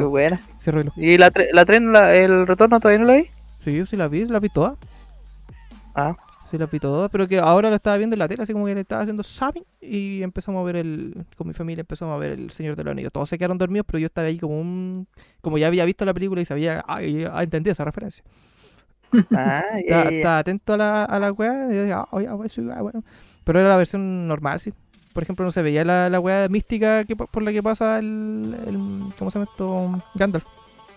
[0.00, 0.08] weones.
[0.08, 0.40] Muy Eso, buena.
[0.58, 0.82] cierro.
[0.96, 3.28] ¿Y la, tre- la tren, la- el retorno todavía no lo vi?
[3.64, 4.76] Sí, yo sí la vi, la vi toda.
[5.94, 6.16] Ah,
[6.50, 8.66] Sí, la vi toda, pero que ahora la estaba viendo en la tele, así como
[8.66, 11.24] que le estaba haciendo zapping y empezamos a ver el.
[11.36, 13.10] Con mi familia empezamos a ver El Señor de los Anillos.
[13.12, 15.08] Todos se quedaron dormidos, pero yo estaba ahí como un.
[15.40, 16.84] Como ya había visto la película y sabía.
[16.86, 18.22] Ah, y- ah, entendí esa referencia.
[19.32, 23.04] ah, Estaba, atento a la, a la weá y yo decía, ah, eso, ah, bueno.
[23.44, 24.72] Pero era la versión normal, sí.
[25.12, 28.56] Por ejemplo, no se veía la, la weá mística que, por la que pasa el,
[28.66, 28.74] el.
[29.18, 30.02] ¿Cómo se llama esto?
[30.14, 30.44] Gandalf.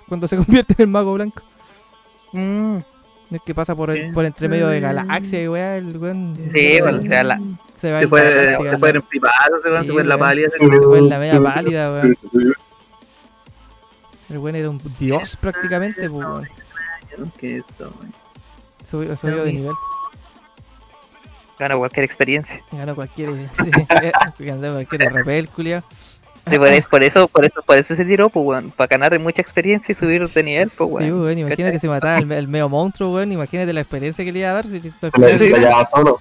[0.07, 1.41] Cuando se convierte en el mago blanco.
[2.31, 2.77] Mm,
[3.31, 6.35] El que pasa por, el, por entre medio de galaxia y weá, el weón.
[6.53, 7.39] Sí, bueno, o sea, la-
[7.75, 10.49] Se va Se la se en privado, se Sí, se en la pálida.
[10.49, 12.17] se fue en la media pálida, weón.
[14.29, 16.47] El weón era un dios prácticamente, pues, weón.
[17.37, 18.13] ¿Qué es eso, weón?
[18.85, 19.73] Subió, subió de nivel.
[21.59, 22.61] Gana cualquier experiencia.
[22.71, 23.29] Ganó cualquier.
[24.37, 25.81] Sí, ganó cualquier repel, culiao.
[26.47, 28.69] Sí, por, es- por eso, por eso, por eso se tiró, pues, weón.
[28.71, 31.21] Para ganar mucha experiencia y subir de nivel, pues, Sí, weón.
[31.23, 31.79] weón, imagínate ¿Cachai?
[31.79, 33.31] si mataba al, al medio monstruo, weón.
[33.31, 34.67] Imagínate la experiencia que le iba a dar.
[34.67, 35.37] Si, si- Se la
[35.83, 35.89] Sí.
[35.91, 36.19] solo.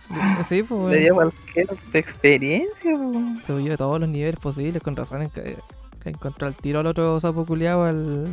[0.48, 1.02] sí, pues, Le weón.
[1.02, 3.42] dio cualquier experiencia, pues, weón.
[3.46, 5.22] Subió a todos los niveles posibles, con razón.
[5.22, 5.58] En que,
[6.02, 8.28] que encontró al tiro al otro sapo culiao, al.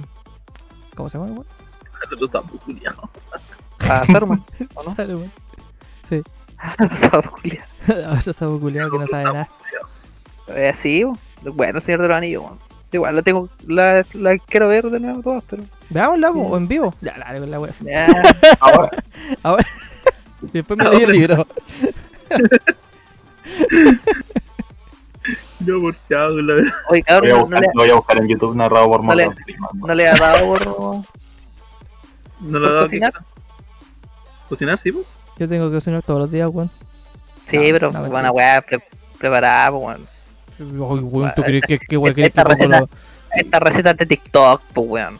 [0.95, 1.45] ¿Cómo se llama, weón?
[2.13, 3.09] Otro sapo culiao.
[3.79, 4.43] A Saruman.
[4.75, 4.91] ¿O no?
[4.97, 5.31] Weón.
[7.31, 7.65] Culiao.
[8.07, 9.47] A otro sapo culiao que no sabe nada.
[10.49, 11.17] Eh, Así, weón.
[11.55, 12.43] Bueno, señor de los anillos.
[12.91, 15.63] Igual la tengo, la, la quiero ver de nuevo todas, pero.
[15.89, 16.93] Veámosla, po, o en vivo.
[17.01, 17.73] Ya, con la wea.
[17.81, 18.07] Ya.
[18.59, 18.91] Ahora,
[20.41, 21.47] Después me leí el libro.
[25.59, 26.73] Yo por chao, la verdad.
[26.89, 28.87] Oye, voy cabrón, a, no, no buscar, le, lo voy a buscar en YouTube narrado
[28.87, 29.69] por No le- Morgan Freeman.
[29.75, 30.65] no le ha dado por.
[30.65, 31.03] No
[32.41, 33.13] lo ¿Por dado cocinar?
[33.13, 33.19] que-
[34.49, 35.05] ¿Cocinar, sí, pues?
[35.41, 36.69] Yo tengo que cocinar todos los días, weón.
[37.47, 38.77] Sí, No, pero no, buena weá pre-
[39.17, 40.07] preparada, pues, weón.
[40.59, 42.89] Ay, weón, ¿tú crees que, que, weón, esta que receta- los,
[43.35, 45.19] Estas recetas de TikTok, pues, weón.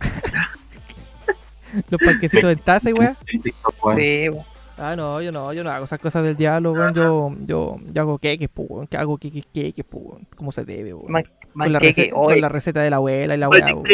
[1.88, 3.16] los panquecitos en taza y weón?
[3.28, 3.96] En TikTok, weón.
[3.98, 4.44] Sí, weón.
[4.76, 6.92] Ah, no, yo no, yo no hago esas cosas del diablo, weón.
[6.92, 8.86] Yo, yo, yo hago queques, pues, weón.
[8.88, 10.26] Que hago queques, queques, pues, weón.
[10.34, 11.12] Como se debe, weón.
[11.12, 13.84] Man- Con la, receta, con la receta de la abuela y la weá, weón.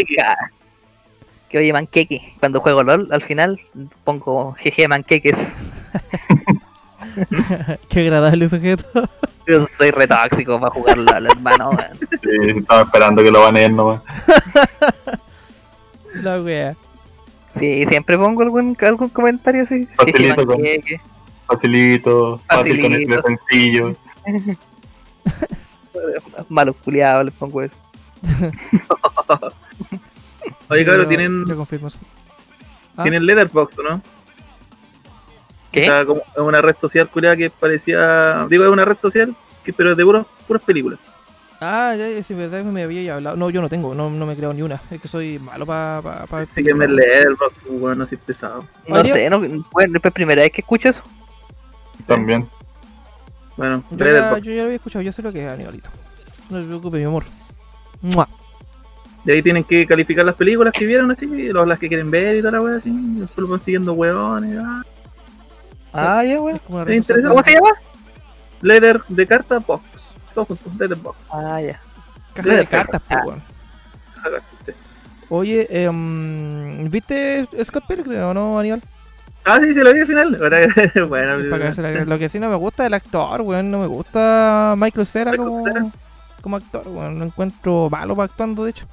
[1.56, 2.32] ¿Qué- ca- que oye, manqueque.
[2.40, 3.60] Cuando juego LOL, al final
[4.04, 5.58] pongo GG manqueques.
[7.88, 8.84] Qué agradable sujeto.
[9.46, 11.98] Yo soy retóxico para jugar LOL, hermano, weón.
[12.22, 14.02] Sí, estaba esperando que lo baneen nomás.
[16.14, 16.74] la weá.
[17.54, 19.86] Sí, siempre pongo algún, algún comentario así.
[19.96, 21.00] Facilito, GG manqueque.
[21.46, 23.14] Facilito, fácil con Facilito.
[23.14, 23.96] estilo sencillo.
[26.48, 27.76] Malos culiados, les pongo eso.
[30.68, 31.88] Oye, cabrón, tienen, confirmo.
[32.96, 33.02] Ah.
[33.02, 34.02] tienen Letterboxd, ¿no?
[35.70, 35.82] ¿Qué?
[35.82, 38.46] O sea, como es una red social culiada que parecía.
[38.48, 39.34] Digo, es una red social,
[39.64, 40.98] que, pero de puros, puras películas.
[41.60, 43.36] Ah, ya, ya, sí, verdad que me había ya hablado.
[43.36, 44.80] No, yo no tengo, no, no me creo ni una.
[44.90, 48.64] Es que soy malo para pa, pa, Así que me pues, bueno, así pesado.
[48.86, 49.40] No sé, no,
[49.72, 51.02] bueno, es primera vez que escucho eso.
[52.06, 52.46] También.
[53.56, 55.88] Bueno, Yo ya, yo ya lo había escuchado, yo sé lo que es Anibalito.
[56.50, 57.24] No se preocupe, mi amor.
[58.02, 58.28] ¡Mua!
[59.26, 62.40] Y ahí tienen que calificar las películas que vieron, así, las que quieren ver y
[62.40, 62.88] toda la wea, así.
[62.90, 64.56] y Después lo van siguiendo huevones.
[64.64, 64.82] Ah.
[65.92, 66.94] Ah, ya, una Es red social.
[66.96, 67.28] interesante.
[67.28, 67.70] ¿Cómo se llama?
[68.62, 69.82] Letter de carta, box.
[70.34, 71.20] Todos juntos, Letterboxd.
[71.32, 71.80] Ah, ya.
[72.34, 73.24] Caja de cartas, pues, Ah.
[73.26, 73.42] weón.
[74.64, 74.72] Sí.
[75.28, 78.82] Oye, em, ¿viste Scott Pilgrim o no, Aníbal?
[79.44, 80.36] Ah, sí, se lo vi al final.
[81.08, 83.70] Bueno, Para la- Lo que sí no me gusta es el actor, weón.
[83.70, 85.86] No me gusta Michael Cera Michael como, Cera.
[86.42, 87.18] como actor, weón.
[87.18, 88.86] Lo encuentro malo para actuando, de hecho.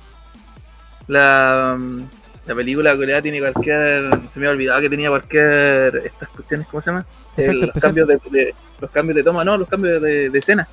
[1.08, 2.02] La, mm,
[2.48, 4.10] la película coreana tiene cualquier.
[4.34, 6.02] Se me había olvidado que tenía cualquier.
[6.06, 7.06] Estas cuestiones, ¿cómo se llama?
[7.38, 10.68] Los, cambios de, de- los cambios de toma, no, los cambios de, de escena.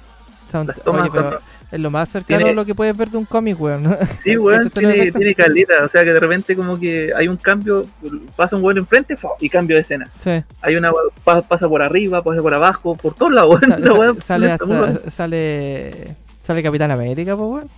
[0.53, 1.41] Sound- Las tomas Oye, pero son-
[1.71, 3.85] es lo más cercano Tiene- a lo que puedes ver de un cómic, weón.
[4.25, 5.85] Sí, Eso weón, tiene tiene, caleta.
[5.85, 7.87] O sea que de repente, como que hay un cambio,
[8.35, 10.11] pasa un weón enfrente y cambio de escena.
[10.23, 10.43] Sí.
[10.63, 10.91] Hay una
[11.23, 14.21] pa- pasa por arriba, pasa por abajo, por todos lados, weón.
[14.21, 17.71] Sale hasta, sale sale Capitán América, pues, weón.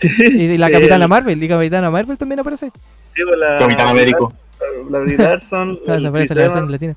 [0.00, 2.70] Y, la Capitana Marvel, y Capitana Marvel también aparece.
[3.14, 4.32] sí, pues, la- Capitán Américo.
[4.90, 5.78] La, Brie Larson.
[5.88, 6.94] Ah, la versión Evans, latina.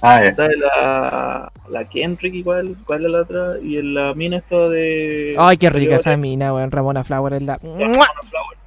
[0.00, 0.24] Ah.
[0.24, 3.52] Está la, la Kendrick igual, ¿cuál es la otra?
[3.62, 5.34] Y en la mina esto de...
[5.38, 6.70] Ay, qué rica de- esa mina, weón.
[6.72, 7.56] Ramona Flower es la.
[7.62, 8.58] Ramona Flower.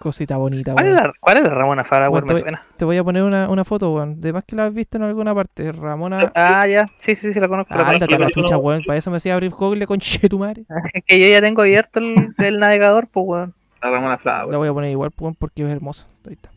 [0.00, 1.06] Cosita bonita, ¿Cuál es weón.
[1.08, 2.24] la, cuál es la Ramona Bueno, weón?
[2.26, 2.62] Me te- suena.
[2.78, 4.18] Te voy a poner una, una foto, weón.
[4.18, 5.70] De más que la has visto en alguna parte.
[5.72, 6.32] Ramona.
[6.34, 6.86] Ah, ya.
[6.98, 7.74] Sí, sí, sí, la conozco.
[7.74, 8.60] la Ándate a la conozco, chucha, no.
[8.60, 8.82] weón.
[8.86, 9.98] Para eso me hacía abrir Google con
[10.30, 10.64] tu madre.
[10.94, 13.54] Es que yo ya tengo abierto el, el navegador, pues, weón.
[13.82, 14.56] La Ramona La Flower.
[14.56, 16.06] voy a poner igual, weón, porque es hermosa.
[16.26, 16.50] Ahí está.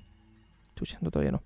[0.77, 1.41] Chucha, no, todavía no.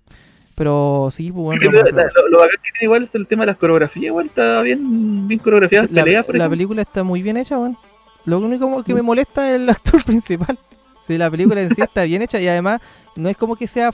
[0.54, 1.58] Pero sí, pues, weón.
[1.60, 2.12] Lo, Ramona Flower.
[2.14, 5.26] lo- lo bacán que tiene igual es el tema de las coreografías, igual está bien,
[5.26, 5.88] bien coreografiada.
[5.90, 7.76] la, peleas, por la película está muy bien hecha, weón.
[8.24, 10.56] Lo único que me molesta es el actor principal.
[11.08, 12.82] Sí, la película en sí está bien hecha y además
[13.16, 13.92] no es como que sea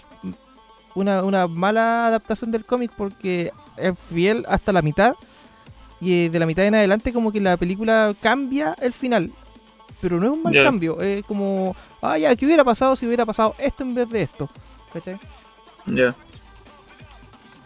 [0.97, 5.15] una, una mala adaptación del cómic porque es fiel hasta la mitad
[6.01, 9.31] y eh, de la mitad en adelante como que la película cambia el final.
[10.01, 13.25] Pero no es un mal cambio, es como, ah, ya, ¿qué hubiera pasado si hubiera
[13.25, 14.51] pasado esto en vez de esto?
[14.93, 15.19] ¿Cachai?
[15.87, 16.15] Ya.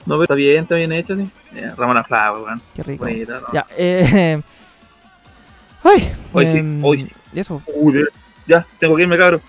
[0.07, 1.29] No, pero está bien, está bien hecho, sí.
[1.55, 2.62] Ya, Ramona Flower, weón.
[2.77, 3.05] Qué rico.
[3.05, 3.53] Bonita, ¿no?
[3.53, 4.41] Ya, eh...
[5.83, 7.12] Ay, Hoy sí, em, hoy.
[7.35, 7.62] eso.
[7.75, 8.05] Uy.
[8.49, 9.41] Ya, tengo que irme, cabrón.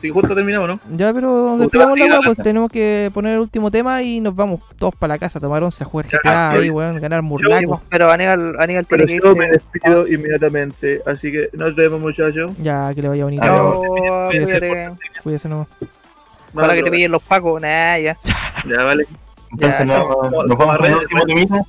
[0.00, 0.80] Sí, justo terminamos, ¿no?
[0.96, 4.34] Ya, pero Puta, despidamos la weá, pues tenemos que poner el último tema y nos
[4.34, 7.26] vamos todos para la casa a tomar once, a jugar GTA, ahí, weón, ganar Sí,
[7.26, 7.68] murlaco.
[7.68, 9.40] pues, pero Aníbal, Aníbal Pero tiene que yo irse.
[9.40, 12.52] me despido inmediatamente, así que nos vemos, muchachos.
[12.62, 13.42] Ya, que le vaya bonito.
[13.44, 13.82] Chao,
[15.22, 15.48] Cuídese.
[15.48, 15.68] nomás.
[16.54, 18.16] Para que te pillen los pacos, nah, ya.
[18.66, 19.06] Ya, vale.
[19.52, 20.44] Entonces, Ya, no, no.
[20.44, 21.62] nos vamos a ver el último temita.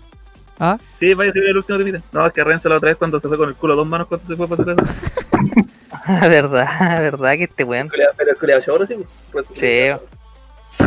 [0.61, 0.77] ¿Ah?
[0.99, 2.01] Sí, vaya a subir el último temita.
[2.13, 3.87] No, es que Renzo la otra vez cuando se fue con el culo a dos
[3.87, 4.95] manos cuando se fue para su casa.
[6.29, 7.89] verdad, verdad que este weón.
[7.89, 8.95] Pero el culeado choro, sí.
[9.31, 9.87] Pues, Sí.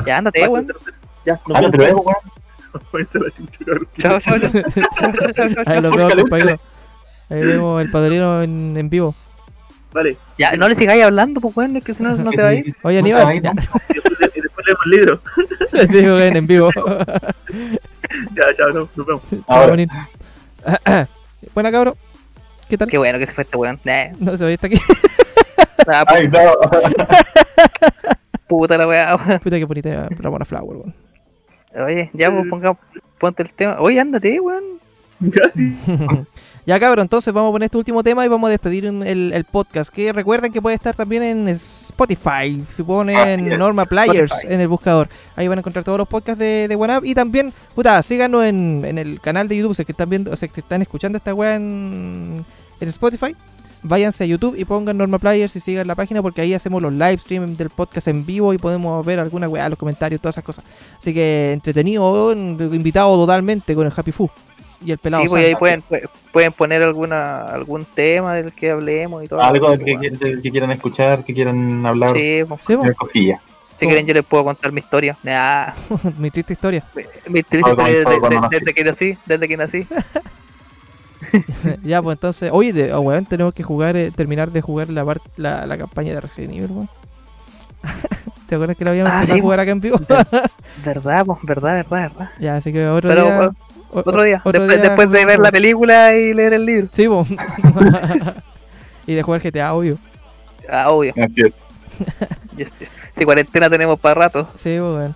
[0.07, 0.69] Ya, ándate, weón.
[1.25, 1.71] Ya, nos Ah, no vemos.
[1.71, 2.17] te lo dejo, weón.
[3.99, 5.63] Chao, chao, chao.
[5.67, 6.57] Ahí los vemos, compañero.
[7.29, 9.15] Ahí vemos el padrino en, en vivo.
[9.93, 10.17] Vale.
[10.39, 12.55] Ya, no le sigáis hablando, pues weón, es que si no, no se va a
[12.55, 12.75] ir.
[12.83, 13.53] Oye, Aníbal, va a ir, ya.
[13.53, 13.61] ¿no?
[14.35, 15.21] Y después, leemos el libro.
[15.91, 16.71] Digo que en vivo.
[18.35, 19.23] Ya, chao, no, nos vemos.
[19.33, 19.71] Va a Ahora.
[19.73, 19.89] venir.
[21.55, 21.97] Buena, cabro.
[22.73, 22.89] ¿Qué tal?
[22.89, 23.79] Qué bueno que se fue este weón.
[23.85, 24.79] Nah, No se vaya hasta aquí.
[25.87, 26.39] nah, Ay, no.
[28.49, 29.41] puta la weá, weón.
[29.41, 30.95] Puta que bonita Ramona Flower, weón.
[31.87, 32.75] Oye, ya, pues ponga,
[33.19, 33.77] ponte el tema.
[33.79, 34.65] Oye, ándate, weón.
[35.21, 35.77] Ya, sí.
[36.65, 39.45] Ya cabrón, entonces vamos a poner este último tema y vamos a despedir el, el
[39.45, 39.93] podcast.
[39.93, 42.65] Que recuerden que puede estar también en Spotify.
[42.71, 44.55] Se pone Así en Norma Players Spotify.
[44.55, 45.09] en el buscador.
[45.35, 47.05] Ahí van a encontrar todos los podcasts de, de OneUp.
[47.05, 49.75] Y también, puta, síganos en, en el canal de YouTube.
[49.75, 52.45] Si es que están viendo, o sea, que están escuchando esta weá en,
[52.83, 53.35] en Spotify.
[53.85, 56.93] Váyanse a YouTube y pongan Norma Players y sigan la página porque ahí hacemos los
[56.93, 60.45] live streams del podcast en vivo y podemos ver alguna weá, los comentarios, todas esas
[60.45, 60.65] cosas.
[60.97, 64.31] Así que entretenido, invitado totalmente con el Happy Fu
[64.85, 65.25] y el pelado.
[65.25, 69.43] Sí, pues ahí pueden, pu- pueden poner alguna algún tema del que hablemos y todo.
[69.43, 72.13] Algo del Pues, que, del que quieran escuchar, que quieran hablar.
[72.17, 72.75] Sí, pues, Sí.
[72.75, 73.41] Cualquier cosilla.
[73.75, 75.17] si quieren yo les puedo contar mi historia.
[75.25, 75.73] Nah,
[76.19, 76.85] mi triste historia.
[76.95, 77.03] mi,
[77.33, 78.49] mi triste historia desde, nací.
[78.53, 79.87] desde que nací, desde que nací.
[81.85, 85.05] ya, pues entonces, oye, de, oh, weón, tenemos que jugar, eh, terminar de jugar la,
[85.37, 86.89] la, la campaña de Resident Evil, weón.
[88.49, 90.01] ¿Te acuerdas que la habíamos Ah, empezado sí, a jugar acá en vivo?
[90.85, 92.31] Verdad, pues, verdad, verdad, verdad.
[92.39, 93.51] ya, así que otro Pero, día.
[93.93, 96.89] o- Otro día, otro después, día después de ver la película y leer el libro.
[96.93, 97.27] Sí, po.
[99.07, 99.99] y de jugar GTA, obvio.
[100.69, 101.13] Ah, obvio.
[101.23, 101.53] Así es.
[102.57, 102.89] Yes, yes.
[103.11, 104.49] Si cuarentena tenemos para rato.
[104.57, 105.15] Sí, pues, weón.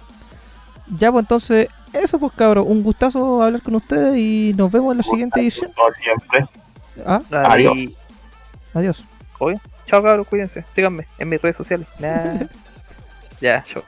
[0.98, 2.66] Ya, pues entonces, eso, pues, cabros.
[2.66, 5.72] Un gustazo hablar con ustedes y nos vemos en la siguiente edición.
[5.74, 6.46] Como siempre.
[7.04, 7.80] Ah, Adiós.
[8.74, 9.04] Adiós.
[9.86, 10.64] Chao, cabros, cuídense.
[10.70, 11.86] Síganme en mis redes sociales.
[11.98, 12.46] Nah.
[13.40, 13.82] ya, chao.